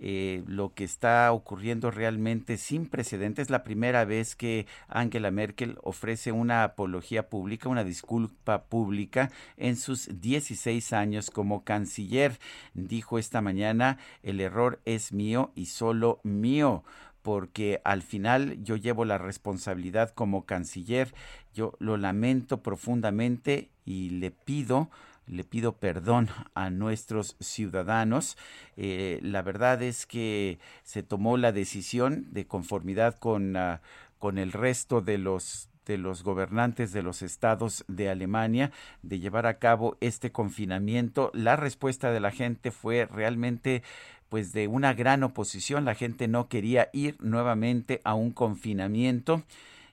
[0.00, 3.46] Eh, lo que está ocurriendo realmente sin precedentes.
[3.46, 9.76] Es la primera vez que Angela Merkel ofrece una apología pública, una disculpa pública en
[9.76, 12.38] sus 16 años como canciller.
[12.74, 16.84] Dijo esta mañana, el error es mío y solo mío
[17.22, 21.12] porque al final yo llevo la responsabilidad como canciller,
[21.52, 24.88] yo lo lamento profundamente y le pido
[25.28, 28.36] le pido perdón a nuestros ciudadanos.
[28.76, 33.80] Eh, la verdad es que se tomó la decisión de conformidad con, ah,
[34.18, 38.70] con el resto de los de los gobernantes de los estados de Alemania
[39.02, 41.30] de llevar a cabo este confinamiento.
[41.32, 43.82] La respuesta de la gente fue realmente
[44.28, 45.84] pues de una gran oposición.
[45.84, 49.42] La gente no quería ir nuevamente a un confinamiento.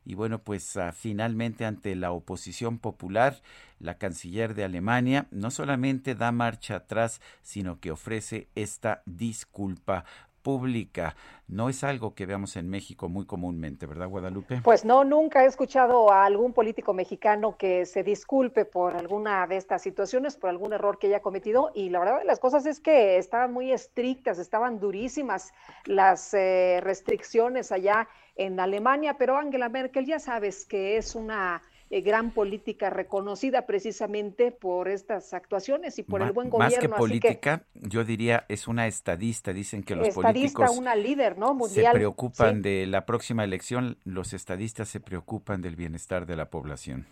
[0.05, 3.41] Y bueno, pues ah, finalmente ante la oposición popular,
[3.79, 10.05] la canciller de Alemania no solamente da marcha atrás, sino que ofrece esta disculpa
[10.45, 11.15] pública.
[11.47, 14.61] No es algo que veamos en México muy comúnmente, ¿verdad, Guadalupe?
[14.63, 19.57] Pues no, nunca he escuchado a algún político mexicano que se disculpe por alguna de
[19.57, 21.71] estas situaciones, por algún error que haya cometido.
[21.73, 25.51] Y la verdad de las cosas es que estaban muy estrictas, estaban durísimas
[25.85, 32.01] las eh, restricciones allá en Alemania, pero Angela Merkel ya sabes que es una eh,
[32.01, 36.75] gran política reconocida precisamente por estas actuaciones y por el buen gobierno.
[36.75, 39.53] Más que así política, yo diría es una estadista.
[39.53, 41.49] Dicen que los estadista, políticos una líder, ¿no?
[41.49, 41.93] se Mundial.
[41.93, 42.61] preocupan Sí.
[42.61, 47.05] de la próxima elección, los estadistas se preocupan del bienestar de la población.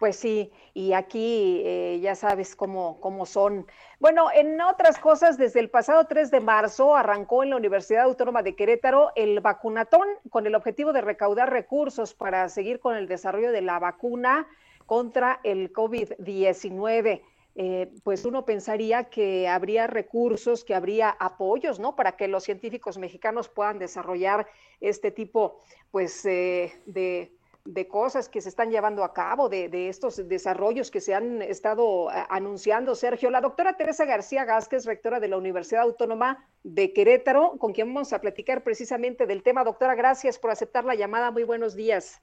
[0.00, 3.66] Pues sí, y aquí eh, ya sabes cómo, cómo son.
[3.98, 8.42] Bueno, en otras cosas, desde el pasado 3 de marzo arrancó en la Universidad Autónoma
[8.42, 13.52] de Querétaro el vacunatón con el objetivo de recaudar recursos para seguir con el desarrollo
[13.52, 14.48] de la vacuna
[14.86, 17.20] contra el COVID-19.
[17.56, 21.94] Eh, pues uno pensaría que habría recursos, que habría apoyos, ¿no?
[21.94, 24.46] Para que los científicos mexicanos puedan desarrollar
[24.80, 25.58] este tipo,
[25.90, 27.34] pues, eh, de,
[27.64, 31.42] de cosas que se están llevando a cabo, de, de estos desarrollos que se han
[31.42, 33.30] estado eh, anunciando, Sergio.
[33.30, 38.12] La doctora Teresa García Vázquez, rectora de la Universidad Autónoma de Querétaro, con quien vamos
[38.12, 39.64] a platicar precisamente del tema.
[39.64, 41.30] Doctora, gracias por aceptar la llamada.
[41.30, 42.20] Muy buenos días.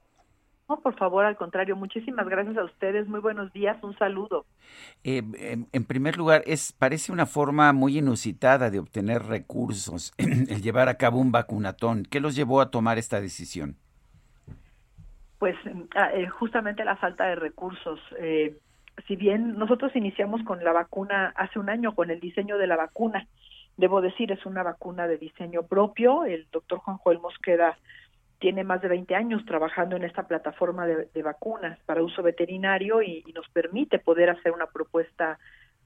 [0.68, 3.08] No, por favor, al contrario, muchísimas gracias a ustedes.
[3.08, 4.44] Muy buenos días, un saludo.
[5.02, 10.60] Eh, en, en primer lugar, es parece una forma muy inusitada de obtener recursos, el
[10.60, 12.02] llevar a cabo un vacunatón.
[12.02, 13.78] ¿Qué los llevó a tomar esta decisión?
[15.38, 15.56] Pues
[15.94, 18.00] ah, eh, justamente la falta de recursos.
[18.18, 18.56] Eh,
[19.06, 22.76] si bien nosotros iniciamos con la vacuna hace un año, con el diseño de la
[22.76, 23.26] vacuna,
[23.76, 26.24] debo decir, es una vacuna de diseño propio.
[26.24, 27.78] El doctor Juan Joel Mosqueda
[28.40, 33.24] tiene más de 20 años trabajando en esta plataforma de, vacunas para uso veterinario y,
[33.26, 35.38] y, nos permite poder hacer una propuesta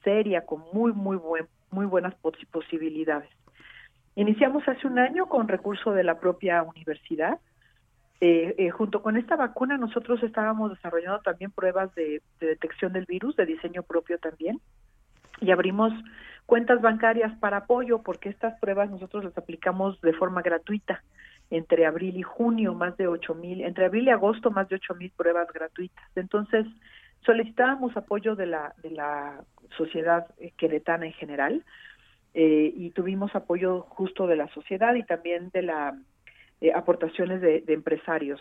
[0.05, 3.31] seria con muy, muy, buen, muy buenas pos posibilidades.
[4.15, 7.39] Iniciamos hace un año con recurso de la propia universidad.
[8.25, 13.05] Eh, eh, junto con esta vacuna nosotros estábamos desarrollando también pruebas de, de detección del
[13.05, 14.61] virus, de diseño propio también,
[15.41, 15.93] y abrimos
[16.47, 21.03] cuentas bancarias para apoyo porque estas pruebas nosotros las aplicamos de forma gratuita
[21.51, 24.95] entre abril y junio, más de ocho mil, entre abril y agosto, más de ocho
[24.95, 26.07] mil pruebas gratuitas.
[26.15, 26.65] Entonces,
[27.27, 29.43] solicitábamos apoyo de la, de la
[29.77, 31.65] sociedad queretana en general
[32.35, 35.95] eh, y tuvimos apoyo justo de la sociedad y también de las
[36.63, 38.41] eh, aportaciones de, empresarios.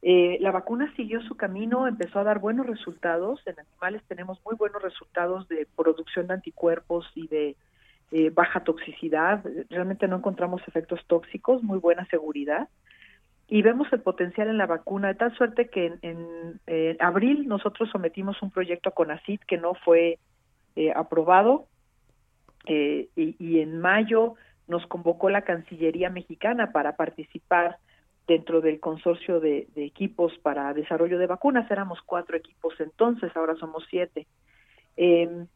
[0.00, 3.42] Eh, la vacuna siguió su camino, empezó a dar buenos resultados.
[3.44, 7.54] En animales tenemos muy buenos resultados de producción de anticuerpos y de
[8.12, 12.70] eh, baja toxicidad, realmente no encontramos efectos tóxicos, muy buena seguridad.
[13.46, 18.40] Y vemos el potencial en la vacuna, de tal suerte que en, abril nosotros sometimos
[18.40, 20.18] un proyecto a CONACID que no fue
[20.94, 21.66] aprobado
[22.66, 27.78] y en mayo nos convocó la Cancillería mexicana para participar
[28.26, 31.70] dentro del consorcio de, equipos para desarrollo de vacunas.
[31.70, 34.26] Éramos cuatro equipos entonces, ahora somos siete.
[34.96, 35.46] Eh,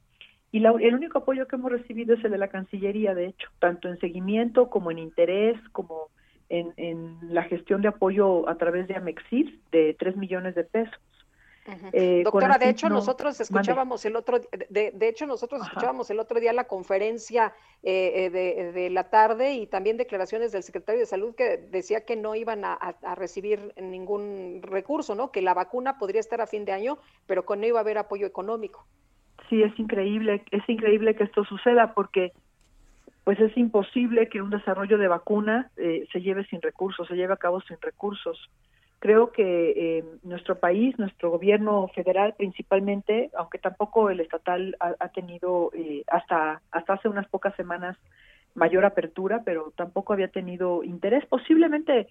[0.51, 3.49] y la, el único apoyo que hemos recibido es el de la Cancillería, de hecho,
[3.59, 6.09] tanto en seguimiento como en interés, como
[6.49, 10.99] en, la gestión de apoyo a través de Amexir de tres millones de pesos.
[11.69, 11.91] Uh -huh.
[11.93, 14.09] eh, Doctora, de hecho no, nosotros escuchábamos mande.
[14.09, 14.41] el otro,
[14.71, 15.69] de, de, hecho nosotros Ajá.
[15.69, 20.63] escuchábamos el otro día la conferencia eh, de, de, la tarde y también declaraciones del
[20.63, 25.31] secretario de Salud que decía que no iban a, a, a, recibir ningún recurso, ¿no?
[25.31, 27.99] Que la vacuna podría estar a fin de año, pero que no iba a haber
[27.99, 28.87] apoyo económico
[29.49, 32.33] sí es increíble, es increíble que esto suceda porque
[33.25, 37.35] pues es imposible que un desarrollo de vacuna eh, se lleve sin recursos, se lleve
[37.35, 38.51] a cabo sin recursos.
[39.01, 45.71] Creo que eh, nuestro país, nuestro gobierno federal principalmente, aunque tampoco el estatal ha, tenido
[45.73, 47.97] eh, hasta hasta hace unas pocas semanas
[48.55, 52.09] mayor apertura, pero tampoco había tenido interés, posiblemente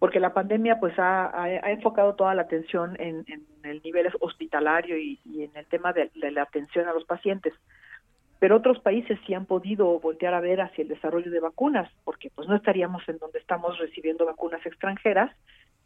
[0.00, 3.24] porque la pandemia pues ha, enfocado toda la atención en,
[3.62, 7.54] el nivel hospitalario y, y en el tema de, de la atención a los pacientes.
[8.38, 12.30] Pero otros países sí han podido voltear a ver hacia el desarrollo de vacunas, porque
[12.34, 15.30] pues no estaríamos en donde estamos recibiendo vacunas extranjeras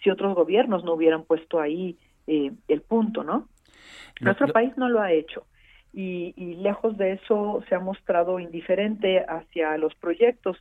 [0.02, 1.96] si otros gobiernos no hubieran puesto ahí
[2.26, 3.48] eh, el punto, ¿no?
[4.20, 5.46] Nuestro país no lo ha hecho
[5.92, 10.56] y, y lejos de eso se ha mostrado indiferente hacia los proyectos.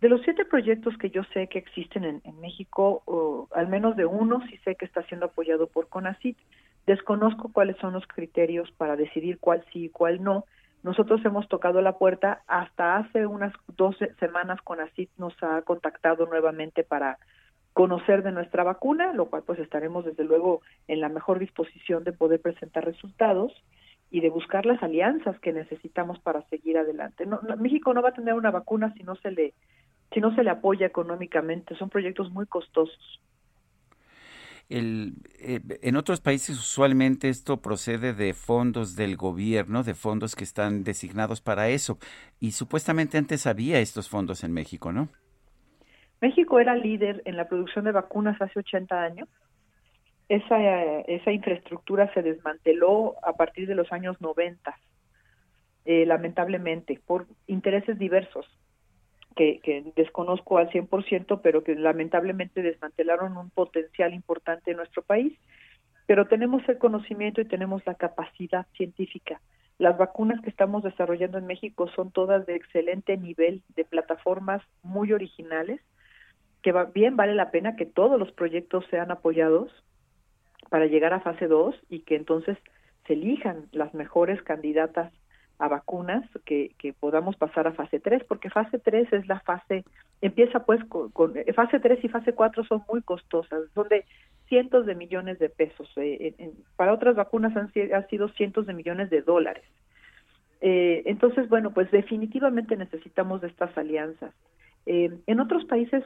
[0.00, 3.96] De los siete proyectos que yo sé que existen en, en México, o al menos
[3.96, 6.38] de uno sí sé que está siendo apoyado por CONACIT.
[6.86, 10.44] Desconozco cuáles son los criterios para decidir cuál sí y cuál no.
[10.82, 16.82] Nosotros hemos tocado la puerta hasta hace unas 12 semanas CONACIT nos ha contactado nuevamente
[16.82, 17.18] para
[17.72, 22.12] conocer de nuestra vacuna, lo cual pues estaremos desde luego en la mejor disposición de
[22.12, 23.52] poder presentar resultados
[24.10, 27.26] y de buscar las alianzas que necesitamos para seguir adelante.
[27.26, 29.54] No, no- México no va a tener una vacuna si no se le
[30.12, 33.20] si no se le apoya económicamente, son proyectos muy costosos.
[34.68, 40.84] Eh, en otros países usualmente esto procede de fondos del gobierno, de fondos que están
[40.84, 41.98] designados para eso.
[42.38, 45.08] Y supuestamente antes había estos fondos en México, ¿no?
[46.20, 49.28] México era líder en la producción de vacunas hace 80 años.
[50.28, 54.78] Esa, eh, esa infraestructura se desmanteló a partir de los años 90,
[55.86, 58.46] eh, lamentablemente, por intereses diversos,
[59.34, 65.36] que, que desconozco al 100%, pero que lamentablemente desmantelaron un potencial importante en nuestro país.
[66.06, 69.40] Pero tenemos el conocimiento y tenemos la capacidad científica.
[69.78, 75.12] Las vacunas que estamos desarrollando en México son todas de excelente nivel, de plataformas muy
[75.12, 75.80] originales,
[76.62, 79.70] que va, bien vale la pena que todos los proyectos sean apoyados
[80.68, 82.56] para llegar a fase 2 y que entonces
[83.06, 85.12] se elijan las mejores candidatas
[85.58, 89.84] a vacunas que, podamos pasar a fase 3, porque fase 3 es la fase,
[90.22, 94.06] empieza pues con, con- eh, fase 3 y fase 4 son muy costosas, son de
[94.48, 95.90] cientos de millones de pesos.
[95.96, 99.64] eh, en- para otras vacunas han, han sido cientos de millones de dólares.
[100.62, 104.32] Eh, entonces, bueno, pues definitivamente necesitamos de estas alianzas.
[104.86, 106.04] Eh, en otros países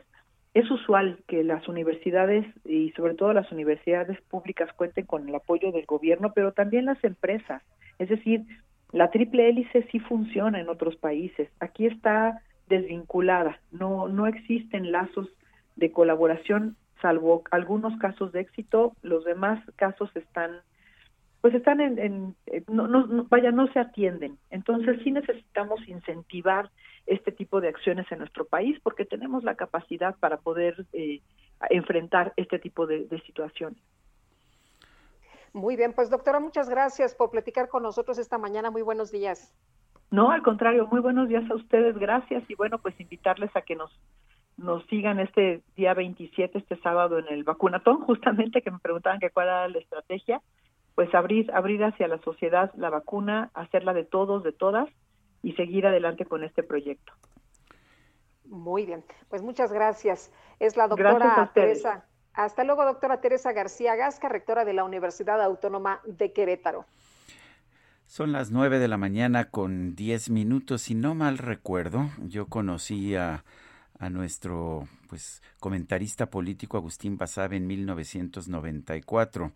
[0.55, 5.73] es usual que las universidades y sobre todo las universidades públicas cuenten con el apoyo
[5.73, 7.63] del gobierno, pero también las empresas.
[7.99, 8.45] Es decir,
[8.93, 11.49] la triple hélice sí funciona en otros países.
[11.59, 13.59] Aquí está desvinculada.
[13.73, 15.29] No, no existen lazos
[15.75, 18.93] de colaboración, salvo algunos casos de éxito.
[19.03, 20.53] Los demás casos están
[21.45, 24.39] pues están en, en- eh, no, no, no- vaya, no se atienden.
[24.49, 26.71] Entonces sí necesitamos incentivar
[27.05, 31.21] este tipo de acciones en nuestro país porque tenemos la capacidad para poder eh,
[31.69, 33.79] enfrentar este tipo de, de situaciones.
[35.53, 38.71] Muy bien, pues doctora, muchas gracias por platicar con nosotros esta mañana.
[38.71, 39.53] Muy buenos días.
[40.11, 43.77] No, al contrario, muy buenos días a ustedes, gracias y bueno, pues invitarles a que
[43.77, 43.91] nos
[44.57, 49.29] nos sigan este día 27, este sábado en el vacunatón, justamente que me preguntaban que
[49.29, 50.41] cuál era la estrategia,
[50.95, 54.89] pues abrir abrir hacia la sociedad la vacuna, hacerla de todos, de todas
[55.43, 57.13] y seguir adelante con este proyecto.
[58.47, 60.33] Muy bien, pues muchas gracias.
[60.61, 61.53] Es la Gracias a doctora.
[61.53, 62.05] Teresa.
[62.35, 66.85] Hasta luego, doctora Teresa García Gasca, rectora de la Universidad Autónoma de Querétaro.
[68.07, 70.83] Son las nueve de la mañana con diez minutos.
[70.83, 73.45] Si no mal recuerdo, yo conocí a,
[73.99, 79.53] a nuestro pues comentarista político Agustín Basabe en 1994.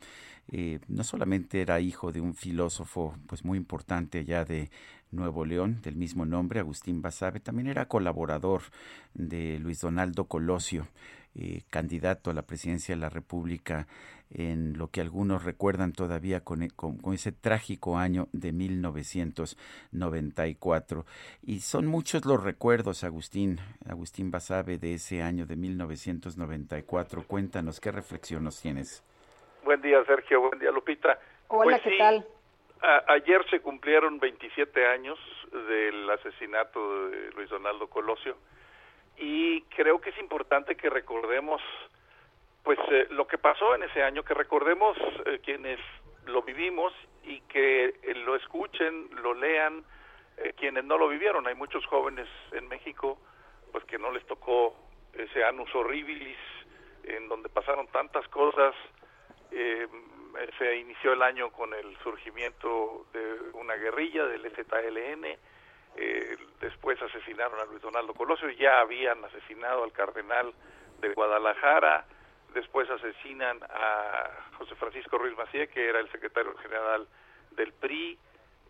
[0.51, 4.71] Eh, no solamente era hijo de un filósofo pues muy importante allá de
[5.11, 8.63] Nuevo León, del mismo nombre, Agustín Basabe, también era colaborador
[9.15, 10.87] de Luis Donaldo Colosio,
[11.39, 13.87] eh, candidato a la presidencia de la República
[14.31, 18.53] en lo que algunos recuerdan todavía con, e- con- con ese trágico año de
[19.93, 21.05] 1994.
[21.43, 23.59] Y son muchos los recuerdos, Agustín,
[23.89, 27.23] Agustín Basabe, de ese año de 1994.
[27.27, 29.03] Cuéntanos, ¿qué reflexión nos tienes?
[29.65, 30.41] Buen día, Sergio.
[30.41, 31.19] Buen día, Lupita.
[31.49, 32.27] Hola, Pues ¿qué sí, tal?
[32.83, 35.19] a- ayer se cumplieron 27 años
[35.53, 38.37] del asesinato de Luis Donaldo Colosio
[39.19, 41.61] y creo que es importante que recordemos
[42.63, 45.81] pues eh, lo que pasó en ese año, que recordemos eh, quienes
[46.27, 46.93] lo vivimos
[47.25, 49.85] y que eh, lo escuchen, lo lean
[50.37, 51.47] eh, quienes no lo vivieron.
[51.47, 53.19] Hay muchos jóvenes en México
[53.73, 54.75] pues que no les tocó
[55.13, 56.39] ese anus horribilis
[57.05, 58.75] en donde pasaron tantas cosas.
[59.51, 59.87] Eh,
[60.59, 65.37] se inició el año con el surgimiento de una guerrilla del ZLN,
[66.01, 70.53] eh, después asesinaron a Luis Donaldo Colosio, ya habían asesinado al cardenal
[71.01, 72.07] de Guadalajara,
[72.55, 77.09] después asesinan a José Francisco Ruiz Macié, que era el secretario general
[77.51, 78.17] del PRI,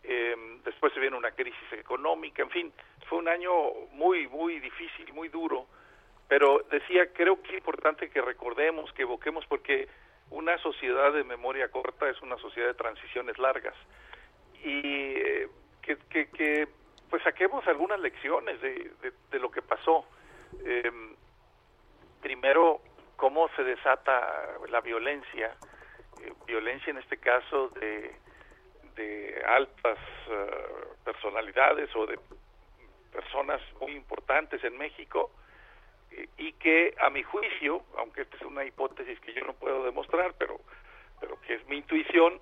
[0.04, 2.72] eh, después se viene una crisis económica, en fin,
[3.08, 3.52] fue un año
[3.92, 5.66] muy, muy difícil, muy duro,
[6.28, 9.88] pero decía, creo que es importante que recordemos, que evoquemos, porque
[10.30, 13.74] una sociedad de memoria corta es una sociedad de transiciones largas.
[14.64, 15.48] Y eh,
[15.82, 16.68] que, que, que,
[17.10, 18.90] pues saquemos algunas lecciones de,
[19.30, 20.04] de, lo que pasó.
[20.64, 20.90] Eh,
[22.20, 22.80] primero,
[23.16, 25.56] cómo se desata la violencia,
[26.22, 28.14] eh, violencia en este caso de,
[28.96, 29.98] de altas
[30.28, 32.18] uh, personalidades o de
[33.12, 35.30] personas muy importantes en México
[36.10, 39.84] eh, y que a mi juicio, aunque esta es una hipótesis que yo no puedo
[39.84, 40.60] demostrar, pero,
[41.20, 42.40] pero que es mi intuición,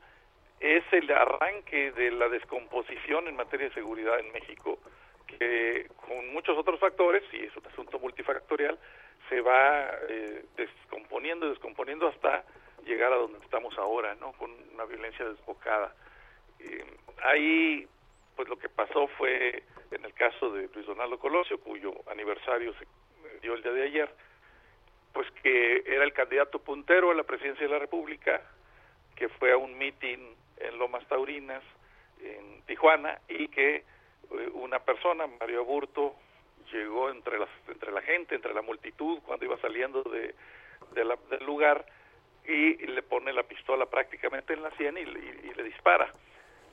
[0.60, 4.78] es el arranque de la descomposición en materia de seguridad en México,
[5.26, 8.78] que con muchos otros factores, y es un asunto multifactorial,
[9.28, 12.44] se va eh, descomponiendo descomponiendo hasta
[12.84, 14.32] llegar a donde estamos ahora, ¿no?
[14.34, 15.94] Con una violencia desbocada.
[16.60, 16.84] Eh,
[17.24, 17.86] ahí,
[18.36, 22.86] pues lo que pasó fue, en el caso de Luis Donaldo Colosio, cuyo aniversario se
[23.42, 24.10] dio el día de ayer,
[25.12, 28.40] pues que era el candidato puntero a la presidencia de la República,
[29.16, 31.62] que fue a un mitin en Lomas Taurinas,
[32.20, 33.84] en Tijuana, y que eh,
[34.54, 36.14] una persona, Mario Aburto,
[36.72, 40.34] llegó entre, las, entre la gente, entre la multitud, cuando iba saliendo de,
[41.04, 41.86] la, del lugar,
[42.44, 46.12] y le pone la pistola prácticamente en la sien y, y, y le dispara.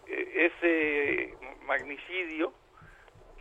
[0.08, 1.34] Eh, ese
[1.66, 2.54] magnicidio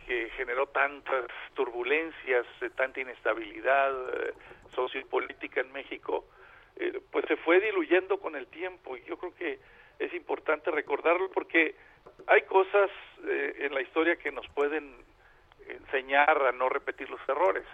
[0.07, 4.33] que generó tantas turbulencias, eh, tanta inestabilidad eh,
[4.73, 6.25] sociopolítica en México,
[7.11, 9.59] pues se fue diluyendo con el tiempo y yo creo que
[10.05, 11.75] es importante recordarlo porque
[12.27, 12.89] hay cosas
[13.25, 14.93] eh, en la historia que nos pueden
[15.67, 17.65] enseñar a no repetir los errores.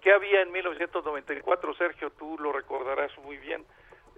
[0.00, 2.10] ¿Qué había en 1994, Sergio?
[2.10, 3.64] Tú lo recordarás muy bien.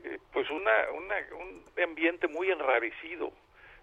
[0.04, 3.32] Eh, pues una, una, un ambiente muy enrarecido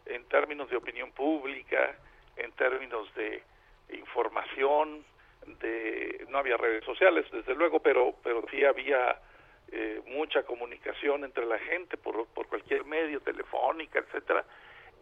[0.05, 1.95] en términos de opinión pública,
[2.37, 3.43] en términos de
[3.89, 5.03] información,
[5.59, 9.19] de no había redes sociales, desde luego, pero pero sí había
[9.71, 14.45] eh, mucha comunicación entre la gente por, por cualquier medio, telefónica, etcétera,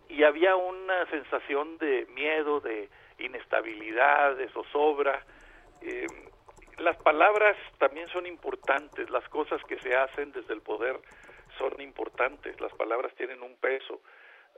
[0.09, 5.25] y había una sensación de miedo, de inestabilidad, de zozobra.
[5.81, 6.07] Eh,
[6.77, 10.99] las palabras también son importantes, las cosas que se hacen desde el poder
[11.57, 14.01] son importantes, las palabras tienen un peso.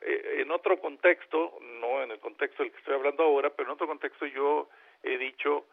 [0.02, 3.74] Eh, en otro contexto, no en el contexto del que estoy hablando ahora, pero en
[3.74, 4.70] otro contexto yo
[5.04, 5.66] he dicho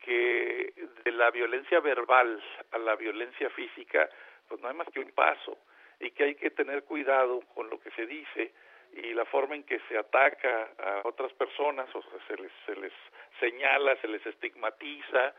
[0.00, 0.72] que
[1.04, 4.08] de la violencia verbal a la violencia física,
[4.48, 5.58] pues no hay más que un paso
[6.00, 8.52] y que hay que tener cuidado con lo que se dice
[8.92, 12.74] y la forma en que se ataca a otras personas, o sea, se les, se
[12.76, 12.92] les
[13.38, 15.34] señala, se les estigmatiza,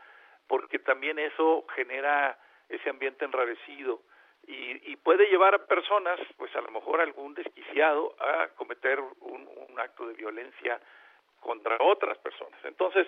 [0.46, 4.00] porque también eso genera ese ambiente enrarecido
[4.46, 9.48] y, y puede llevar a personas, pues a lo mejor algún desquiciado, a cometer un,
[9.68, 10.80] un acto de violencia
[11.40, 12.58] contra otras personas.
[12.64, 13.06] Entonces,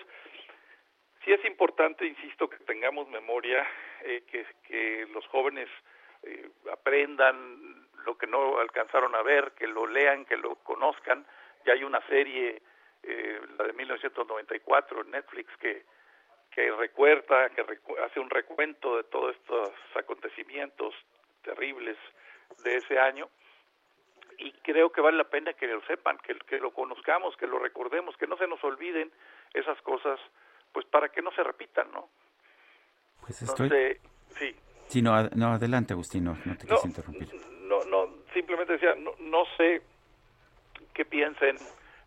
[1.24, 3.66] sí es importante, insisto, que tengamos memoria,
[4.02, 5.68] eh, que, los jóvenes
[6.22, 11.24] eh, aprendan lo que no alcanzaron a ver, que lo lean, que lo conozcan.
[11.64, 12.60] Ya hay una serie,
[13.02, 15.84] eh, la de 1994 en Netflix, que,
[16.50, 20.94] que recuerda, que recu hace un recuento de todos estos acontecimientos
[21.42, 21.96] terribles
[22.64, 23.28] de ese año.
[24.38, 27.58] Y creo que vale la pena que lo sepan, que, que lo conozcamos, que lo
[27.58, 29.12] recordemos, que no se nos olviden
[29.54, 30.18] esas cosas,
[30.74, 32.10] pues para que no se repitan, ¿no?
[33.22, 33.66] Pues estoy...
[33.68, 34.00] Entonces,
[34.38, 34.54] sí.
[34.88, 37.28] Sí, no, ad- no, adelante, Agustín, no, no te No, quise interrumpir.
[37.62, 39.80] no, no, simplemente decía, no, no sé
[40.92, 41.56] qué piensen.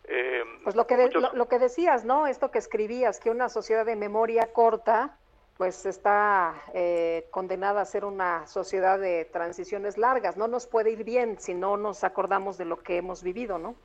[0.03, 2.27] Eh, Pues lo que, de- muchos- lo, lo que decías, ¿no?
[2.27, 5.17] Esto que escribías, que una sociedad de memoria corta,
[5.57, 10.37] pues está eh, condenada a ser una sociedad de transiciones largas.
[10.37, 13.75] No nos puede ir bien si no nos acordamos de lo que hemos vivido, ¿no?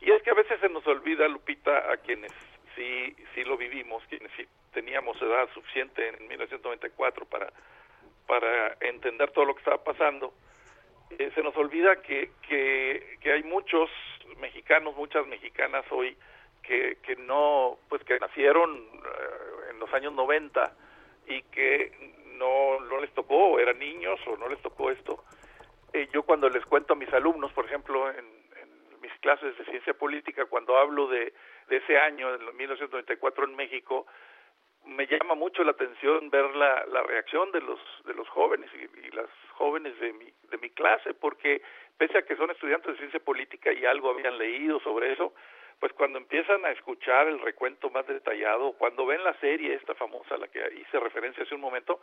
[0.00, 2.30] Y es que a veces se nos olvida, Lupita, a quienes
[2.74, 4.30] sí, sí lo vivimos, quienes
[4.72, 7.52] teníamos edad suficiente en 1994 para,
[8.26, 10.34] para entender todo lo que estaba pasando.
[11.18, 13.88] Eh, se nos olvida que, que, que hay muchos
[14.38, 16.16] mexicanos, muchas mexicanas hoy
[16.62, 20.76] que, que no, pues que nacieron eh, en los años 90
[21.28, 21.92] y que
[22.36, 25.24] no, no les tocó, eran niños o no les tocó esto.
[25.92, 29.64] Eh, yo cuando les cuento a mis alumnos, por ejemplo, en, en mis clases de
[29.66, 31.32] ciencia política, cuando hablo de,
[31.68, 34.06] de ese año, en 1994 en México,
[34.86, 39.06] me llama mucho la atención ver la, la reacción de los de los jóvenes y,
[39.06, 41.62] y las jóvenes de mi de mi clase porque
[41.96, 45.34] pese a que son estudiantes de ciencia política y algo habían leído sobre eso
[45.80, 50.34] pues cuando empiezan a escuchar el recuento más detallado cuando ven la serie esta famosa
[50.34, 52.00] a la que hice referencia hace un momento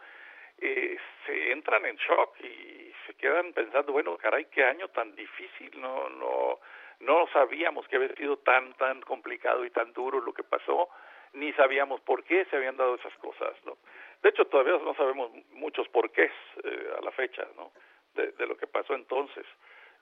[0.58, 5.80] eh, se entran en shock y se quedan pensando bueno caray qué año tan difícil
[5.80, 6.60] no no
[7.02, 10.90] no sabíamos que había sido tan tan complicado y tan duro lo que pasó
[11.34, 13.78] ni sabíamos por qué se habían dado esas cosas, ¿no?
[14.22, 16.32] De hecho, todavía no sabemos muchos porqués
[16.64, 17.72] eh, a la fecha, ¿no?
[18.14, 19.46] De, lo que pasó entonces.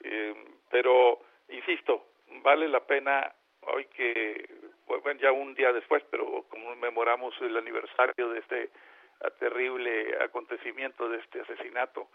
[0.01, 0.34] Eh,
[0.71, 1.19] pero,
[1.49, 2.07] insisto,
[2.41, 3.31] vale la pena
[3.61, 4.49] hoy que,
[4.88, 8.69] bueno, ya un día después, pero conmemoramos el aniversario de este
[9.21, 12.07] ah, terrible acontecimiento, de este asesinato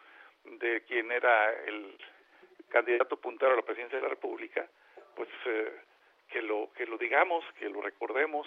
[0.45, 1.97] de quien era el
[2.75, 4.67] candidato puntero a la presidencia de la República,
[5.15, 5.73] pues eh,
[6.29, 8.47] que lo que lo digamos, que lo recordemos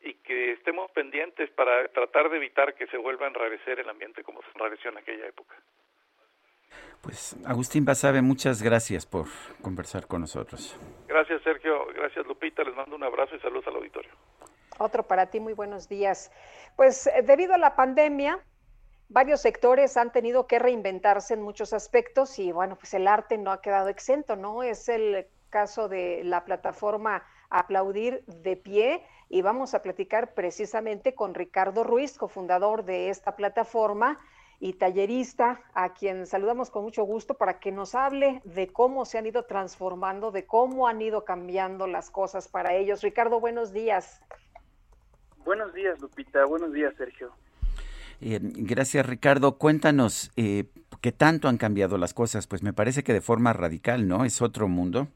[0.00, 4.24] y que estemos pendientes para tratar de evitar que se vuelva a enrarecer el ambiente
[4.24, 5.54] como se enrareció en aquella época.
[7.02, 9.26] Pues Agustín Basabe, muchas gracias por
[9.62, 10.76] conversar con nosotros.
[11.06, 14.10] Gracias Sergio, gracias Lupita, les mando un abrazo y saludos al auditorio.
[14.78, 16.32] Otro para ti, muy buenos días.
[16.76, 18.40] Pues eh, debido a la pandemia,
[19.12, 23.52] varios sectores han tenido que reinventarse en muchos aspectos y bueno, pues el arte no
[23.52, 24.62] ha quedado exento, ¿no?
[24.62, 31.34] Es el caso de la plataforma Aplaudir de Pie y vamos a platicar precisamente con
[31.34, 34.18] Ricardo Ruiz, cofundador de esta plataforma
[34.60, 39.18] y tallerista, a quien saludamos con mucho gusto para que nos hable de cómo se
[39.18, 43.02] han ido transformando, de cómo han ido cambiando las cosas para ellos.
[43.02, 44.22] Ricardo, buenos días.
[45.44, 46.44] Buenos días, Lupita.
[46.44, 47.32] Buenos días, Sergio.
[48.24, 49.58] Eh, gracias, Ricardo.
[49.58, 50.66] Cuéntanos, eh,
[51.00, 52.46] ¿qué tanto han cambiado las cosas?
[52.46, 54.24] Pues me parece que de forma radical, ¿no?
[54.24, 55.08] Es otro mundo.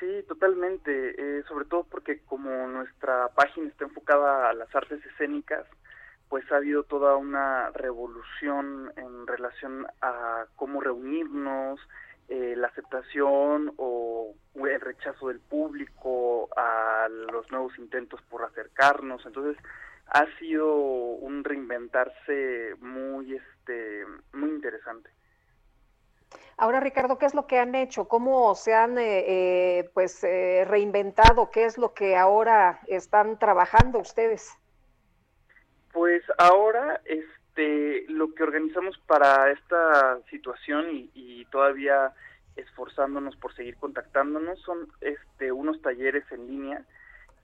[0.00, 1.14] Sí, totalmente.
[1.16, 5.66] eh, sobre todo porque como nuestra página está enfocada a las artes escénicas,
[6.28, 11.80] pues ha habido toda una revolución en relación a cómo reunirnos,
[12.28, 19.24] eh, la aceptación o el rechazo del público a los nuevos intentos por acercarnos.
[19.24, 19.56] Entonces,
[20.10, 25.10] ha sido un reinventarse muy, este, muy interesante.
[26.56, 28.08] Ahora, Ricardo, ¿qué es lo que han hecho?
[28.08, 31.50] ¿Cómo se han eh, eh, pues eh, reinventado?
[31.50, 34.52] ¿Qué es lo que ahora están trabajando ustedes?
[35.92, 42.12] Pues ahora, este, lo que organizamos para esta situación y, y todavía
[42.56, 46.84] esforzándonos por seguir contactándonos son, este, unos talleres en línea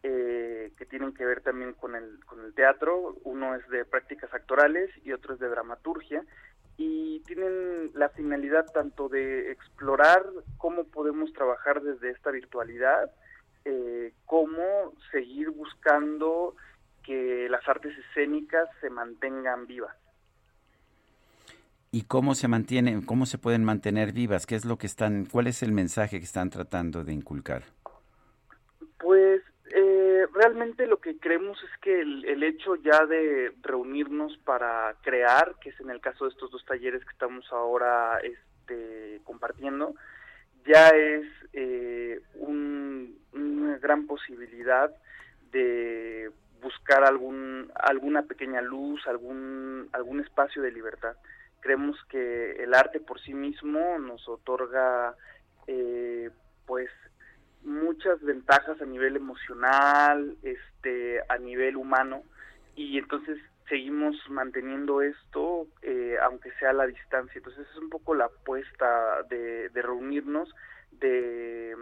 [0.06, 3.16] eh, que tienen que ver también con el, con el teatro.
[3.24, 6.22] Uno es de prácticas actorales y otro es de dramaturgia
[6.76, 10.26] y tienen la finalidad tanto de explorar
[10.58, 13.10] cómo podemos trabajar desde esta virtualidad,
[13.64, 16.54] eh, como seguir buscando
[17.02, 19.96] que las artes escénicas se mantengan vivas.
[21.92, 24.44] ¿Y cómo se mantienen, cómo se pueden mantener vivas?
[24.44, 27.62] ¿Qué es lo que están, cuál es el mensaje que están tratando de inculcar?
[28.98, 29.43] Pues
[30.34, 35.80] realmente lo que creemos es que el, hecho ya de reunirnos para crear, que es
[35.80, 39.94] en el caso de estos dos talleres que estamos ahora este, compartiendo,
[40.66, 44.90] ya es eh, un- una gran posibilidad
[45.52, 46.30] de
[46.60, 51.16] buscar algún alguna pequeña luz, algún algún espacio de libertad.
[51.60, 55.14] Creemos que el arte por sí mismo nos otorga
[55.66, 56.30] eh,
[56.66, 56.90] pues
[57.64, 62.22] muchas ventajas a nivel emocional, este, a nivel humano,
[62.76, 63.38] y entonces
[63.68, 67.38] seguimos manteniendo esto, eh, aunque sea a la distancia.
[67.38, 70.54] Entonces es un poco la apuesta de, reunirnos,
[70.92, 71.74] de,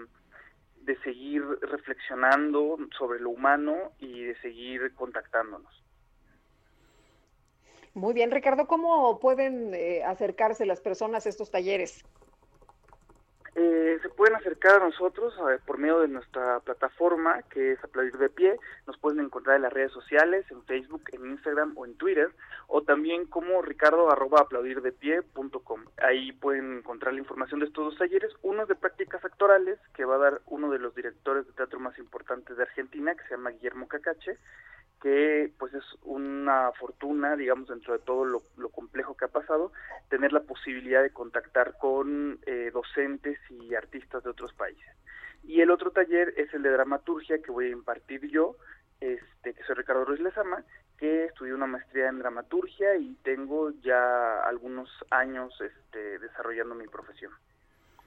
[0.82, 5.82] de seguir reflexionando sobre lo humano y de seguir contactándonos.
[7.94, 12.04] Muy bien, Ricardo, ¿cómo pueden eh, acercarse las personas a estos talleres?
[13.54, 18.16] Eh, se pueden acercar a nosotros eh, por medio de nuestra plataforma que es Aplaudir
[18.16, 18.56] de Pie.
[18.86, 22.30] Nos pueden encontrar en las redes sociales, en Facebook, en Instagram o en Twitter,
[22.68, 25.84] o también como ricardo arroba aplaudirdepie.com.
[25.98, 28.32] Ahí pueden encontrar la información de estos dos talleres.
[28.42, 31.98] Uno de prácticas actorales que va a dar uno de los directores de teatro más
[31.98, 34.38] importantes de Argentina, que se llama Guillermo Cacache,
[35.02, 39.72] que pues es una fortuna, digamos, dentro de todo lo, lo complejo que ha pasado,
[40.08, 44.84] tener la posibilidad de contactar con eh, docentes y artistas de otros países.
[45.44, 48.56] Y el otro taller es el de dramaturgia que voy a impartir yo,
[49.00, 50.64] este, que soy Ricardo Ruiz Lezama,
[50.98, 57.32] que estudié una maestría en dramaturgia y tengo ya algunos años este, desarrollando mi profesión.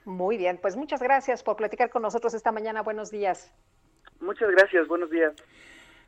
[0.05, 2.83] Muy bien, pues muchas gracias por platicar con nosotros esta mañana.
[2.83, 3.51] Buenos días.
[4.21, 5.33] Muchas gracias, buenos días.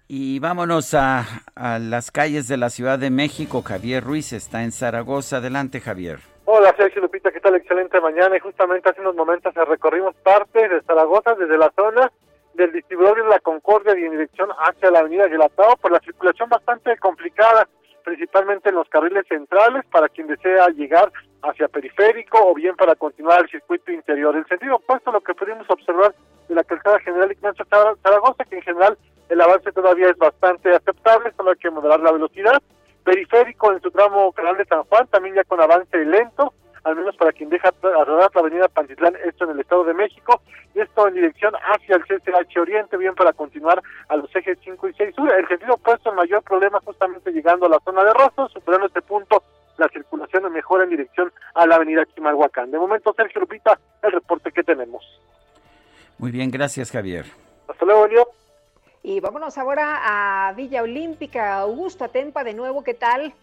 [0.07, 1.25] Y vámonos a,
[1.55, 3.61] a las calles de la Ciudad de México.
[3.63, 5.37] Javier Ruiz está en Zaragoza.
[5.37, 6.19] Adelante, Javier.
[6.49, 7.55] Hola Sergio Lupita, ¿qué tal?
[7.55, 8.37] Excelente mañana.
[8.37, 12.09] Y justamente hace unos momentos recorrimos parte de Zaragoza desde la zona
[12.53, 16.47] del distribuidor de la Concordia y en dirección hacia la avenida Guelatao por la circulación
[16.47, 17.67] bastante complicada,
[18.05, 21.11] principalmente en los carriles centrales para quien desea llegar
[21.41, 24.33] hacia periférico o bien para continuar el circuito interior.
[24.33, 26.15] El sentido opuesto a lo que pudimos observar
[26.47, 28.97] de la calzada general Ignacio Zara- Zaragoza, que en general
[29.27, 32.61] el avance todavía es bastante aceptable, solo hay que moderar la velocidad.
[33.07, 36.53] Periférico en su tramo Canal de San Juan, también ya con avance lento,
[36.83, 39.93] al menos para quien deja a rodar la avenida Pantitlán, esto en el Estado de
[39.93, 40.41] México,
[40.75, 44.89] y esto en dirección hacia el CCH Oriente, bien para continuar a los ejes 5
[44.89, 45.31] y 6 sur.
[45.31, 49.01] El sentido opuesto, el mayor problema justamente llegando a la zona de Rostros, superando este
[49.01, 49.41] punto,
[49.77, 52.71] la circulación mejora en dirección a la avenida Chimalhuacán.
[52.71, 55.01] De momento, Sergio Lupita, el reporte que tenemos.
[56.17, 57.25] Muy bien, gracias Javier.
[57.69, 58.27] Hasta luego, Elio.
[59.07, 61.59] Y vámonos ahora a Villa Olímpica.
[61.59, 63.33] Augusto Atempa de nuevo, ¿qué tal?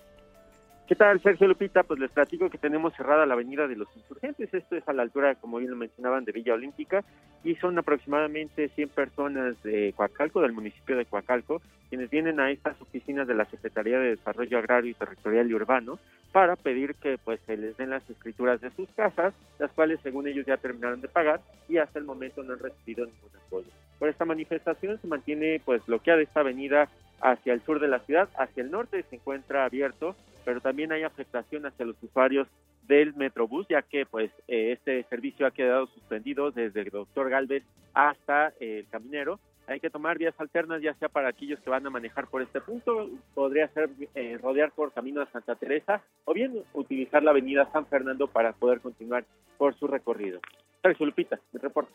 [0.87, 1.83] ¿Qué tal, Sergio Lupita?
[1.85, 4.53] Pues les platico que tenemos cerrada la avenida de los insurgentes.
[4.53, 7.03] Esto es a la altura, como bien lo mencionaban, de Villa Olímpica.
[7.45, 12.79] Y son aproximadamente 100 personas de Coacalco, del municipio de Coacalco, quienes vienen a estas
[12.83, 15.99] oficinas de la Secretaría de Desarrollo Agrario y Territorial y Urbano
[16.31, 20.29] para pedir que pues se les den las escrituras de sus casas, las cuales según
[20.29, 23.69] ellos ya terminaron de pagar y hasta el momento no han recibido ningún apoyo.
[23.99, 26.89] Por esta manifestación se mantiene pues bloqueada esta avenida
[27.21, 30.15] hacia el sur de la ciudad, hacia el norte se encuentra abierto,
[30.45, 32.49] pero también hay afectación hacia los usuarios
[32.87, 37.65] del Metrobús, ya que pues eh, este servicio ha quedado suspendido desde el Doctor Galvez
[37.95, 39.41] hasta el Caminero.
[39.67, 42.61] Hay que tomar vías alternas, ya sea para aquellos que van a manejar por este
[42.61, 47.71] punto, podría ser eh, rodear por camino a Santa Teresa o bien utilizar la avenida
[47.73, 49.25] San Fernando para poder continuar
[49.57, 50.41] por su recorrido.
[50.83, 51.93] Sergio Lupita, mi reporte.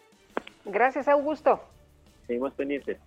[0.65, 1.61] Gracias, Augusto.
[2.30, 2.99] Seguimos pendientes.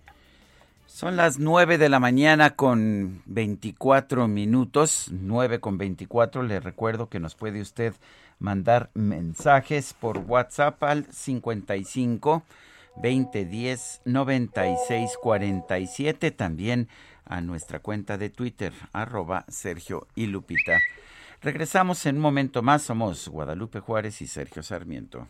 [0.85, 6.43] Son las 9 de la mañana con 24 minutos, 9 con 24.
[6.43, 7.93] Le recuerdo que nos puede usted
[8.39, 12.43] mandar mensajes por WhatsApp al 55
[12.97, 16.31] 2010 96 47.
[16.31, 16.89] También
[17.23, 20.81] a nuestra cuenta de Twitter, arroba Sergio y Lupita.
[21.41, 22.81] Regresamos en un momento más.
[22.81, 25.29] Somos Guadalupe Juárez y Sergio Sarmiento.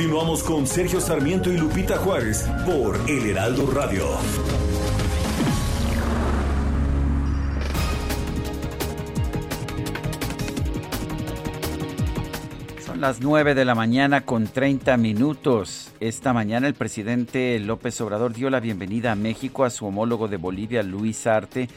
[0.00, 4.06] Continuamos con Sergio Sarmiento y Lupita Juárez por El Heraldo Radio.
[12.82, 15.92] Son las 9 de la mañana con 30 minutos.
[16.00, 20.38] Esta mañana el presidente López Obrador dio la bienvenida a México a su homólogo de
[20.38, 21.68] Bolivia, Luis Arte,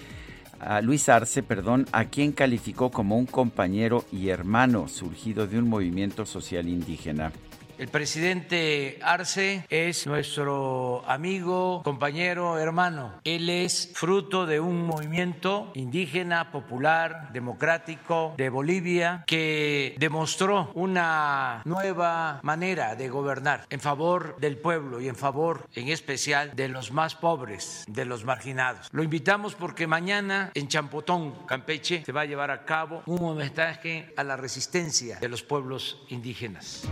[0.81, 6.25] Luis Arce, perdón, a quien calificó como un compañero y hermano surgido de un movimiento
[6.25, 7.33] social indígena.
[7.77, 13.19] El presidente Arce es nuestro amigo, compañero, hermano.
[13.23, 22.39] Él es fruto de un movimiento indígena, popular, democrático de Bolivia que demostró una nueva
[22.43, 27.15] manera de gobernar en favor del pueblo y en favor en especial de los más
[27.15, 28.87] pobres, de los marginados.
[28.91, 34.13] Lo invitamos porque mañana en Champotón, Campeche, se va a llevar a cabo un homenaje
[34.15, 36.87] a la resistencia de los pueblos indígenas.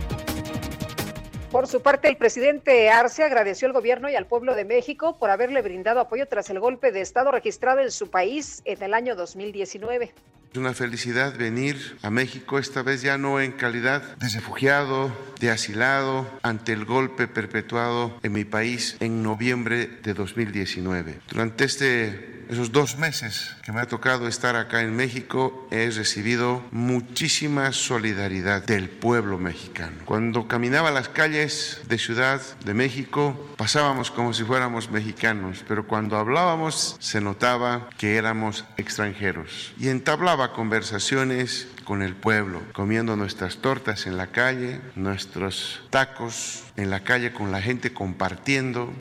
[1.52, 5.28] Por su parte, el presidente Arce agradeció al gobierno y al pueblo de México por
[5.28, 9.14] haberle brindado apoyo tras el golpe de Estado registrado en su país en el año
[9.16, 10.14] 2019.
[10.52, 15.10] Es una felicidad venir a México, esta vez ya no en calidad de refugiado,
[15.40, 21.20] de asilado, ante el golpe perpetuado en mi país en noviembre de 2019.
[21.30, 26.62] Durante este esos dos meses que me ha tocado estar acá en México, he recibido
[26.70, 29.96] muchísima solidaridad del pueblo mexicano.
[30.04, 36.18] Cuando caminaba las calles de Ciudad de México, pasábamos como si fuéramos mexicanos, pero cuando
[36.18, 39.72] hablábamos se notaba que éramos extranjeros.
[39.78, 46.90] Y entablaba conversaciones con el pueblo, comiendo nuestras tortas en la calle, nuestros tacos en
[46.90, 48.92] la calle con la gente compartiendo.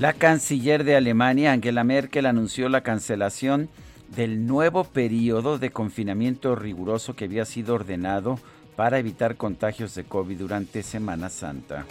[0.00, 3.68] La canciller de Alemania, Angela Merkel, anunció la cancelación
[4.14, 8.38] del nuevo periodo de confinamiento riguroso que había sido ordenado
[8.76, 11.84] para evitar contagios de COVID durante Semana Santa.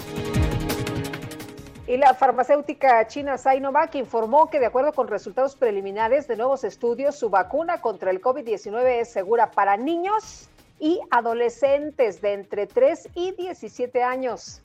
[1.86, 7.18] Y la farmacéutica china Sinovac informó que de acuerdo con resultados preliminares de nuevos estudios,
[7.18, 10.48] su vacuna contra el COVID-19 es segura para niños
[10.80, 14.62] y adolescentes de entre 3 y 17 años.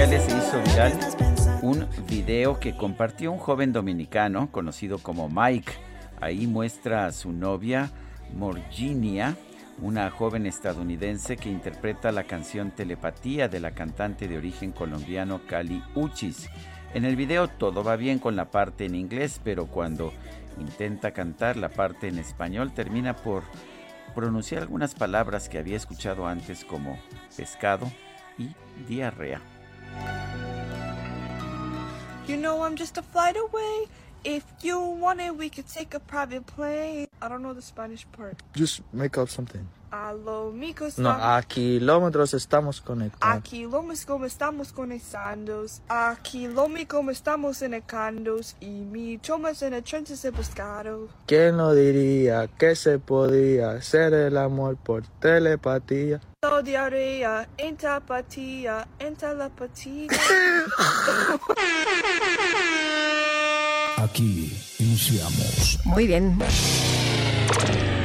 [0.00, 0.98] Sociales se hizo viral
[1.60, 5.72] un video que compartió un joven dominicano conocido como Mike.
[6.22, 7.90] Ahí muestra a su novia
[8.34, 9.36] Morginia,
[9.82, 15.82] una joven estadounidense que interpreta la canción Telepatía de la cantante de origen colombiano Cali
[15.94, 16.48] Uchis.
[16.94, 20.14] En el video todo va bien con la parte en inglés, pero cuando
[20.58, 23.42] intenta cantar la parte en español termina por
[24.14, 26.98] pronunciar algunas palabras que había escuchado antes como
[27.36, 27.86] pescado
[28.38, 28.48] y
[28.88, 29.42] diarrea.
[32.26, 33.86] You know I'm just a flight away.
[34.24, 37.08] If you wanted, we could take a private plane.
[37.22, 38.42] I don't know the Spanish part.
[38.54, 39.66] Just make up something.
[39.92, 43.36] A lo micos No, a kilómetros estamos conectados.
[43.36, 45.66] a kilómetros como estamos conectando.
[45.88, 48.36] A kilómetros como estamos conectando.
[48.60, 51.08] Y mi chomas en el tren se buscaron.
[51.26, 56.20] ¿Quién no diría que se podía hacer el amor por telepatía?
[56.40, 60.08] Todo diarrea, en tapatía, en telepatía.
[63.98, 66.38] Aquí iniciamos Muy bien.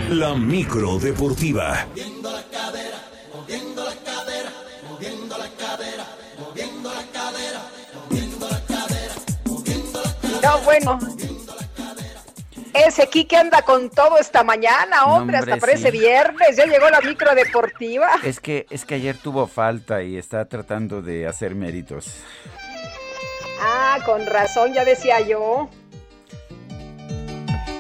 [0.10, 1.86] La micro deportiva.
[1.90, 2.98] Moviendo la cadera,
[3.34, 4.52] moviendo la cadera,
[4.88, 6.06] moviendo la cadera,
[6.40, 7.62] moviendo la cadera,
[8.10, 9.16] moviendo la cadera,
[9.46, 10.42] moviendo la cadera.
[10.42, 11.00] No, bueno.
[12.74, 15.98] Ese Kike anda con todo esta mañana, hombre, No, hombre, hasta parece sí.
[15.98, 16.58] viernes.
[16.58, 18.10] Ya llegó la micro deportiva.
[18.24, 22.18] Es que, es que ayer tuvo falta y está tratando de hacer méritos.
[23.62, 25.70] Ah, con razón, ya decía yo.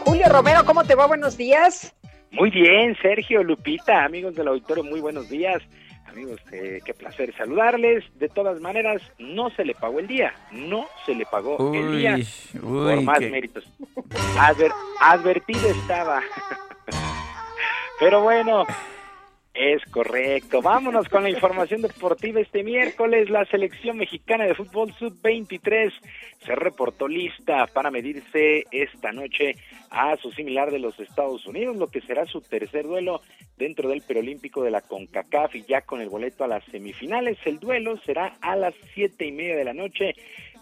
[0.06, 1.07] Julio Romero, ¿cómo te va?
[1.07, 1.93] Buenos días.
[2.31, 5.61] Muy bien, Sergio, Lupita, amigos del auditorio, muy buenos días.
[6.07, 8.03] Amigos, eh, qué placer saludarles.
[8.19, 11.97] De todas maneras, no se le pagó el día, no se le pagó el Uy,
[11.97, 12.18] día
[12.61, 13.64] por más qué- méritos.
[14.38, 14.72] Adver-
[15.02, 16.22] advertido estaba.
[17.99, 18.65] Pero bueno,
[19.56, 20.61] es correcto.
[20.61, 22.41] Vámonos con la información deportiva.
[22.41, 25.91] Este miércoles la selección mexicana de fútbol sub-23
[26.45, 29.56] se reportó lista para medirse esta noche
[29.90, 33.22] a su similar de los Estados Unidos, lo que será su tercer duelo
[33.57, 37.38] dentro del preolímpico de la CONCACAF y ya con el boleto a las semifinales.
[37.45, 40.15] El duelo será a las siete y media de la noche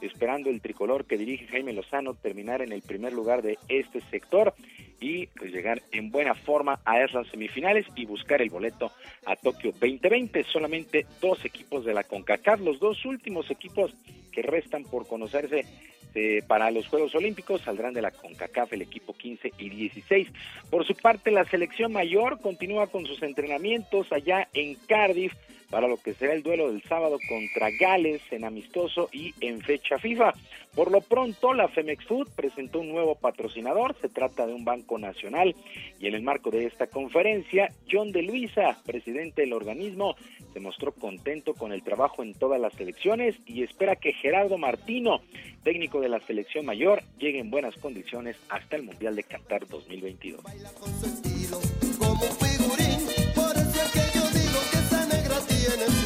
[0.03, 4.53] esperando el tricolor que dirige Jaime Lozano terminar en el primer lugar de este sector
[4.99, 8.91] y pues llegar en buena forma a esas semifinales y buscar el boleto
[9.25, 10.43] a Tokio 2020.
[10.43, 13.93] Solamente dos equipos de la CONCACAF, los dos últimos equipos
[14.31, 15.65] que restan por conocerse
[16.15, 20.27] eh, para los Juegos Olímpicos saldrán de la CONCACAF el equipo 15 y 16.
[20.69, 25.33] Por su parte, la selección mayor continúa con sus entrenamientos allá en Cardiff
[25.73, 29.97] para lo que será el duelo del sábado contra Gales en amistoso y en fecha
[29.97, 30.35] FIFA.
[30.75, 34.97] Por lo pronto, la Femex Food presentó un nuevo patrocinador, se trata de un banco
[34.97, 35.55] nacional.
[35.99, 40.15] Y en el marco de esta conferencia, John de Luisa, presidente del organismo,
[40.51, 45.21] se mostró contento con el trabajo en todas las selecciones y espera que Gerardo Martino,
[45.63, 50.41] técnico de la selección mayor, llegue en buenas condiciones hasta el Mundial de Qatar 2022.
[51.99, 56.02] Como un figurín, por que yo digo que negra tiene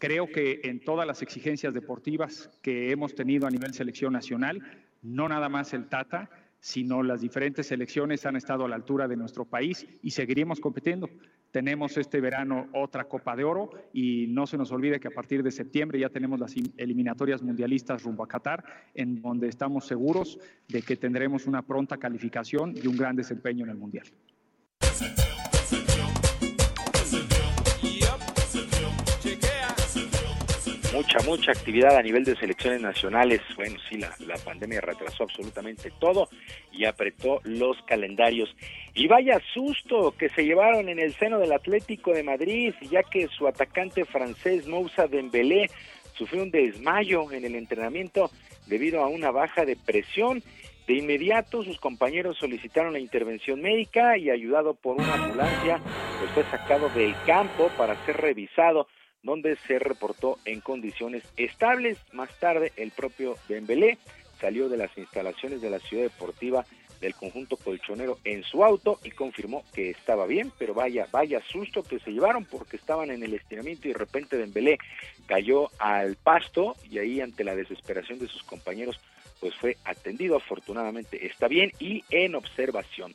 [0.00, 4.62] Creo que en todas las exigencias deportivas que hemos tenido a nivel selección nacional,
[5.02, 9.16] no nada más el Tata, sino las diferentes selecciones han estado a la altura de
[9.16, 11.10] nuestro país y seguiremos compitiendo.
[11.50, 15.42] Tenemos este verano otra Copa de Oro y no se nos olvide que a partir
[15.42, 18.64] de septiembre ya tenemos las im- eliminatorias mundialistas rumbo a Qatar,
[18.94, 23.70] en donde estamos seguros de que tendremos una pronta calificación y un gran desempeño en
[23.72, 24.06] el Mundial.
[31.00, 33.40] Mucha, mucha actividad a nivel de selecciones nacionales.
[33.56, 36.28] Bueno, sí, la, la pandemia retrasó absolutamente todo
[36.72, 38.54] y apretó los calendarios.
[38.92, 43.28] Y vaya susto que se llevaron en el seno del Atlético de Madrid, ya que
[43.28, 45.70] su atacante francés Moussa Dembélé
[46.18, 48.30] sufrió un desmayo en el entrenamiento
[48.66, 50.42] debido a una baja de presión.
[50.86, 55.80] De inmediato sus compañeros solicitaron la intervención médica y ayudado por una ambulancia,
[56.18, 58.86] pues fue sacado del campo para ser revisado,
[59.22, 61.98] donde se reportó en condiciones estables.
[62.12, 63.98] Más tarde el propio Dembélé
[64.40, 66.64] salió de las instalaciones de la ciudad deportiva
[67.00, 71.82] del conjunto colchonero en su auto y confirmó que estaba bien, pero vaya, vaya susto
[71.82, 74.78] que se llevaron porque estaban en el estiramiento y de repente Dembélé
[75.26, 79.00] cayó al pasto y ahí ante la desesperación de sus compañeros
[79.40, 83.14] pues fue atendido afortunadamente está bien y en observación.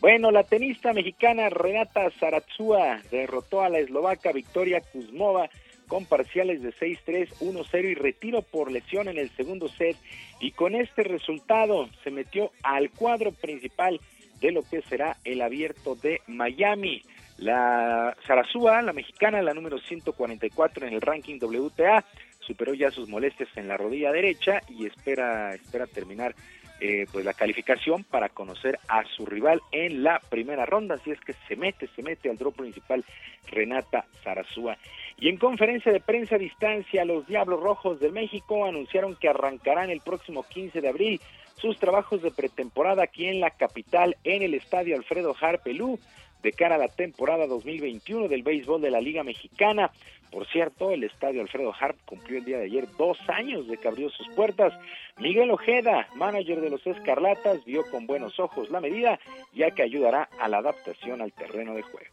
[0.00, 5.48] Bueno, la tenista mexicana Renata Zaratzúa derrotó a la eslovaca Victoria Kuzmova
[5.88, 9.96] con parciales de 6-3, 1-0 y retiro por lesión en el segundo set.
[10.40, 14.00] Y con este resultado se metió al cuadro principal
[14.40, 17.02] de lo que será el abierto de Miami.
[17.38, 22.04] La Zarazúa, la mexicana, la número 144 en el ranking WTA,
[22.40, 26.34] superó ya sus molestias en la rodilla derecha y espera, espera terminar
[26.80, 31.20] eh, pues la calificación para conocer a su rival en la primera ronda, así es
[31.20, 33.04] que se mete, se mete al draw principal
[33.48, 34.76] Renata Zarazúa.
[35.18, 39.90] Y en conferencia de prensa a distancia, los Diablos Rojos de México anunciaron que arrancarán
[39.90, 41.20] el próximo 15 de abril
[41.56, 45.98] sus trabajos de pretemporada aquí en la capital, en el estadio Alfredo Harpelú,
[46.42, 49.90] de cara a la temporada 2021 del béisbol de la Liga Mexicana.
[50.30, 53.88] Por cierto, el estadio Alfredo Harp cumplió el día de ayer dos años de que
[53.88, 54.72] abrió sus puertas.
[55.18, 59.18] Miguel Ojeda, manager de los Escarlatas, vio con buenos ojos la medida,
[59.54, 62.12] ya que ayudará a la adaptación al terreno de juego.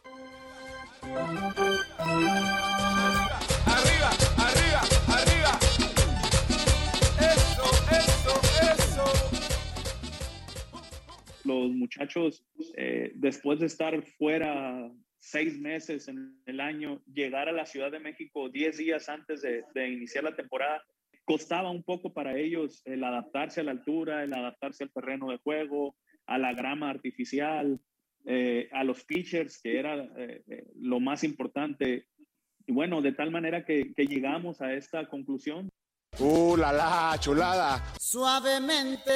[11.44, 12.46] Los muchachos,
[12.76, 18.00] eh, después de estar fuera seis meses en el año, llegar a la Ciudad de
[18.00, 20.82] México diez días antes de, iniciar la temporada,
[21.24, 25.38] costaba un poco para ellos el adaptarse a la altura, el adaptarse al terreno de
[25.38, 25.96] juego,
[26.26, 27.80] a la grama artificial,
[28.26, 30.42] eh, a los pitchers, que era eh,
[30.76, 32.06] lo más importante.
[32.66, 35.70] Y bueno, de tal manera que llegamos a esta conclusión.
[36.20, 37.82] ¡Uh, la la, chulada!
[37.98, 39.12] Suavemente,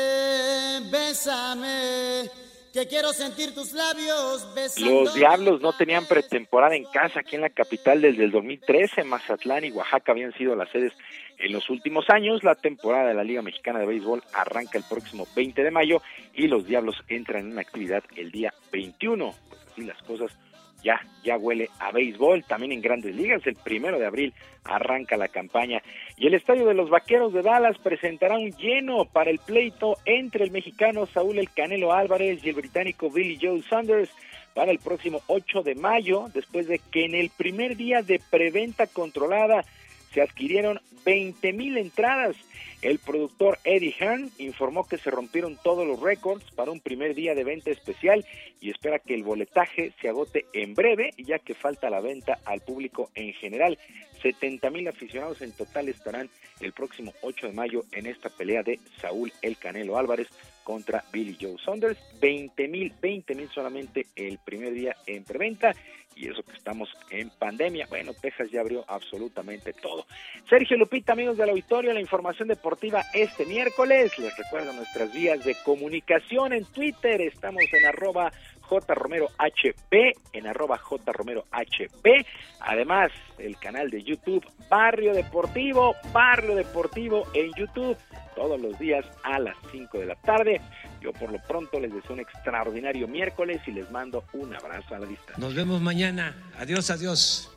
[0.91, 2.29] bésame,
[2.73, 5.05] que quiero sentir tus labios besando.
[5.05, 9.05] Los Diablos no tenían pretemporada en casa aquí en la capital desde el 2013.
[9.05, 10.93] Mazatlán y Oaxaca habían sido las sedes
[11.39, 12.43] en los últimos años.
[12.43, 16.03] La temporada de la Liga Mexicana de Béisbol arranca el próximo 20 de mayo
[16.35, 19.35] y los Diablos entran en actividad el día 21.
[19.49, 20.37] Pues así las cosas
[20.83, 24.35] ya, ya huele a béisbol, también en grandes ligas, el primero de abril
[24.65, 25.83] arranca la campaña.
[26.17, 30.45] Y el estadio de los Vaqueros de Dallas presentará un lleno para el pleito entre
[30.45, 34.11] el mexicano Saúl El Canelo Álvarez y el británico Billy Joe Saunders
[34.55, 38.87] para el próximo 8 de mayo, después de que en el primer día de preventa
[38.87, 39.65] controlada
[40.13, 42.37] se adquirieron 20 mil entradas.
[42.81, 47.35] El productor Eddie Hearn informó que se rompieron todos los récords para un primer día
[47.35, 48.25] de venta especial
[48.61, 52.61] y espera que el boletaje se agote en breve, ya que falta la venta al
[52.61, 53.79] público en general.
[54.23, 56.29] 70 mil aficionados en total estarán
[56.61, 60.29] el próximo 8 de mayo en esta pelea de Saúl El Canelo Álvarez
[60.63, 61.99] contra Billy Joe Saunders.
[62.21, 65.75] 20 mil, 20 mil solamente el primer día en preventa
[66.19, 67.87] y eso que estamos en pandemia.
[67.89, 70.05] Bueno, Texas ya abrió absolutamente todo.
[70.49, 74.19] Sergio Lupita, amigos del auditorio, la información deportiva este miércoles.
[74.19, 77.21] Les recuerdo nuestras vías de comunicación en Twitter.
[77.21, 78.33] Estamos en arroba
[78.69, 79.93] jromerohp,
[80.33, 82.27] en arroba jromerohp.
[82.61, 87.97] Además, el canal de YouTube Barrio Deportivo, Barrio Deportivo en YouTube,
[88.35, 90.61] todos los días a las 5 de la tarde.
[91.01, 94.99] Yo por lo pronto les deseo un extraordinario miércoles y les mando un abrazo a
[94.99, 95.37] la distancia.
[95.39, 96.37] Nos vemos mañana.
[96.59, 97.57] Adiós, adiós.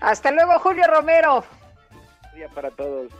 [0.00, 1.44] Hasta luego, Julio Romero.
[2.34, 3.12] Día para todos.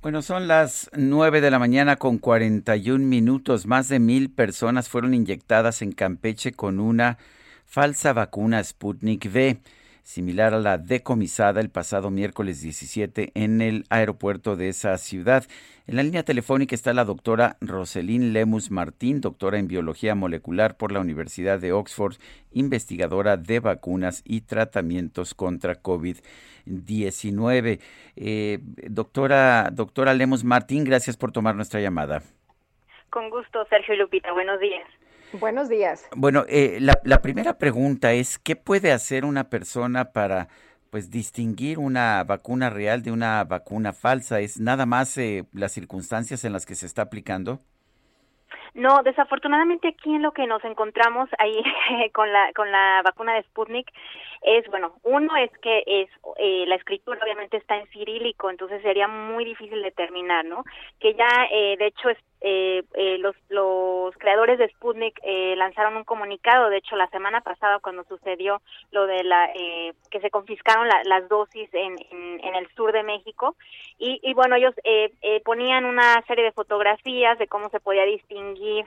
[0.00, 3.66] Bueno, son las 9 de la mañana con 41 minutos.
[3.66, 7.18] Más de mil personas fueron inyectadas en Campeche con una
[7.66, 9.58] falsa vacuna Sputnik V,
[10.08, 15.44] similar a la decomisada el pasado miércoles 17 en el aeropuerto de esa ciudad.
[15.86, 20.92] En la línea telefónica está la doctora Roselín Lemus Martín, doctora en biología molecular por
[20.92, 22.14] la Universidad de Oxford,
[22.52, 27.78] investigadora de vacunas y tratamientos contra COVID-19.
[28.16, 32.22] Eh, doctora, doctora Lemus Martín, gracias por tomar nuestra llamada.
[33.10, 34.32] Con gusto, Sergio y Lupita.
[34.32, 34.88] Buenos días.
[35.32, 36.08] Buenos días.
[36.16, 40.48] Bueno, eh, la, la primera pregunta es, ¿qué puede hacer una persona para
[40.90, 44.40] pues distinguir una vacuna real de una vacuna falsa?
[44.40, 47.60] ¿Es nada más eh, las circunstancias en las que se está aplicando?
[48.74, 51.62] No, desafortunadamente aquí en lo que nos encontramos ahí
[52.14, 53.90] con la con la vacuna de Sputnik
[54.42, 59.08] es bueno, uno es que es eh, la escritura obviamente está en cirílico, entonces sería
[59.08, 60.64] muy difícil determinar, ¿no?
[61.00, 65.96] Que ya eh, de hecho es, eh, eh, los los creadores de Sputnik eh, lanzaron
[65.96, 68.60] un comunicado, de hecho la semana pasada cuando sucedió
[68.92, 72.92] lo de la eh, que se confiscaron la- las dosis en, en, en el sur
[72.92, 73.56] de México
[73.98, 75.10] y, y bueno ellos eh,
[75.44, 78.86] ponían una serie de fotografías de cómo se podía distinguir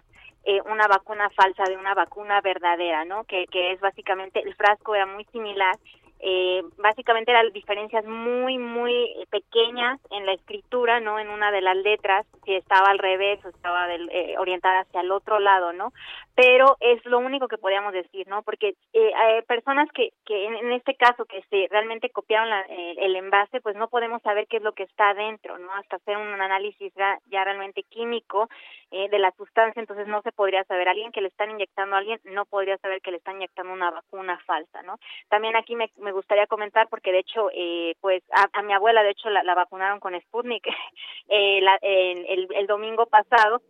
[0.65, 3.25] una vacuna falsa de una vacuna verdadera, ¿no?
[3.25, 5.75] Que, que es básicamente, el frasco era muy similar,
[6.24, 11.19] eh, básicamente eran diferencias muy, muy pequeñas en la escritura, ¿no?
[11.19, 15.01] En una de las letras, si estaba al revés o estaba del- eh, orientada hacia
[15.01, 15.91] el otro lado, ¿no?
[16.35, 18.43] Pero es lo único que podíamos decir, ¿no?
[18.43, 22.95] Porque eh, hay personas que, que en, este caso, que se realmente copiaron la- eh,
[23.00, 25.74] el envase, pues no podemos saber qué es lo que está adentro, ¿no?
[25.74, 28.48] Hasta hacer un análisis ya, ya realmente químico
[28.91, 30.88] eh, de la sustancia, entonces no se podría saber.
[30.88, 33.90] Alguien que le están inyectando a alguien no podría saber que le están inyectando una
[33.91, 34.98] vacuna falsa, ¿no?
[35.30, 39.11] También aquí me gustaría comentar, porque de hecho, eh, pues a, a mi abuela, de
[39.11, 40.67] hecho, la, la vacunaron con Sputnik
[41.30, 43.61] eh, la- el, el, el domingo pasado.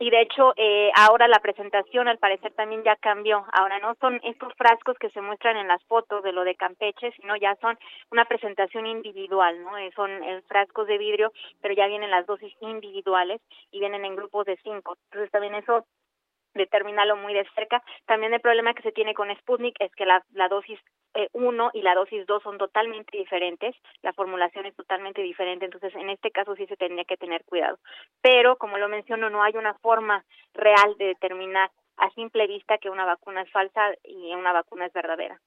[0.00, 3.46] Y de hecho, eh, ahora la presentación al parecer también ya cambió.
[3.52, 7.12] Ahora no son estos frascos que se muestran en las fotos de lo de Campeche,
[7.12, 7.78] sino ya son
[8.10, 9.78] una presentación individual, ¿no?
[9.78, 13.40] Eh, son eh, frascos de vidrio, pero ya vienen las dosis individuales
[13.70, 14.96] y vienen en grupos de cinco.
[15.04, 15.86] Entonces también eso
[16.54, 17.80] determinarlo muy de cerca.
[18.06, 20.80] También el problema que se tiene con Sputnik es que la dosis
[21.32, 26.10] 1 y la dosis 2 son totalmente diferentes, la formulación es totalmente diferente, entonces en
[26.10, 27.78] este caso sí se tendría que tener cuidado.
[28.20, 32.90] Pero, como lo menciono, no hay una forma real de determinar a simple vista que
[32.90, 35.40] una vacuna es falsa y una vacuna es verdadera.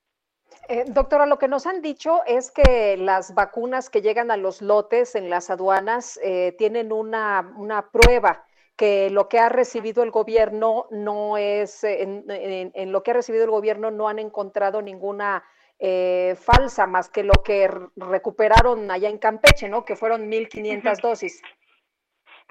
[0.70, 4.62] Eh, doctora, lo que nos han dicho es que las vacunas que llegan a los
[4.62, 10.12] lotes en las aduanas eh, tienen una, una prueba que lo que ha recibido el
[10.12, 15.44] gobierno no es, eh, en lo que ha recibido el gobierno no han encontrado ninguna
[15.80, 19.86] eh, falsa más que lo que recuperaron allá en Campeche, ¿no?
[19.86, 21.42] Que fueron 1.500 dosis.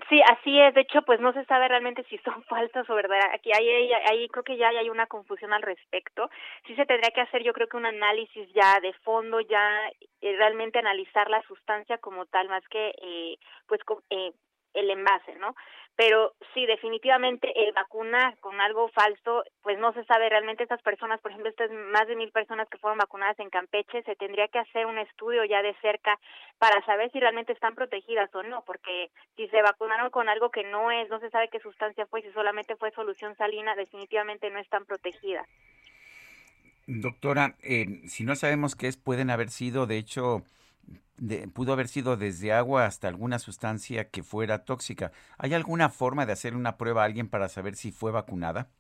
[0.09, 0.75] Sí, así es.
[0.75, 3.35] De hecho, pues no se sabe realmente si son falsas o verdaderas.
[3.35, 6.31] Aquí hay, hay, hay- creo que ya hay una confusión al respecto.
[6.67, 9.89] Sí se tendría que hacer, yo creo que un análisis ya de fondo, ya
[10.21, 13.81] eh, realmente analizar la sustancia como tal, más que eh, pues
[14.11, 14.33] eh,
[14.75, 15.55] el envase, ¿no?
[15.97, 21.21] Pero sí, definitivamente el vacunar con algo falso, pues no se sabe realmente estas personas,
[21.23, 24.59] por ejemplo, estas más de mil personas que fueron vacunadas en Campeche, se tendría que
[24.59, 26.19] hacer un estudio ya de cerca
[26.59, 30.65] para saber si realmente están protegidas o no, porque si se vacunaron con algo que
[30.65, 34.59] no es, no se sabe qué sustancia fue, si solamente fue solución salina, definitivamente no
[34.59, 35.49] están protegidas.
[36.87, 40.43] Doctora, eh, si no sabemos qué es, pueden haber sido, de hecho,
[41.19, 45.13] de- pudo haber sido desde agua hasta alguna sustancia que fuera tóxica.
[45.39, 48.71] ¿Hay alguna forma de hacer una prueba a alguien para saber si fue vacunada?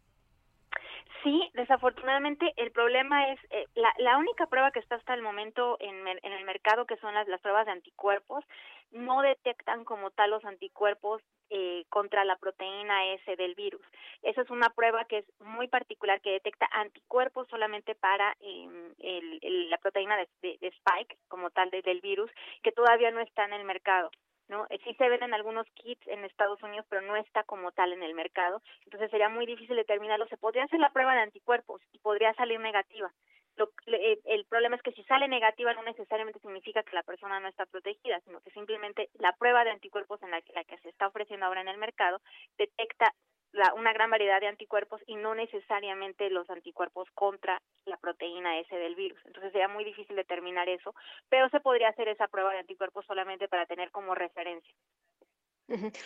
[1.26, 5.76] Sí, desafortunadamente el problema es eh, la, la única prueba que está hasta el momento
[5.80, 8.44] en, en el mercado, que son las, las pruebas de anticuerpos,
[8.92, 13.82] no detectan como tal los anticuerpos eh, contra la proteína S del virus.
[14.22, 18.68] Esa es una prueba que es muy particular, que detecta anticuerpos solamente para eh,
[19.00, 22.30] el- el- la proteína de, de- Spike, como tal de- del virus,
[22.62, 24.12] que todavía no está en el mercado.
[24.49, 24.66] ¿No?
[24.70, 27.92] Eh, Sí se ven en algunos kits en Estados Unidos, pero no está como tal
[27.92, 28.62] en el mercado.
[28.84, 30.26] Entonces sería muy difícil determinarlo.
[30.28, 33.12] Se podría hacer la prueba de anticuerpos y podría salir negativa.
[33.57, 37.41] Lo- eh, el problema es que si sale negativa no necesariamente significa que la persona
[37.41, 40.91] no está protegida, sino que simplemente la prueba de anticuerpos en la, la que se
[40.91, 42.20] está ofreciendo ahora en el mercado
[42.58, 43.15] detecta
[43.52, 48.75] la- una gran variedad de anticuerpos y no necesariamente los anticuerpos contra la proteína S
[48.75, 49.20] del virus.
[49.25, 50.94] Entonces sería muy difícil determinar eso,
[51.28, 54.75] pero se podría hacer esa prueba de anticuerpos solamente para tener como referencia.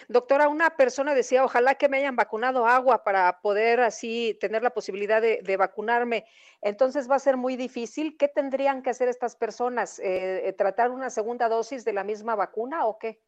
[0.09, 4.71] Doctora, una persona decía, ojalá que me hayan vacunado agua para poder así tener la
[4.71, 6.25] posibilidad de, de vacunarme.
[6.63, 8.17] Entonces va a ser muy difícil.
[8.17, 9.99] ¿Qué tendrían que hacer estas personas?
[9.99, 13.21] Eh, eh, ¿Tratar una segunda dosis de la misma vacuna o qué?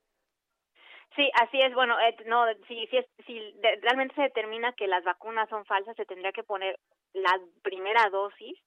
[1.17, 1.75] Sí, así es.
[1.75, 6.07] Bueno, eh, no, si, si, si realmente se determina que las vacunas son falsas, se
[6.07, 6.79] tendría que poner
[7.13, 8.59] la primera dosis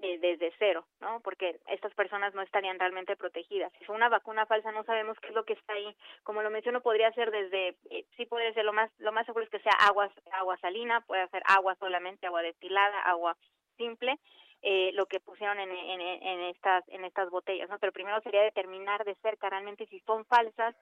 [0.00, 1.20] de- desde cero, ¿no?
[1.20, 3.70] Porque estas personas no estarían realmente protegidas.
[3.78, 5.94] Si fue una vacuna falsa, no sabemos qué es lo que está ahí.
[6.22, 9.44] Como lo menciono, podría ser desde, eh, sí podría ser lo más, lo más seguro
[9.44, 13.36] es que sea agua, agua salina, puede ser agua solamente, agua destilada, agua
[13.76, 14.18] simple,
[14.62, 17.78] eh, lo que pusieron en, en, en estas, en estas botellas, ¿no?
[17.78, 20.74] Pero primero sería determinar de cerca realmente si son falsas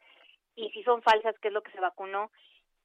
[0.59, 2.31] y si son falsas, qué es lo que se vacunó.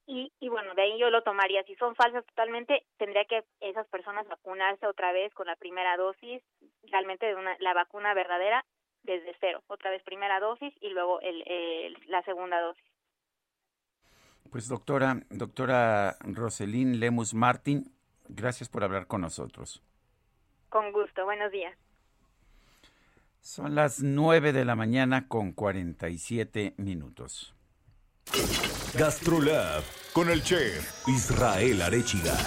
[0.06, 1.62] Y, y bueno, de ahí yo lo tomaría.
[1.64, 6.42] Si son falsas totalmente, tendría que esas personas vacunarse otra vez con la primera dosis,
[6.84, 8.64] realmente de una, la vacuna verdadera,
[9.02, 12.84] desde cero, otra vez primera dosis y luego el, el- la segunda dosis.
[14.50, 17.92] Pues doctora, doctora Roselín Lemus Martín,
[18.28, 19.82] gracias por hablar con nosotros.
[20.68, 21.76] Con gusto, buenos días.
[23.40, 27.54] Son las 9 de la mañana con 47 minutos.
[28.94, 32.34] Gastrolab con el chef Israel Arechiga.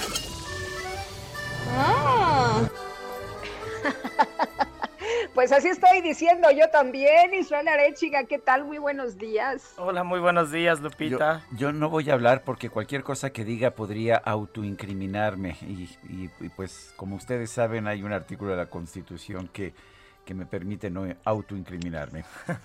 [5.33, 8.65] Pues así estoy diciendo yo también, Israel Arechiga, ¿qué tal?
[8.65, 9.73] Muy buenos días.
[9.77, 11.43] Hola, muy buenos días, Lupita.
[11.51, 16.31] Yo, yo no voy a hablar porque cualquier cosa que diga podría autoincriminarme y, y-
[16.39, 19.75] y, pues como ustedes saben hay un artículo de la Constitución que,
[20.27, 22.23] que me permite no autoincriminarme.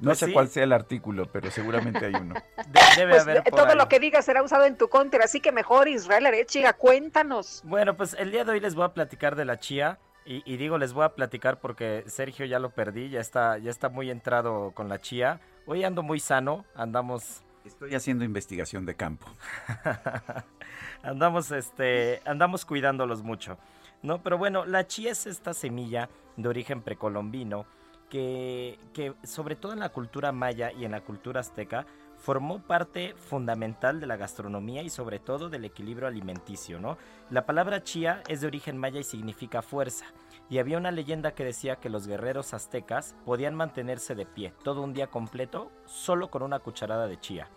[0.00, 0.32] No Pues sé sí.
[0.32, 2.32] cuál sea el artículo, pero seguramente hay uno.
[2.96, 3.76] debe Pues, haber de- por todo ahí.
[3.76, 7.62] lo que digas será usado en tu contra, así que mejor, Israel Arechiga, cuéntanos.
[7.64, 9.98] Bueno, pues el día de hoy les voy a platicar de la chía.
[10.24, 13.70] Y, y digo, les voy a platicar porque Sergio ya lo perdí, ya está, ya
[13.72, 15.40] está muy entrado con la chía.
[15.66, 19.26] Hoy ando muy sano, andamos, Estoy haciendo investigación de campo.
[21.02, 23.58] andamos, este, andamos cuidándolos mucho,
[24.02, 24.22] ¿no?
[24.22, 27.66] Pero bueno, la chía es esta semilla de origen precolombino
[28.08, 31.86] que, que sobre todo en la cultura maya y en la cultura azteca
[32.18, 36.98] formó parte fundamental de la gastronomía y sobre todo del equilibrio alimenticio, ¿no?
[37.30, 40.06] La palabra chía es de origen maya y significa fuerza.
[40.50, 44.82] Y había una leyenda que decía que los guerreros aztecas podían mantenerse de pie todo
[44.82, 47.48] un día completo solo con una cucharada de chía.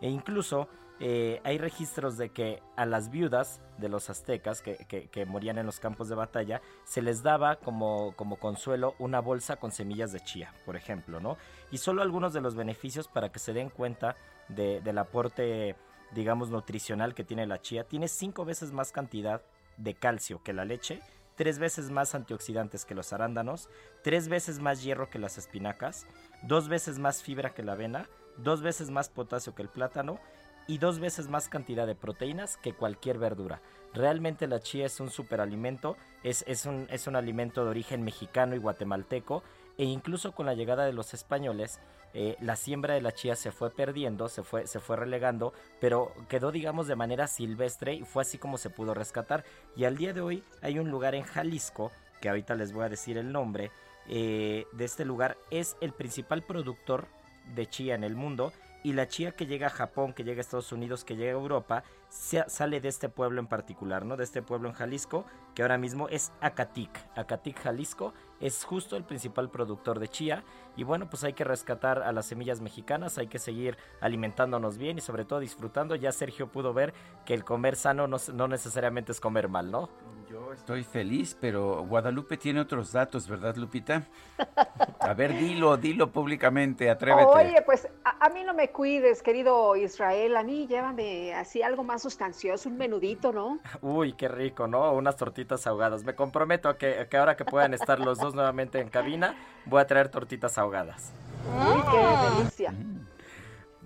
[0.00, 0.68] E incluso
[1.02, 5.80] eh, hay registros de que a las viudas de los aztecas que, morían en los
[5.80, 10.76] campos de batalla se les daba como, consuelo una bolsa con semillas de chía, por
[10.76, 11.38] ejemplo, ¿no?
[11.70, 14.14] Y solo algunos de los beneficios para que se den cuenta
[14.48, 15.74] de- del aporte,
[16.12, 17.84] digamos, nutricional que tiene la chía.
[17.84, 19.40] Tiene cinco veces más cantidad
[19.78, 21.00] de calcio que la leche,
[21.34, 23.70] tres veces más antioxidantes que los arándanos,
[24.02, 26.06] tres veces más hierro que las espinacas,
[26.42, 28.06] dos veces más fibra que la avena,
[28.36, 30.18] dos veces más potasio que el plátano
[30.70, 33.60] y dos veces más cantidad de proteínas que cualquier verdura.
[33.92, 38.54] Realmente la chía es un superalimento, es, es, un, es un alimento de origen mexicano
[38.54, 39.42] y guatemalteco
[39.78, 41.80] e incluso con la llegada de los españoles
[42.14, 46.12] eh, la siembra de la chía se fue perdiendo, se fue, se fue relegando, pero
[46.28, 49.42] quedó digamos de manera silvestre y fue así como se pudo rescatar.
[49.74, 51.90] Y al día de hoy hay un lugar en Jalisco,
[52.20, 53.72] que ahorita les voy a decir el nombre,
[54.08, 57.08] eh, de este lugar es el principal productor
[57.56, 58.52] de chía en el mundo
[58.82, 61.40] y la chía que llega a Japón, que llega a Estados Unidos, que llega a
[61.40, 64.16] Europa, se- sale de este pueblo en particular, ¿no?
[64.16, 66.90] De este pueblo en Jalisco, que ahora mismo es Acatic.
[67.16, 70.44] Acatic, Jalisco, es justo el principal productor de chía.
[70.76, 74.98] Y bueno, pues hay que rescatar a las semillas mexicanas, hay que seguir alimentándonos bien
[74.98, 75.94] y sobre todo disfrutando.
[75.94, 76.94] Ya Sergio pudo ver
[77.26, 79.90] que el comer sano no, no necesariamente es comer mal, ¿no?
[80.30, 84.04] Yo estoy feliz, pero Guadalupe tiene otros datos, ¿verdad, Lupita?
[85.00, 87.26] A ver, dilo, dilo públicamente, atrévete.
[87.26, 91.82] Oye, pues a, a mí no me cuides, querido Israel, a mí llévame así algo
[91.82, 93.58] más sustancioso, un menudito, ¿no?
[93.80, 94.92] Uy, qué rico, ¿no?
[94.92, 96.04] Unas tortitas ahogadas.
[96.04, 99.34] Me comprometo a que, a que ahora que puedan estar los dos nuevamente en cabina,
[99.64, 101.12] voy a traer tortitas ahogadas.
[101.56, 102.74] Uy, qué delicia.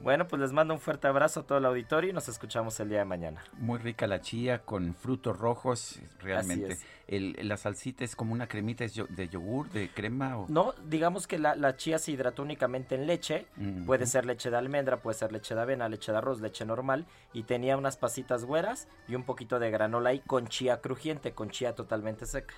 [0.05, 2.91] Bueno, pues les mando un fuerte abrazo a todo el auditorio y nos escuchamos el
[2.91, 3.43] día de mañana.
[3.55, 6.75] Muy rica la chía con frutos rojos, realmente.
[6.75, 6.85] es.
[7.07, 10.47] El, la salsita es como una cremita de yogur, de crema o...
[10.51, 13.47] No, digamos que la, la chía se hidrató únicamente en leche.
[13.87, 17.07] Puede ser leche de almendra, puede ser leche de avena, leche de arroz, leche normal.
[17.33, 21.49] Y tenía unas pasitas güeras y un poquito de granola ahí con chía crujiente, con
[21.49, 22.53] chía totalmente seca.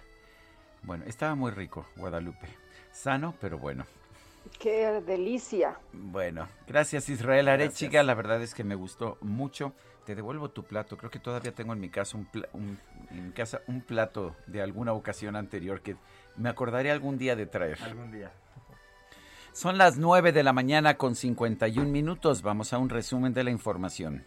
[0.82, 2.48] Bueno, estaba muy rico, Guadalupe.
[2.90, 3.84] Sano, pero bueno.
[4.58, 5.78] Qué delicia.
[5.92, 9.72] Bueno, gracias Israel Arechiga, la verdad es que me gustó mucho.
[10.04, 12.78] Te devuelvo tu plato, creo que todavía tengo en mi casa un, pla- un-
[13.10, 15.96] en mi casa un plato de alguna ocasión anterior que
[16.36, 17.78] me acordaré algún día de traer.
[17.82, 18.30] Algún día.
[19.52, 23.50] Son las 9 de la mañana con 51 minutos, vamos a un resumen de la
[23.50, 24.22] información.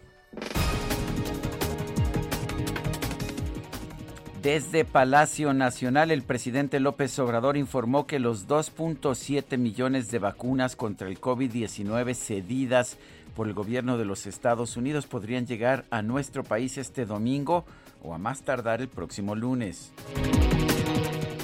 [4.42, 11.08] Desde Palacio Nacional, el presidente López Obrador informó que los 2.7 millones de vacunas contra
[11.08, 12.96] el COVID-19 cedidas
[13.36, 17.66] por el gobierno de los Estados Unidos podrían llegar a nuestro país este domingo
[18.02, 19.92] o a más tardar el próximo lunes.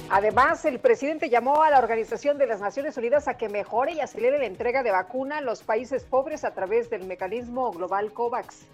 [0.08, 4.00] Además, el presidente llamó a la Organización de las Naciones Unidas a que mejore y
[4.00, 8.65] acelere la entrega de vacuna a los países pobres a través del mecanismo global COVAX.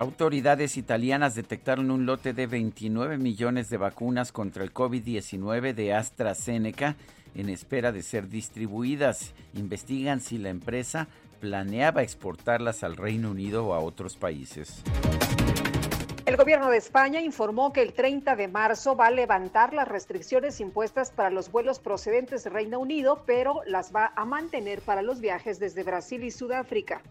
[0.00, 6.94] Autoridades italianas detectaron un lote de 29 millones de vacunas contra el COVID-19 de AstraZeneca
[7.34, 9.34] en espera de ser distribuidas.
[9.54, 11.08] Investigan si la empresa
[11.40, 14.84] planeaba exportarlas al Reino Unido o a otros países.
[16.26, 20.60] El gobierno de España informó que el 30 de marzo va a levantar las restricciones
[20.60, 25.20] impuestas para los vuelos procedentes de Reino Unido, pero las va a mantener para los
[25.20, 27.02] viajes desde Brasil y Sudáfrica.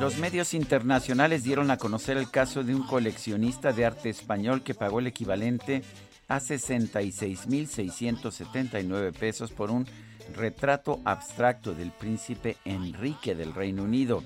[0.00, 4.74] Los medios internacionales dieron a conocer el caso de un coleccionista de arte español que
[4.74, 5.82] pagó el equivalente
[6.28, 9.86] a 66.679 pesos por un
[10.34, 14.22] retrato abstracto del príncipe Enrique del Reino Unido.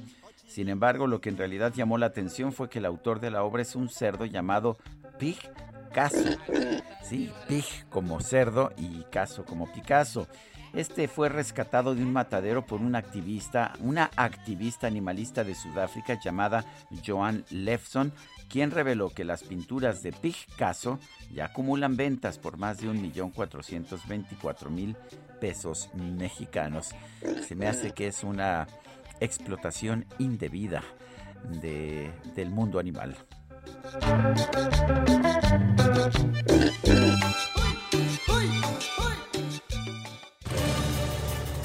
[0.47, 3.45] Sin embargo, lo que en realidad llamó la atención fue que el autor de la
[3.45, 4.79] obra es un cerdo llamado
[5.21, 6.25] Picasso.
[7.03, 10.27] Sí, Pig como cerdo y Caso como Picasso.
[10.73, 16.65] Este fue rescatado de un matadero por un activista, una activista animalista de Sudáfrica llamada
[17.05, 18.15] Joan Lefson,
[18.49, 21.01] quien reveló que las pinturas de Picasso
[21.33, 24.95] ya acumulan ventas por más de 1.424.000
[25.41, 26.91] pesos mexicanos.
[27.47, 28.69] Se me hace que es una
[29.19, 30.85] explotación indebida
[31.61, 33.17] de, del mundo animal.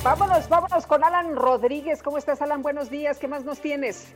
[0.04, 2.04] Vámonos, vámonos con Alan Rodríguez.
[2.04, 2.62] ¿Cómo estás, Alan?
[2.62, 3.18] Buenos días.
[3.18, 4.16] ¿Qué más nos tienes?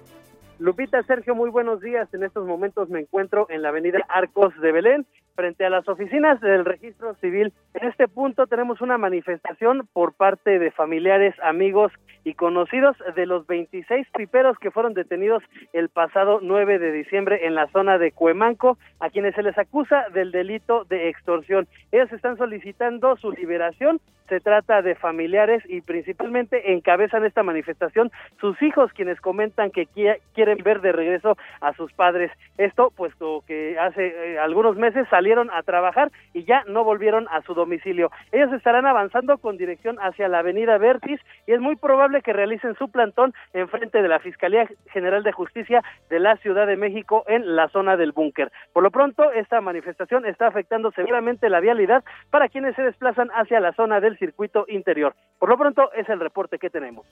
[0.59, 2.13] Lupita, Sergio, muy buenos días.
[2.13, 6.39] En estos momentos me encuentro en la avenida Arcos de Belén, frente a las oficinas
[6.41, 7.53] del registro civil.
[7.75, 11.91] En este punto tenemos una manifestación por parte de familiares, amigos
[12.23, 17.55] y conocidos de los 26 piperos que fueron detenidos el pasado 9 de diciembre en
[17.55, 21.67] la zona de Cuemanco, a quienes se les acusa del delito de extorsión.
[21.91, 24.01] Ellos están solicitando su liberación.
[24.27, 30.19] Se trata de familiares y principalmente encabezan esta manifestación sus hijos, quienes comentan que qui-
[30.35, 32.31] quieren ver de regreso a sus padres.
[32.59, 37.41] Esto, puesto que hace eh, algunos meses salieron a trabajar y ya no volvieron a
[37.41, 38.11] su domicilio.
[38.31, 42.75] Ellos estarán avanzando con dirección hacia la avenida Vertis y es muy probable que realicen
[42.75, 47.23] su plantón en frente de la Fiscalía General de Justicia de la Ciudad de México
[47.27, 48.51] en la zona del búnker.
[48.73, 53.59] Por lo pronto, esta manifestación está afectando severamente la vialidad para quienes se desplazan hacia
[53.59, 55.15] la zona del circuito interior.
[55.37, 57.05] Por lo pronto, es el reporte que tenemos.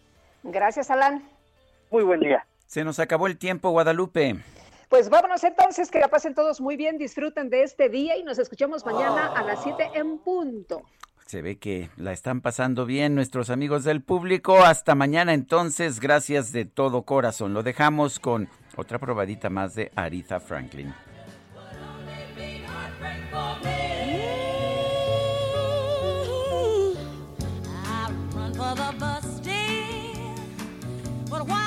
[0.43, 1.23] Gracias, Alan.
[1.91, 2.45] Muy buen día.
[2.65, 4.35] Se nos acabó el tiempo, Guadalupe.
[4.89, 8.39] Pues vámonos entonces, que la pasen todos muy bien, disfruten de este día y nos
[8.39, 10.83] escuchamos mañana a las 7 en punto.
[11.25, 14.63] Se ve que la están pasando bien nuestros amigos del público.
[14.63, 17.53] Hasta mañana entonces, gracias de todo corazón.
[17.53, 20.93] Lo dejamos con otra probadita más de Aretha Franklin.
[31.29, 31.66] But